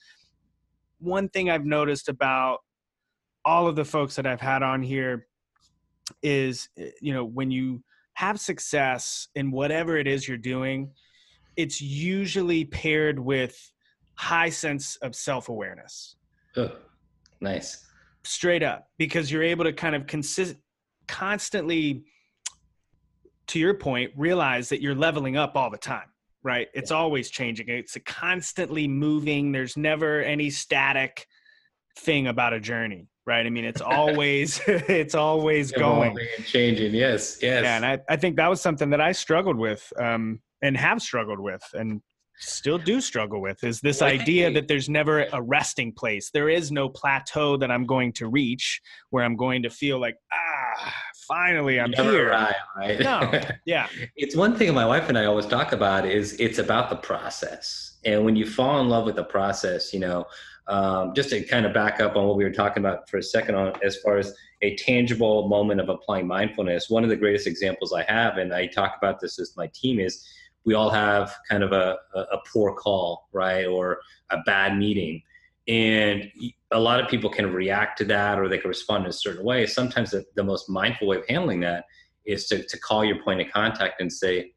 one 0.99 1.29
thing 1.29 1.49
I've 1.49 1.65
noticed 1.65 2.09
about 2.09 2.59
all 3.43 3.67
of 3.67 3.75
the 3.75 3.85
folks 3.85 4.15
that 4.15 4.25
I've 4.25 4.41
had 4.41 4.63
on 4.63 4.81
here 4.81 5.27
is 6.21 6.69
you 7.01 7.13
know 7.13 7.25
when 7.25 7.51
you 7.51 7.83
have 8.13 8.39
success 8.39 9.27
in 9.35 9.51
whatever 9.51 9.97
it 9.97 10.07
is 10.07 10.27
you're 10.27 10.37
doing 10.37 10.91
it's 11.57 11.81
usually 11.81 12.65
paired 12.65 13.19
with 13.19 13.71
high 14.15 14.49
sense 14.49 14.97
of 14.97 15.15
self-awareness 15.15 16.15
Ugh. 16.57 16.71
nice. 17.41 17.85
straight 18.23 18.63
up 18.63 18.87
because 18.97 19.31
you're 19.31 19.43
able 19.43 19.63
to 19.63 19.73
kind 19.73 19.95
of 19.95 20.05
consist 20.07 20.55
constantly 21.07 22.03
to 23.47 23.59
your 23.59 23.73
point 23.73 24.11
realize 24.15 24.69
that 24.69 24.81
you're 24.81 24.95
leveling 24.95 25.37
up 25.37 25.55
all 25.55 25.69
the 25.69 25.77
time 25.77 26.09
right 26.45 26.69
it's 26.73 26.91
always 26.91 27.29
changing 27.29 27.67
it's 27.67 27.97
constantly 28.05 28.87
moving 28.87 29.51
there's 29.51 29.75
never 29.75 30.21
any 30.21 30.49
static 30.49 31.27
thing 31.97 32.27
about 32.27 32.53
a 32.53 32.59
journey, 32.59 33.07
right? 33.25 33.45
I 33.45 33.49
mean, 33.49 33.65
it's 33.65 33.81
always 33.81 34.61
it's 34.67 35.15
always 35.15 35.71
going 35.71 36.17
and 36.37 36.45
changing. 36.45 36.93
Yes, 36.93 37.39
yes. 37.41 37.63
Yeah, 37.63 37.75
and 37.75 37.85
I, 37.85 37.99
I 38.09 38.15
think 38.15 38.35
that 38.37 38.49
was 38.49 38.61
something 38.61 38.89
that 38.91 39.01
I 39.01 39.11
struggled 39.11 39.57
with 39.57 39.91
um, 39.97 40.41
and 40.61 40.77
have 40.77 41.01
struggled 41.01 41.39
with 41.39 41.63
and 41.73 42.01
still 42.37 42.77
do 42.77 42.99
struggle 43.01 43.41
with 43.41 43.63
is 43.63 43.81
this 43.81 44.01
idea 44.01 44.51
that 44.51 44.67
there's 44.67 44.89
never 44.89 45.25
a 45.33 45.41
resting 45.41 45.91
place. 45.91 46.31
There 46.31 46.49
is 46.49 46.71
no 46.71 46.89
plateau 46.89 47.57
that 47.57 47.71
I'm 47.71 47.85
going 47.85 48.13
to 48.13 48.27
reach 48.27 48.81
where 49.09 49.23
I'm 49.23 49.35
going 49.35 49.63
to 49.63 49.69
feel 49.69 49.99
like, 49.99 50.17
ah, 50.33 50.93
finally 51.27 51.79
I'm 51.79 51.93
here. 51.93 52.29
Arrive, 52.29 52.55
right? 52.77 52.99
No, 52.99 53.41
yeah. 53.65 53.87
it's 54.15 54.35
one 54.35 54.55
thing 54.55 54.73
my 54.73 54.85
wife 54.85 55.09
and 55.09 55.17
I 55.17 55.25
always 55.25 55.45
talk 55.45 55.71
about 55.71 56.05
is 56.05 56.33
it's 56.39 56.59
about 56.59 56.89
the 56.89 56.97
process. 56.97 57.97
And 58.05 58.23
when 58.25 58.35
you 58.35 58.45
fall 58.45 58.79
in 58.81 58.89
love 58.89 59.05
with 59.05 59.15
the 59.15 59.23
process, 59.23 59.93
you 59.93 59.99
know, 59.99 60.25
um, 60.67 61.13
just 61.13 61.29
to 61.29 61.43
kind 61.43 61.65
of 61.65 61.73
back 61.73 61.99
up 61.99 62.15
on 62.15 62.25
what 62.25 62.37
we 62.37 62.43
were 62.43 62.51
talking 62.51 62.81
about 62.83 63.09
for 63.09 63.17
a 63.17 63.23
second 63.23 63.55
on 63.55 63.73
as 63.83 63.97
far 63.97 64.17
as 64.17 64.33
a 64.61 64.75
tangible 64.77 65.47
moment 65.47 65.79
of 65.79 65.89
applying 65.89 66.25
mindfulness, 66.25 66.89
one 66.89 67.03
of 67.03 67.09
the 67.09 67.15
greatest 67.15 67.45
examples 67.45 67.93
I 67.93 68.03
have, 68.03 68.37
and 68.37 68.53
I 68.53 68.65
talk 68.67 68.95
about 68.97 69.19
this 69.19 69.37
with 69.37 69.53
my 69.55 69.67
team 69.73 69.99
is 69.99 70.25
we 70.65 70.73
all 70.73 70.89
have 70.89 71.35
kind 71.49 71.63
of 71.63 71.71
a, 71.71 71.97
a 72.15 72.37
poor 72.51 72.73
call, 72.73 73.29
right? 73.31 73.65
Or 73.65 73.99
a 74.31 74.37
bad 74.45 74.77
meeting. 74.77 75.21
And 75.67 76.29
a 76.71 76.79
lot 76.79 76.99
of 76.99 77.07
people 77.09 77.29
can 77.29 77.53
react 77.53 77.97
to 77.99 78.05
that 78.05 78.39
or 78.39 78.47
they 78.47 78.57
can 78.57 78.67
respond 78.67 79.05
in 79.05 79.09
a 79.09 79.13
certain 79.13 79.45
way. 79.45 79.65
Sometimes 79.65 80.11
the, 80.11 80.25
the 80.35 80.43
most 80.43 80.69
mindful 80.69 81.07
way 81.07 81.17
of 81.17 81.27
handling 81.27 81.59
that 81.61 81.85
is 82.25 82.47
to, 82.47 82.63
to 82.63 82.79
call 82.79 83.05
your 83.05 83.21
point 83.23 83.41
of 83.41 83.51
contact 83.51 84.01
and 84.01 84.11
say, 84.11 84.51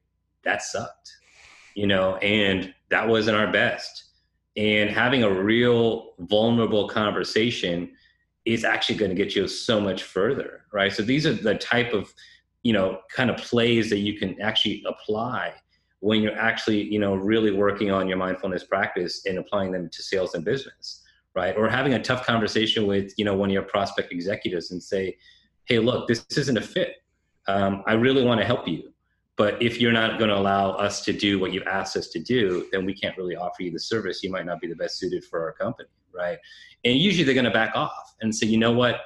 that 0.45 0.63
sucked, 0.63 1.11
you 1.75 1.87
know, 1.87 2.17
and 2.17 2.75
that 2.91 3.07
wasn't 3.07 3.37
our 3.37 3.51
best. 3.51 4.05
And 4.57 4.91
having 4.91 5.23
a 5.23 5.31
real 5.31 6.15
vulnerable 6.21 6.89
conversation 6.89 7.91
is 8.45 8.65
actually 8.65 8.97
going 8.97 9.11
to 9.11 9.15
get 9.15 9.37
you 9.37 9.47
so 9.47 9.81
much 9.81 10.03
further, 10.05 10.63
right? 10.73 10.93
So 10.93 11.03
these 11.03 11.27
are 11.27 11.35
the 11.35 11.55
type 11.57 11.93
of, 11.93 12.13
you 12.63 12.73
know, 12.73 13.01
kind 13.15 13.31
of 13.31 13.37
plays 13.37 13.91
that 13.91 13.99
you 13.99 14.19
can 14.19 14.41
actually 14.41 14.83
apply 14.87 15.53
when 16.01 16.23
you're 16.23 16.39
actually 16.39 16.83
you 16.83 16.99
know 16.99 17.15
really 17.15 17.51
working 17.51 17.91
on 17.91 18.09
your 18.09 18.19
mindfulness 18.19 18.65
practice 18.65 19.27
and 19.27 19.39
applying 19.39 19.73
them 19.73 19.89
to 19.91 20.03
sales 20.03 20.35
and 20.35 20.45
business 20.45 21.03
right? 21.39 21.57
Or 21.57 21.69
having 21.69 21.95
a 21.95 22.03
tough 22.03 22.27
conversation 22.27 22.87
with 22.87 23.13
you 23.17 23.25
know 23.25 23.37
one 23.37 23.49
of 23.51 23.53
your 23.53 23.63
prospect 23.63 24.13
executives 24.13 24.73
and 24.73 24.83
say 24.83 25.17
hey 25.67 25.79
look 25.79 26.09
this 26.09 26.27
isn't 26.37 26.57
a 26.57 26.61
fit. 26.61 26.97
Um, 27.47 27.83
i 27.87 27.95
really 27.95 28.23
want 28.25 28.41
to 28.41 28.47
help 28.47 28.69
you 28.69 28.93
but 29.37 29.63
if 29.63 29.81
you're 29.81 29.93
not 29.93 30.19
going 30.19 30.29
to 30.29 30.37
allow 30.37 30.73
us 30.73 31.03
to 31.07 31.13
do 31.15 31.39
what 31.39 31.53
you've 31.53 31.67
asked 31.67 31.97
us 31.97 32.09
to 32.09 32.19
do 32.19 32.67
then 32.73 32.85
we 32.85 32.93
can't 32.93 33.17
really 33.17 33.37
offer 33.37 33.63
you 33.63 33.71
the 33.71 33.81
service. 33.81 34.23
You 34.23 34.31
might 34.31 34.45
not 34.45 34.61
be 34.61 34.67
the 34.67 34.77
best 34.77 34.99
suited 34.99 35.25
for 35.25 35.41
our 35.41 35.53
company 35.53 35.89
right? 36.13 36.39
And 36.85 36.97
usually 36.97 37.25
they're 37.25 37.35
going 37.35 37.53
to 37.53 37.59
back 37.63 37.75
off 37.75 38.15
and 38.21 38.35
say 38.35 38.47
you 38.47 38.59
know 38.59 38.73
what? 38.73 38.97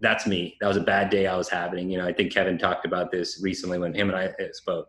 That's 0.00 0.26
me. 0.26 0.56
That 0.60 0.68
was 0.68 0.78
a 0.78 0.86
bad 0.94 1.10
day 1.10 1.26
i 1.26 1.36
was 1.36 1.48
having. 1.48 1.90
You 1.90 1.98
know 1.98 2.06
i 2.06 2.12
think 2.12 2.32
kevin 2.32 2.56
talked 2.56 2.86
about 2.86 3.10
this 3.10 3.40
recently 3.42 3.78
when 3.78 3.92
him 3.92 4.08
and 4.10 4.18
i 4.18 4.32
spoke 4.52 4.88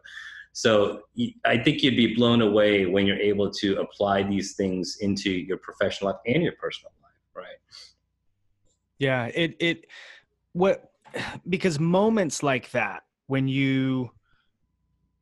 so 0.54 1.04
I 1.46 1.58
think 1.58 1.82
you'd 1.82 1.96
be 1.96 2.14
blown 2.14 2.42
away 2.42 2.86
when 2.86 3.08
you're 3.08 3.20
able 3.20 3.50
to 3.52 3.80
apply 3.80 4.24
these 4.24 4.56
things 4.56 4.98
into 5.00 5.30
your 5.30 5.58
professional 5.58 6.12
life 6.12 6.20
and 6.28 6.44
your 6.44 6.54
personal 6.60 6.92
life, 7.02 7.12
right? 7.36 7.58
Yeah, 9.00 9.26
it 9.34 9.56
it 9.60 9.86
what 10.54 10.92
because 11.48 11.80
moments 11.80 12.44
like 12.44 12.72
that 12.72 13.04
when 13.28 13.48
you 13.48 14.12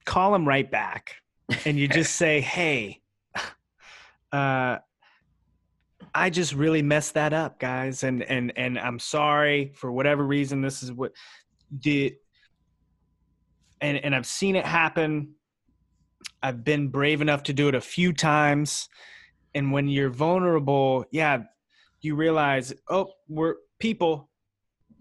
call 0.05 0.32
them 0.32 0.47
right 0.47 0.69
back 0.69 1.15
and 1.65 1.77
you 1.77 1.88
just 1.88 2.15
say, 2.15 2.41
"Hey, 2.55 3.01
uh 4.32 4.80
I 6.13 6.30
just 6.30 6.53
really 6.53 6.82
messed 6.82 7.13
that 7.13 7.34
up, 7.34 7.59
guys, 7.59 8.03
and 8.03 8.23
and 8.23 8.51
and 8.57 8.80
I'm 8.80 8.99
sorry 8.99 9.73
for 9.75 9.91
whatever 9.91 10.25
reason. 10.25 10.61
This 10.61 10.82
is 10.82 10.91
what 10.91 11.11
did 11.77 12.15
and 13.82 13.97
and 13.97 14.15
I've 14.15 14.25
seen 14.25 14.55
it 14.55 14.65
happen. 14.65 15.36
I've 16.41 16.63
been 16.63 16.88
brave 16.88 17.21
enough 17.21 17.43
to 17.43 17.53
do 17.53 17.67
it 17.67 17.75
a 17.75 17.82
few 17.82 18.13
times. 18.13 18.88
And 19.55 19.71
when 19.71 19.88
you're 19.88 20.09
vulnerable, 20.09 21.05
yeah, 21.11 21.43
you 22.01 22.15
realize, 22.15 22.73
oh, 22.89 23.11
we're 23.27 23.55
people, 23.80 24.30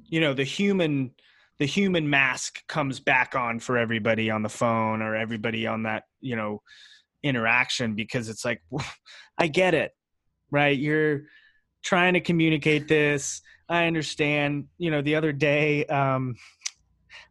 you 0.05 0.20
know, 0.20 0.35
the 0.35 0.45
human 0.45 1.12
the 1.59 1.66
human 1.66 2.09
mask 2.09 2.64
comes 2.68 3.01
back 3.01 3.35
on 3.35 3.59
for 3.59 3.76
everybody 3.76 4.31
on 4.31 4.43
the 4.43 4.49
phone 4.49 5.03
or 5.03 5.16
everybody 5.16 5.66
on 5.66 5.83
that, 5.83 6.05
you 6.20 6.37
know, 6.37 6.62
interaction 7.24 7.95
because 7.95 8.29
it's 8.29 8.45
like 8.45 8.62
I 9.39 9.49
get 9.49 9.74
it. 9.74 9.93
Right? 10.51 10.79
You're 10.79 11.22
trying 11.83 12.14
to 12.14 12.20
communicate 12.20 12.89
this. 12.89 13.43
I 13.68 13.87
understand. 13.87 14.66
You 14.79 14.91
know, 14.91 15.03
the 15.03 15.16
other 15.16 15.33
day 15.33 15.85
um 15.87 16.37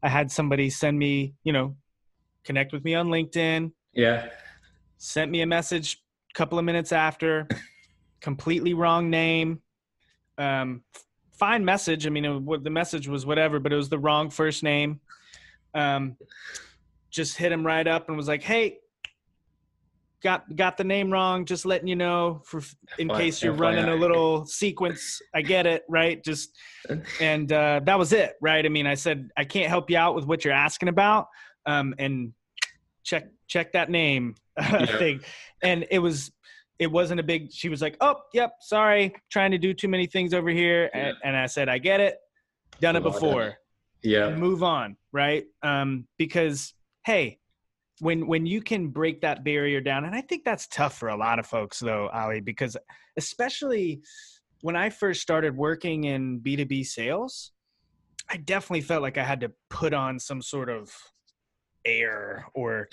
I 0.04 0.10
had 0.10 0.32
somebody 0.32 0.70
send 0.70 0.98
me, 0.98 1.34
you 1.44 1.54
know, 1.54 1.76
connect 2.44 2.74
with 2.74 2.84
me 2.84 2.96
on 2.96 3.08
LinkedIn. 3.08 3.72
Yeah. 3.94 4.30
Sent 4.98 5.32
me 5.32 5.42
a 5.42 5.46
message 5.46 6.02
a 6.32 6.34
couple 6.34 6.58
of 6.58 6.66
minutes 6.66 6.92
after, 6.92 7.48
completely 8.22 8.74
wrong 8.74 9.10
name. 9.10 9.62
Um, 10.38 10.84
fine 11.34 11.66
message. 11.66 12.08
I 12.08 12.10
mean, 12.10 12.26
it, 12.26 12.64
the 12.64 12.70
message 12.70 13.08
was 13.08 13.26
whatever, 13.26 13.60
but 13.60 13.74
it 13.74 13.76
was 13.76 13.90
the 13.90 14.00
wrong 14.00 14.30
first 14.30 14.64
name. 14.64 15.00
Um, 15.74 16.18
just 17.10 17.38
hit 17.38 17.52
him 17.52 17.66
right 17.66 17.88
up 17.88 18.08
and 18.08 18.18
was 18.18 18.28
like, 18.28 18.44
"Hey, 18.44 18.80
got 20.24 20.55
got 20.55 20.78
the 20.78 20.84
name 20.84 21.11
wrong. 21.11 21.45
Just 21.45 21.65
letting 21.65 21.88
you 21.88 21.95
know 21.95 22.41
for 22.45 22.61
in 22.97 23.09
case 23.09 23.41
you're 23.41 23.53
running 23.53 23.86
a 23.86 23.95
little 23.95 24.45
sequence. 24.45 25.22
I 25.34 25.41
get 25.41 25.65
it, 25.65 25.84
right? 25.88 26.24
Just 26.24 26.55
and 27.20 27.51
uh, 27.51 27.82
that 27.84 27.97
was 27.97 28.13
it, 28.13 28.36
right? 28.41 28.65
I 28.65 28.70
mean, 28.70 28.88
I 28.88 28.95
said 28.95 29.30
I 29.38 29.43
can't 29.43 29.70
help 29.70 29.89
you 29.89 29.97
out 29.97 30.15
with 30.15 30.26
what 30.26 30.43
you're 30.43 30.53
asking 30.53 30.89
about, 30.89 31.28
um, 31.65 31.93
and 31.99 32.34
check 33.03 33.28
check 33.47 33.74
that 33.74 33.89
name 33.89 34.36
yeah. 34.59 34.86
thing, 34.97 35.22
and 35.61 35.86
it 35.91 35.99
was 35.99 36.32
it 36.80 36.91
wasn't 36.91 37.20
a 37.20 37.24
big. 37.24 37.51
She 37.51 37.70
was 37.70 37.82
like, 37.82 37.97
"Oh, 38.01 38.15
yep, 38.34 38.53
sorry, 38.61 39.13
trying 39.32 39.51
to 39.51 39.57
do 39.57 39.74
too 39.74 39.88
many 39.88 40.07
things 40.07 40.34
over 40.34 40.49
here," 40.49 40.89
yeah. 40.93 41.07
and, 41.07 41.18
and, 41.24 41.38
I 41.38 41.45
said, 41.45 41.70
"I 41.70 41.78
get 41.78 41.99
it, 41.99 42.18
done 42.82 42.95
it 42.95 43.03
before." 43.03 43.57
Yeah, 44.03 44.36
move 44.36 44.63
on, 44.63 44.95
right? 45.11 45.45
Um, 45.63 46.07
because 46.18 46.74
hey 47.03 47.39
when 48.00 48.28
when 48.28 48.45
you 48.45 48.62
can 48.62 48.89
break 48.89 49.22
that 49.22 49.43
barrier 49.43 49.82
down 49.82 50.06
and 50.06 50.16
i 50.16 50.22
think 50.22 50.43
that's 50.43 50.68
tough 50.68 50.98
for 50.98 51.10
a 51.10 51.18
lot 51.18 51.39
of 51.39 51.45
folks 51.45 51.80
though 51.80 52.10
ali 52.10 52.39
because 52.39 52.78
especially 53.18 54.02
when 54.62 54.76
i 54.76 54.89
first 54.89 55.22
started 55.22 55.56
working 55.56 56.04
in 56.06 56.39
b2b 56.39 56.86
sales 56.86 57.52
i 58.30 58.38
definitely 58.38 58.82
felt 58.82 59.02
like 59.02 59.18
i 59.18 59.24
had 59.24 59.39
to 59.39 59.52
put 59.70 59.93
on 59.93 60.20
some 60.20 60.41
sort 60.41 60.70
of 60.70 60.91
air 61.86 62.45
or 62.54 62.88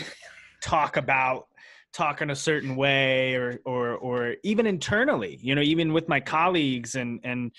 talk 0.62 0.96
about 0.96 1.46
talk 1.92 2.22
in 2.22 2.30
a 2.30 2.36
certain 2.36 2.74
way 2.74 3.34
or 3.34 3.60
or 3.64 3.90
or 3.96 4.34
even 4.42 4.66
internally 4.66 5.38
you 5.42 5.54
know 5.54 5.62
even 5.62 5.92
with 5.92 6.08
my 6.08 6.18
colleagues 6.18 6.94
and 6.94 7.20
and 7.22 7.52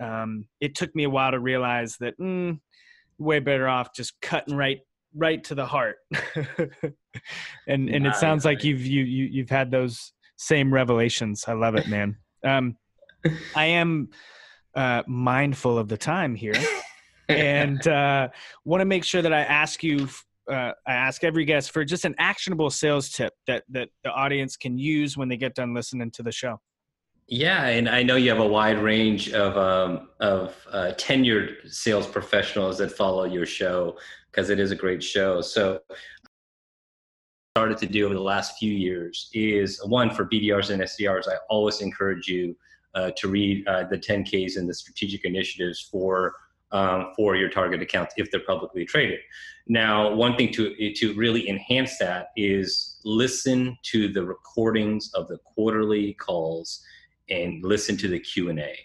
um, 0.00 0.46
it 0.60 0.74
took 0.74 0.94
me 0.94 1.04
a 1.04 1.10
while 1.10 1.30
to 1.30 1.38
realize 1.38 1.96
that 1.98 2.18
mm, 2.18 2.58
way 3.18 3.38
better 3.38 3.68
off 3.68 3.94
just 3.94 4.20
cutting 4.20 4.56
right 4.56 4.80
right 5.14 5.42
to 5.44 5.54
the 5.54 5.66
heart. 5.66 5.96
and 7.66 7.88
and 7.88 8.06
it 8.06 8.16
sounds 8.16 8.44
like 8.44 8.64
you've 8.64 8.84
you, 8.84 9.04
you 9.04 9.24
you've 9.24 9.50
had 9.50 9.70
those 9.70 10.12
same 10.36 10.72
revelations. 10.72 11.44
I 11.46 11.52
love 11.52 11.74
it, 11.76 11.88
man. 11.88 12.16
Um, 12.46 12.76
I 13.56 13.64
am 13.64 14.10
uh, 14.74 15.02
mindful 15.06 15.78
of 15.78 15.88
the 15.88 15.96
time 15.96 16.34
here, 16.34 16.52
and 17.26 17.88
uh, 17.88 18.28
want 18.66 18.82
to 18.82 18.84
make 18.84 19.02
sure 19.02 19.22
that 19.22 19.32
I 19.32 19.40
ask 19.40 19.82
you. 19.82 20.06
Uh, 20.46 20.72
I 20.86 20.92
ask 20.92 21.24
every 21.24 21.46
guest 21.46 21.70
for 21.70 21.82
just 21.86 22.04
an 22.04 22.14
actionable 22.18 22.68
sales 22.68 23.08
tip 23.08 23.32
that 23.46 23.64
that 23.70 23.88
the 24.02 24.10
audience 24.10 24.58
can 24.58 24.76
use 24.76 25.16
when 25.16 25.30
they 25.30 25.38
get 25.38 25.54
done 25.54 25.72
listening 25.72 26.10
to 26.10 26.22
the 26.22 26.32
show. 26.32 26.60
Yeah, 27.26 27.66
and 27.68 27.88
I 27.88 28.02
know 28.02 28.16
you 28.16 28.28
have 28.28 28.38
a 28.38 28.46
wide 28.46 28.78
range 28.78 29.32
of 29.32 29.56
um, 29.56 30.08
of 30.20 30.54
uh, 30.70 30.92
tenured 30.96 31.70
sales 31.72 32.06
professionals 32.06 32.76
that 32.78 32.92
follow 32.92 33.24
your 33.24 33.46
show 33.46 33.96
because 34.30 34.50
it 34.50 34.60
is 34.60 34.72
a 34.72 34.76
great 34.76 35.02
show. 35.02 35.40
So, 35.40 35.80
started 37.56 37.78
to 37.78 37.86
do 37.86 38.04
over 38.04 38.14
the 38.14 38.20
last 38.20 38.58
few 38.58 38.72
years 38.72 39.30
is 39.32 39.80
one 39.86 40.10
for 40.10 40.26
BDRs 40.26 40.68
and 40.68 40.82
SDRs. 40.82 41.26
I 41.26 41.36
always 41.48 41.80
encourage 41.80 42.28
you 42.28 42.54
uh, 42.94 43.12
to 43.16 43.28
read 43.28 43.66
uh, 43.68 43.84
the 43.84 43.96
10Ks 43.96 44.56
and 44.56 44.68
the 44.68 44.74
strategic 44.74 45.24
initiatives 45.24 45.80
for 45.80 46.34
um, 46.72 47.12
for 47.16 47.36
your 47.36 47.48
target 47.48 47.80
accounts 47.80 48.14
if 48.18 48.30
they're 48.30 48.40
publicly 48.40 48.84
traded. 48.84 49.20
Now, 49.66 50.12
one 50.12 50.36
thing 50.36 50.52
to 50.52 50.92
to 50.94 51.14
really 51.14 51.48
enhance 51.48 51.96
that 52.00 52.32
is 52.36 52.98
listen 53.02 53.78
to 53.84 54.08
the 54.08 54.24
recordings 54.24 55.10
of 55.14 55.26
the 55.28 55.38
quarterly 55.38 56.12
calls 56.14 56.84
and 57.28 57.64
listen 57.64 57.96
to 57.96 58.08
the 58.08 58.20
q&a 58.20 58.76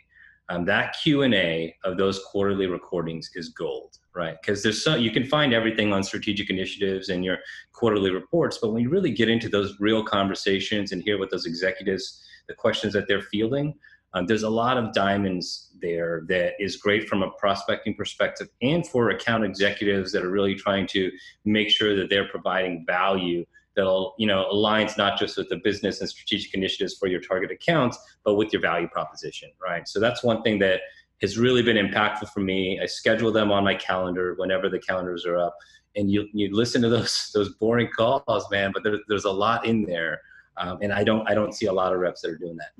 um, 0.49 0.65
that 0.65 0.95
q&a 1.01 1.75
of 1.83 1.97
those 1.97 2.19
quarterly 2.31 2.67
recordings 2.67 3.29
is 3.35 3.49
gold 3.49 3.97
right? 4.15 4.35
Because 4.41 4.63
there's 4.63 4.83
so 4.83 4.95
you 4.95 5.11
can 5.11 5.23
find 5.23 5.53
everything 5.53 5.93
on 5.93 6.03
strategic 6.03 6.49
initiatives 6.49 7.09
and 7.09 7.23
your 7.23 7.37
quarterly 7.71 8.11
reports 8.11 8.57
but 8.57 8.71
when 8.71 8.83
you 8.83 8.89
really 8.89 9.11
get 9.11 9.29
into 9.29 9.47
those 9.47 9.75
real 9.79 10.03
conversations 10.03 10.91
and 10.91 11.01
hear 11.03 11.17
what 11.17 11.31
those 11.31 11.45
executives 11.45 12.21
the 12.47 12.53
questions 12.53 12.93
that 12.93 13.07
they're 13.07 13.21
fielding 13.21 13.73
Um, 14.13 14.25
there's 14.25 14.43
a 14.43 14.49
lot 14.49 14.77
of 14.77 14.91
diamonds 14.93 15.69
there 15.81 16.23
that 16.27 16.53
is 16.59 16.77
great 16.77 17.07
from 17.07 17.21
a 17.21 17.31
prospecting 17.43 17.93
perspective 17.93 18.49
and 18.61 18.85
for 18.87 19.11
account 19.11 19.45
executives 19.45 20.11
that 20.11 20.23
are 20.25 20.31
really 20.31 20.55
trying 20.55 20.87
to 20.87 21.11
make 21.45 21.69
sure 21.69 21.95
that 21.95 22.09
they're 22.09 22.27
providing 22.27 22.83
value 22.87 23.45
that'll 23.79 24.13
you 24.17 24.27
know 24.27 24.45
aligns 24.51 24.97
not 24.97 25.17
just 25.17 25.37
with 25.37 25.47
the 25.47 25.55
business 25.63 26.01
and 26.01 26.09
strategic 26.09 26.53
initiatives 26.53 26.97
for 26.97 27.07
your 27.07 27.21
target 27.21 27.49
accounts 27.49 27.97
but 28.25 28.35
with 28.35 28.51
your 28.51 28.61
value 28.61 28.87
proposition 28.89 29.49
right? 29.65 29.87
So 29.87 29.99
that's 29.99 30.21
one 30.23 30.41
thing 30.41 30.59
that 30.59 30.81
has 31.21 31.37
really 31.37 31.61
been 31.61 31.77
impactful 31.77 32.29
for 32.29 32.39
me. 32.39 32.79
I 32.81 32.85
schedule 32.85 33.31
them 33.31 33.51
on 33.51 33.63
my 33.63 33.75
calendar 33.75 34.35
whenever 34.37 34.69
the 34.69 34.79
calendars 34.79 35.25
are 35.25 35.37
up. 35.37 35.55
And 35.95 36.11
you 36.11 36.27
you 36.33 36.53
listen 36.53 36.81
to 36.81 36.89
those 36.89 37.31
those 37.33 37.49
boring 37.55 37.89
calls 37.95 38.49
man 38.51 38.71
but 38.73 38.83
there, 38.83 38.97
there's 39.07 39.25
a 39.25 39.31
lot 39.31 39.65
in 39.65 39.83
there. 39.83 40.21
Um, 40.57 40.79
and 40.81 40.91
i 40.91 41.05
don't 41.05 41.25
i 41.29 41.33
don't 41.33 41.53
see 41.53 41.67
a 41.67 41.73
lot 41.73 41.93
of 41.93 41.99
reps 41.99 42.21
that 42.21 42.31
are 42.31 42.37
doing 42.37 42.57
that. 42.57 42.71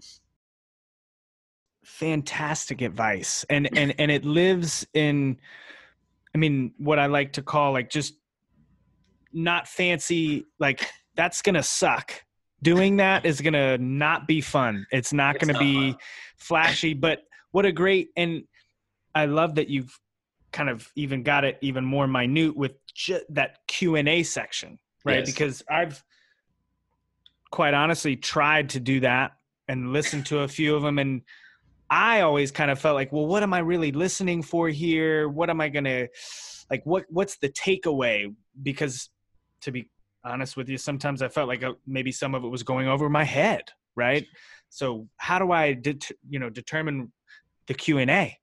Fantastic 1.86 2.82
advice. 2.82 3.46
And 3.50 3.70
and 3.78 3.96
and 3.98 4.12
it 4.12 4.26
lives 4.26 4.86
in 4.94 5.38
i 6.36 6.38
mean 6.38 6.74
what 6.78 7.00
i 7.00 7.08
like 7.08 7.34
to 7.34 7.42
call 7.42 7.72
like 7.74 7.90
just 7.90 8.14
not 9.34 9.68
fancy 9.68 10.46
like 10.60 10.88
that's 11.16 11.42
gonna 11.42 11.64
suck. 11.64 12.14
Doing 12.62 12.98
that 12.98 13.26
is 13.26 13.42
gonna 13.42 13.78
not 13.78 14.28
be 14.28 14.42
fun. 14.42 14.86
It's 14.92 15.14
not 15.14 15.36
it's 15.36 15.46
gonna 15.46 15.54
not 15.54 15.62
be 15.62 15.92
fun. 15.92 16.00
flashy 16.38 16.94
but 16.94 17.24
what 17.52 17.66
a 17.66 17.72
great 17.72 18.10
and 18.16 18.44
i 19.16 19.26
love 19.26 19.56
that 19.56 19.70
you've 19.70 19.98
kind 20.52 20.70
of 20.70 20.88
even 20.96 21.24
got 21.24 21.44
it 21.44 21.58
even 21.62 21.84
more 21.86 22.08
minute 22.08 22.56
with 22.56 22.74
ju- 22.94 23.22
that 23.30 23.58
q&a 23.68 24.24
section 24.24 24.80
right? 25.06 25.20
Yes. 25.20 25.32
because 25.32 25.64
i've 25.70 26.04
quite 27.52 27.74
honestly 27.74 28.16
tried 28.16 28.70
to 28.70 28.80
do 28.80 29.00
that 29.00 29.32
and 29.68 29.94
listen 29.94 30.24
to 30.24 30.40
a 30.40 30.48
few 30.48 30.76
of 30.76 30.82
them 30.82 31.00
and 31.00 31.22
i 31.90 32.22
always 32.22 32.52
kind 32.52 32.72
of 32.72 32.80
felt 32.80 32.96
like 32.96 33.12
well 33.12 33.26
what 33.26 33.44
am 33.44 33.54
i 33.54 33.60
really 33.60 33.92
listening 33.92 34.42
for 34.42 34.70
here? 34.70 35.28
What 35.28 35.50
am 35.50 35.62
i 35.62 35.70
gonna 35.70 36.08
like 36.70 36.86
what 36.86 37.06
what's 37.10 37.38
the 37.38 37.50
takeaway? 37.50 38.34
Because 38.62 39.10
to 39.62 39.72
be 39.72 39.90
honest 40.24 40.58
with 40.58 40.70
you, 40.70 40.78
sometimes 40.78 41.22
I 41.22 41.28
felt 41.28 41.48
like 41.48 41.64
uh, 41.64 41.74
maybe 41.88 42.12
some 42.12 42.36
of 42.36 42.44
it 42.44 42.48
was 42.48 42.64
going 42.64 42.88
over 42.88 43.10
my 43.10 43.24
head, 43.24 43.64
right? 43.96 44.26
So 44.70 45.08
how 45.18 45.40
do 45.40 45.52
I, 45.52 45.74
det- 45.74 46.12
you 46.30 46.40
know, 46.40 46.50
determine 46.50 47.12
the 47.68 47.74
Q 47.74 48.00
and 48.00 48.12
A? 48.12 48.38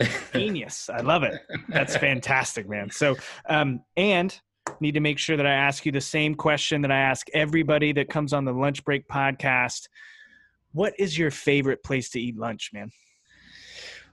Genius! 0.32 0.90
I 0.90 1.00
love 1.00 1.22
it. 1.22 1.40
That's 1.68 1.96
fantastic, 1.96 2.68
man. 2.68 2.90
So, 2.90 3.16
um, 3.48 3.80
and 3.96 4.36
need 4.80 4.94
to 4.94 5.00
make 5.00 5.18
sure 5.18 5.36
that 5.36 5.46
I 5.46 5.52
ask 5.52 5.86
you 5.86 5.92
the 5.92 6.00
same 6.00 6.34
question 6.34 6.82
that 6.82 6.90
I 6.90 6.98
ask 6.98 7.28
everybody 7.32 7.92
that 7.92 8.08
comes 8.08 8.32
on 8.32 8.44
the 8.44 8.52
Lunch 8.52 8.84
Break 8.84 9.06
podcast. 9.08 9.88
What 10.72 10.94
is 10.98 11.16
your 11.16 11.30
favorite 11.30 11.84
place 11.84 12.10
to 12.10 12.20
eat 12.20 12.36
lunch, 12.36 12.70
man? 12.72 12.90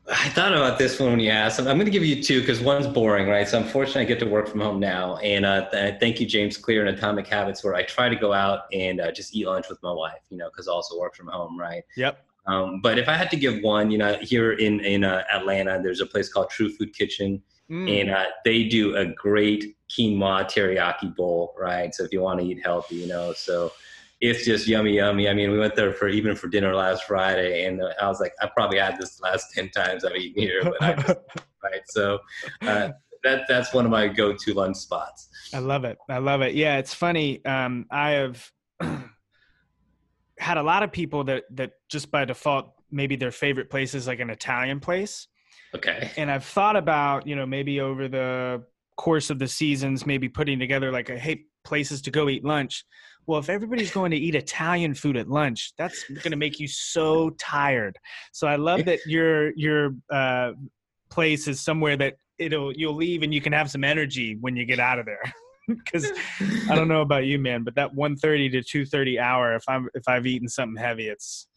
I 0.09 0.29
thought 0.29 0.53
about 0.53 0.79
this 0.79 0.99
one 0.99 1.11
when 1.11 1.19
you 1.19 1.29
asked. 1.29 1.59
I'm, 1.59 1.65
going 1.65 1.85
to 1.85 1.91
give 1.91 2.03
you 2.03 2.21
two 2.21 2.41
because 2.41 2.59
one's 2.59 2.87
boring, 2.87 3.27
right? 3.27 3.47
So 3.47 3.59
unfortunately, 3.59 4.01
I 4.01 4.05
get 4.05 4.19
to 4.19 4.25
work 4.25 4.47
from 4.47 4.59
home 4.59 4.79
now. 4.79 5.17
And 5.17 5.45
uh, 5.45 5.69
th- 5.69 5.99
thank 5.99 6.19
you, 6.19 6.25
James 6.25 6.57
Clear 6.57 6.85
and 6.85 6.97
Atomic 6.97 7.27
Habits, 7.27 7.63
where 7.63 7.75
I 7.75 7.83
try 7.83 8.09
to 8.09 8.15
go 8.15 8.33
out 8.33 8.61
and 8.73 8.99
uh, 8.99 9.11
just 9.11 9.35
eat 9.35 9.45
lunch 9.45 9.69
with 9.69 9.81
my 9.83 9.91
wife, 9.91 10.21
you 10.29 10.37
know, 10.37 10.49
because 10.49 10.67
I 10.67 10.71
also 10.71 10.99
work 10.99 11.15
from 11.15 11.27
home, 11.27 11.57
right? 11.57 11.83
Yep. 11.95 12.25
Um, 12.47 12.81
but 12.81 12.97
if 12.97 13.07
I 13.07 13.15
had 13.15 13.29
to 13.31 13.37
give 13.37 13.61
one, 13.61 13.91
you 13.91 13.99
know, 13.99 14.17
here 14.21 14.53
in 14.53 14.79
in 14.79 15.03
uh, 15.03 15.23
Atlanta, 15.31 15.79
there's 15.81 16.01
a 16.01 16.05
place 16.05 16.31
called 16.31 16.49
True 16.49 16.69
Food 16.69 16.93
Kitchen, 16.95 17.41
mm. 17.69 18.01
and 18.01 18.09
uh, 18.09 18.25
they 18.43 18.63
do 18.63 18.95
a 18.95 19.05
great 19.05 19.77
quinoa 19.89 20.45
teriyaki 20.45 21.15
bowl, 21.15 21.53
right? 21.59 21.93
So 21.93 22.03
if 22.03 22.11
you 22.11 22.21
want 22.21 22.39
to 22.39 22.45
eat 22.45 22.61
healthy, 22.63 22.95
you 22.95 23.07
know, 23.07 23.33
so 23.33 23.71
it's 24.21 24.45
just 24.45 24.67
yummy, 24.67 24.93
yummy. 24.93 25.27
I 25.27 25.33
mean, 25.33 25.51
we 25.51 25.57
went 25.57 25.75
there 25.75 25.93
for 25.93 26.07
even 26.07 26.35
for 26.35 26.47
dinner 26.47 26.75
last 26.75 27.05
Friday, 27.05 27.65
and 27.65 27.81
I 27.99 28.07
was 28.07 28.19
like, 28.19 28.33
I 28.39 28.47
probably 28.55 28.77
had 28.77 28.99
this 28.99 29.19
last 29.19 29.51
ten 29.53 29.69
times 29.69 30.05
I've 30.05 30.15
eaten 30.15 30.41
here, 30.41 30.63
but 30.63 30.81
I 30.81 30.93
just, 30.93 31.19
right. 31.63 31.81
So 31.87 32.19
uh, 32.61 32.89
that 33.23 33.43
that's 33.47 33.73
one 33.73 33.85
of 33.85 33.91
my 33.91 34.07
go-to 34.07 34.53
lunch 34.53 34.77
spots. 34.77 35.29
I 35.53 35.59
love 35.59 35.85
it. 35.85 35.97
I 36.07 36.19
love 36.19 36.41
it. 36.41 36.53
Yeah, 36.53 36.77
it's 36.77 36.93
funny. 36.93 37.43
Um, 37.45 37.87
I 37.89 38.11
have 38.11 38.51
had 40.37 40.57
a 40.57 40.63
lot 40.63 40.83
of 40.83 40.91
people 40.91 41.23
that 41.25 41.43
that 41.51 41.71
just 41.89 42.11
by 42.11 42.25
default 42.25 42.73
maybe 42.91 43.15
their 43.15 43.31
favorite 43.31 43.69
place 43.69 43.95
is 43.95 44.05
like 44.05 44.19
an 44.19 44.29
Italian 44.29 44.79
place. 44.79 45.27
Okay. 45.73 46.11
And 46.17 46.29
I've 46.29 46.45
thought 46.45 46.75
about 46.75 47.25
you 47.25 47.35
know 47.35 47.47
maybe 47.47 47.81
over 47.81 48.07
the 48.07 48.63
course 48.97 49.31
of 49.31 49.39
the 49.39 49.47
seasons 49.47 50.05
maybe 50.05 50.29
putting 50.29 50.59
together 50.59 50.91
like 50.91 51.09
a 51.09 51.17
hey 51.17 51.45
places 51.63 52.03
to 52.03 52.11
go 52.11 52.29
eat 52.29 52.43
lunch 52.43 52.85
well, 53.27 53.39
if 53.39 53.49
everybody's 53.49 53.91
going 53.91 54.11
to 54.11 54.17
eat 54.17 54.35
Italian 54.35 54.93
food 54.93 55.15
at 55.17 55.29
lunch, 55.29 55.73
that's 55.77 56.03
going 56.09 56.31
to 56.31 56.37
make 56.37 56.59
you 56.59 56.67
so 56.67 57.29
tired. 57.31 57.97
So 58.31 58.47
I 58.47 58.55
love 58.55 58.85
that 58.85 58.99
your 59.05 59.51
your 59.55 59.95
uh, 60.11 60.53
place 61.09 61.47
is 61.47 61.61
somewhere 61.61 61.95
that 61.97 62.15
it'll 62.39 62.73
you'll 62.73 62.95
leave 62.95 63.23
and 63.23 63.33
you 63.33 63.41
can 63.41 63.53
have 63.53 63.69
some 63.69 63.83
energy 63.83 64.37
when 64.41 64.55
you 64.55 64.65
get 64.65 64.79
out 64.79 64.99
of 64.99 65.05
there. 65.05 65.21
Because 65.67 66.11
I 66.69 66.75
don't 66.75 66.89
know 66.89 66.99
about 66.99 67.25
you, 67.25 67.39
man, 67.39 67.63
but 67.63 67.75
that 67.75 67.93
1.30 67.93 68.51
to 68.51 68.85
2.30 68.85 69.21
hour, 69.21 69.55
if 69.55 69.63
I'm 69.69 69.87
if 69.93 70.05
I've 70.05 70.25
eaten 70.25 70.49
something 70.49 70.75
heavy, 70.75 71.07
it's 71.07 71.47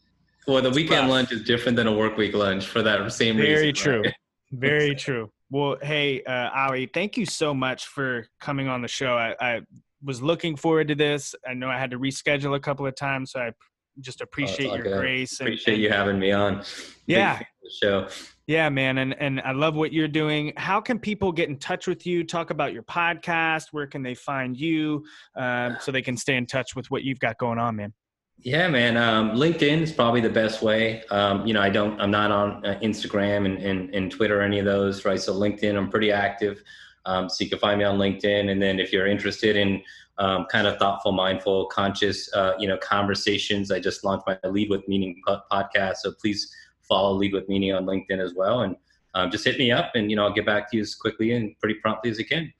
well, 0.47 0.61
the 0.61 0.69
weekend 0.69 1.01
rough. 1.01 1.09
lunch 1.09 1.31
is 1.33 1.43
different 1.43 1.75
than 1.75 1.87
a 1.87 1.91
work 1.91 2.15
week 2.15 2.33
lunch 2.33 2.67
for 2.67 2.81
that 2.83 3.11
same 3.11 3.35
Very 3.35 3.49
reason. 3.49 3.61
Very 3.61 3.73
true. 3.73 4.01
Right? 4.03 4.13
Very 4.51 4.95
true. 5.05 5.31
Well, 5.49 5.77
hey, 5.81 6.23
uh, 6.23 6.49
Ali, 6.55 6.89
thank 6.93 7.17
you 7.17 7.25
so 7.25 7.53
much 7.53 7.87
for 7.87 8.27
coming 8.39 8.67
on 8.67 8.81
the 8.81 8.87
show. 8.87 9.15
I, 9.15 9.35
I 9.41 9.61
was 10.05 10.21
looking 10.21 10.55
forward 10.55 10.87
to 10.89 10.95
this. 10.95 11.35
I 11.47 11.53
know 11.53 11.69
I 11.69 11.77
had 11.77 11.91
to 11.91 11.99
reschedule 11.99 12.55
a 12.55 12.59
couple 12.59 12.87
of 12.87 12.95
times, 12.95 13.31
so 13.31 13.41
I 13.41 13.51
just 13.99 14.21
oh, 14.21 14.23
appreciate 14.23 14.69
oh, 14.69 14.75
your 14.75 14.83
good. 14.83 14.99
grace. 14.99 15.39
And, 15.39 15.49
appreciate 15.49 15.73
and, 15.73 15.83
you 15.83 15.89
having 15.89 16.19
me 16.19 16.31
on. 16.31 16.63
Yeah. 17.07 17.39
Show. 17.81 18.07
Yeah, 18.47 18.69
man, 18.69 18.99
and 18.99 19.19
and 19.19 19.41
I 19.41 19.53
love 19.53 19.75
what 19.75 19.91
you're 19.91 20.07
doing. 20.07 20.53
How 20.55 20.79
can 20.79 20.99
people 20.99 21.31
get 21.31 21.49
in 21.49 21.57
touch 21.57 21.87
with 21.87 22.05
you? 22.05 22.23
Talk 22.23 22.51
about 22.51 22.73
your 22.73 22.83
podcast. 22.83 23.69
Where 23.71 23.87
can 23.87 24.03
they 24.03 24.13
find 24.13 24.55
you 24.55 25.03
um, 25.35 25.77
so 25.81 25.91
they 25.91 26.03
can 26.03 26.15
stay 26.15 26.35
in 26.35 26.45
touch 26.45 26.75
with 26.75 26.91
what 26.91 27.03
you've 27.03 27.19
got 27.19 27.39
going 27.39 27.57
on, 27.57 27.77
man? 27.77 27.91
Yeah, 28.37 28.67
man. 28.67 28.97
Um, 28.97 29.31
LinkedIn 29.31 29.81
is 29.81 29.91
probably 29.91 30.21
the 30.21 30.29
best 30.29 30.61
way. 30.61 31.03
Um, 31.09 31.47
you 31.47 31.53
know, 31.55 31.61
I 31.61 31.69
don't, 31.69 31.99
I'm 31.99 32.11
not 32.11 32.31
on 32.31 32.63
uh, 32.63 32.77
Instagram 32.83 33.45
and, 33.45 33.57
and, 33.57 33.95
and 33.95 34.11
Twitter, 34.11 34.39
or 34.39 34.43
any 34.43 34.59
of 34.59 34.65
those, 34.65 35.05
right? 35.05 35.19
So 35.19 35.33
LinkedIn, 35.33 35.75
I'm 35.75 35.89
pretty 35.89 36.11
active. 36.11 36.61
Um, 37.05 37.29
so 37.29 37.43
you 37.43 37.49
can 37.49 37.59
find 37.59 37.79
me 37.79 37.85
on 37.85 37.97
LinkedIn. 37.97 38.49
And 38.51 38.61
then 38.61 38.79
if 38.79 38.91
you're 38.91 39.07
interested 39.07 39.55
in 39.55 39.81
um, 40.17 40.45
kind 40.51 40.67
of 40.67 40.77
thoughtful, 40.77 41.11
mindful, 41.11 41.67
conscious, 41.67 42.33
uh, 42.33 42.53
you 42.57 42.67
know, 42.67 42.77
conversations, 42.77 43.71
I 43.71 43.79
just 43.79 44.03
launched 44.03 44.25
my 44.27 44.37
Lead 44.43 44.69
with 44.69 44.87
Meaning 44.87 45.21
podcast. 45.27 45.97
So 45.97 46.11
please 46.11 46.53
follow 46.81 47.13
Lead 47.13 47.33
with 47.33 47.47
Meaning 47.47 47.73
on 47.73 47.85
LinkedIn 47.85 48.19
as 48.19 48.33
well. 48.33 48.61
And 48.61 48.75
um, 49.13 49.31
just 49.31 49.45
hit 49.45 49.57
me 49.57 49.71
up 49.71 49.91
and, 49.95 50.09
you 50.09 50.15
know, 50.15 50.25
I'll 50.25 50.33
get 50.33 50.45
back 50.45 50.69
to 50.71 50.77
you 50.77 50.81
as 50.81 50.95
quickly 50.95 51.31
and 51.33 51.57
pretty 51.59 51.75
promptly 51.75 52.11
as 52.11 52.19
I 52.19 52.23
can. 52.23 52.51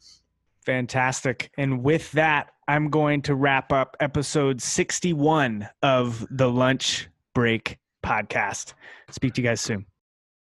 Fantastic. 0.66 1.52
And 1.58 1.84
with 1.84 2.12
that, 2.14 2.52
I'm 2.68 2.90
going 2.90 3.22
to 3.24 3.36
wrap 3.36 3.72
up 3.72 3.96
episode 4.00 4.62
61 4.62 5.70
of 5.84 6.26
the 6.32 6.50
Lunch 6.50 7.08
Break 7.36 7.78
podcast. 8.04 8.74
Speak 9.12 9.34
to 9.36 9.42
you 9.42 9.48
guys 9.48 9.62
soon. 9.62 9.86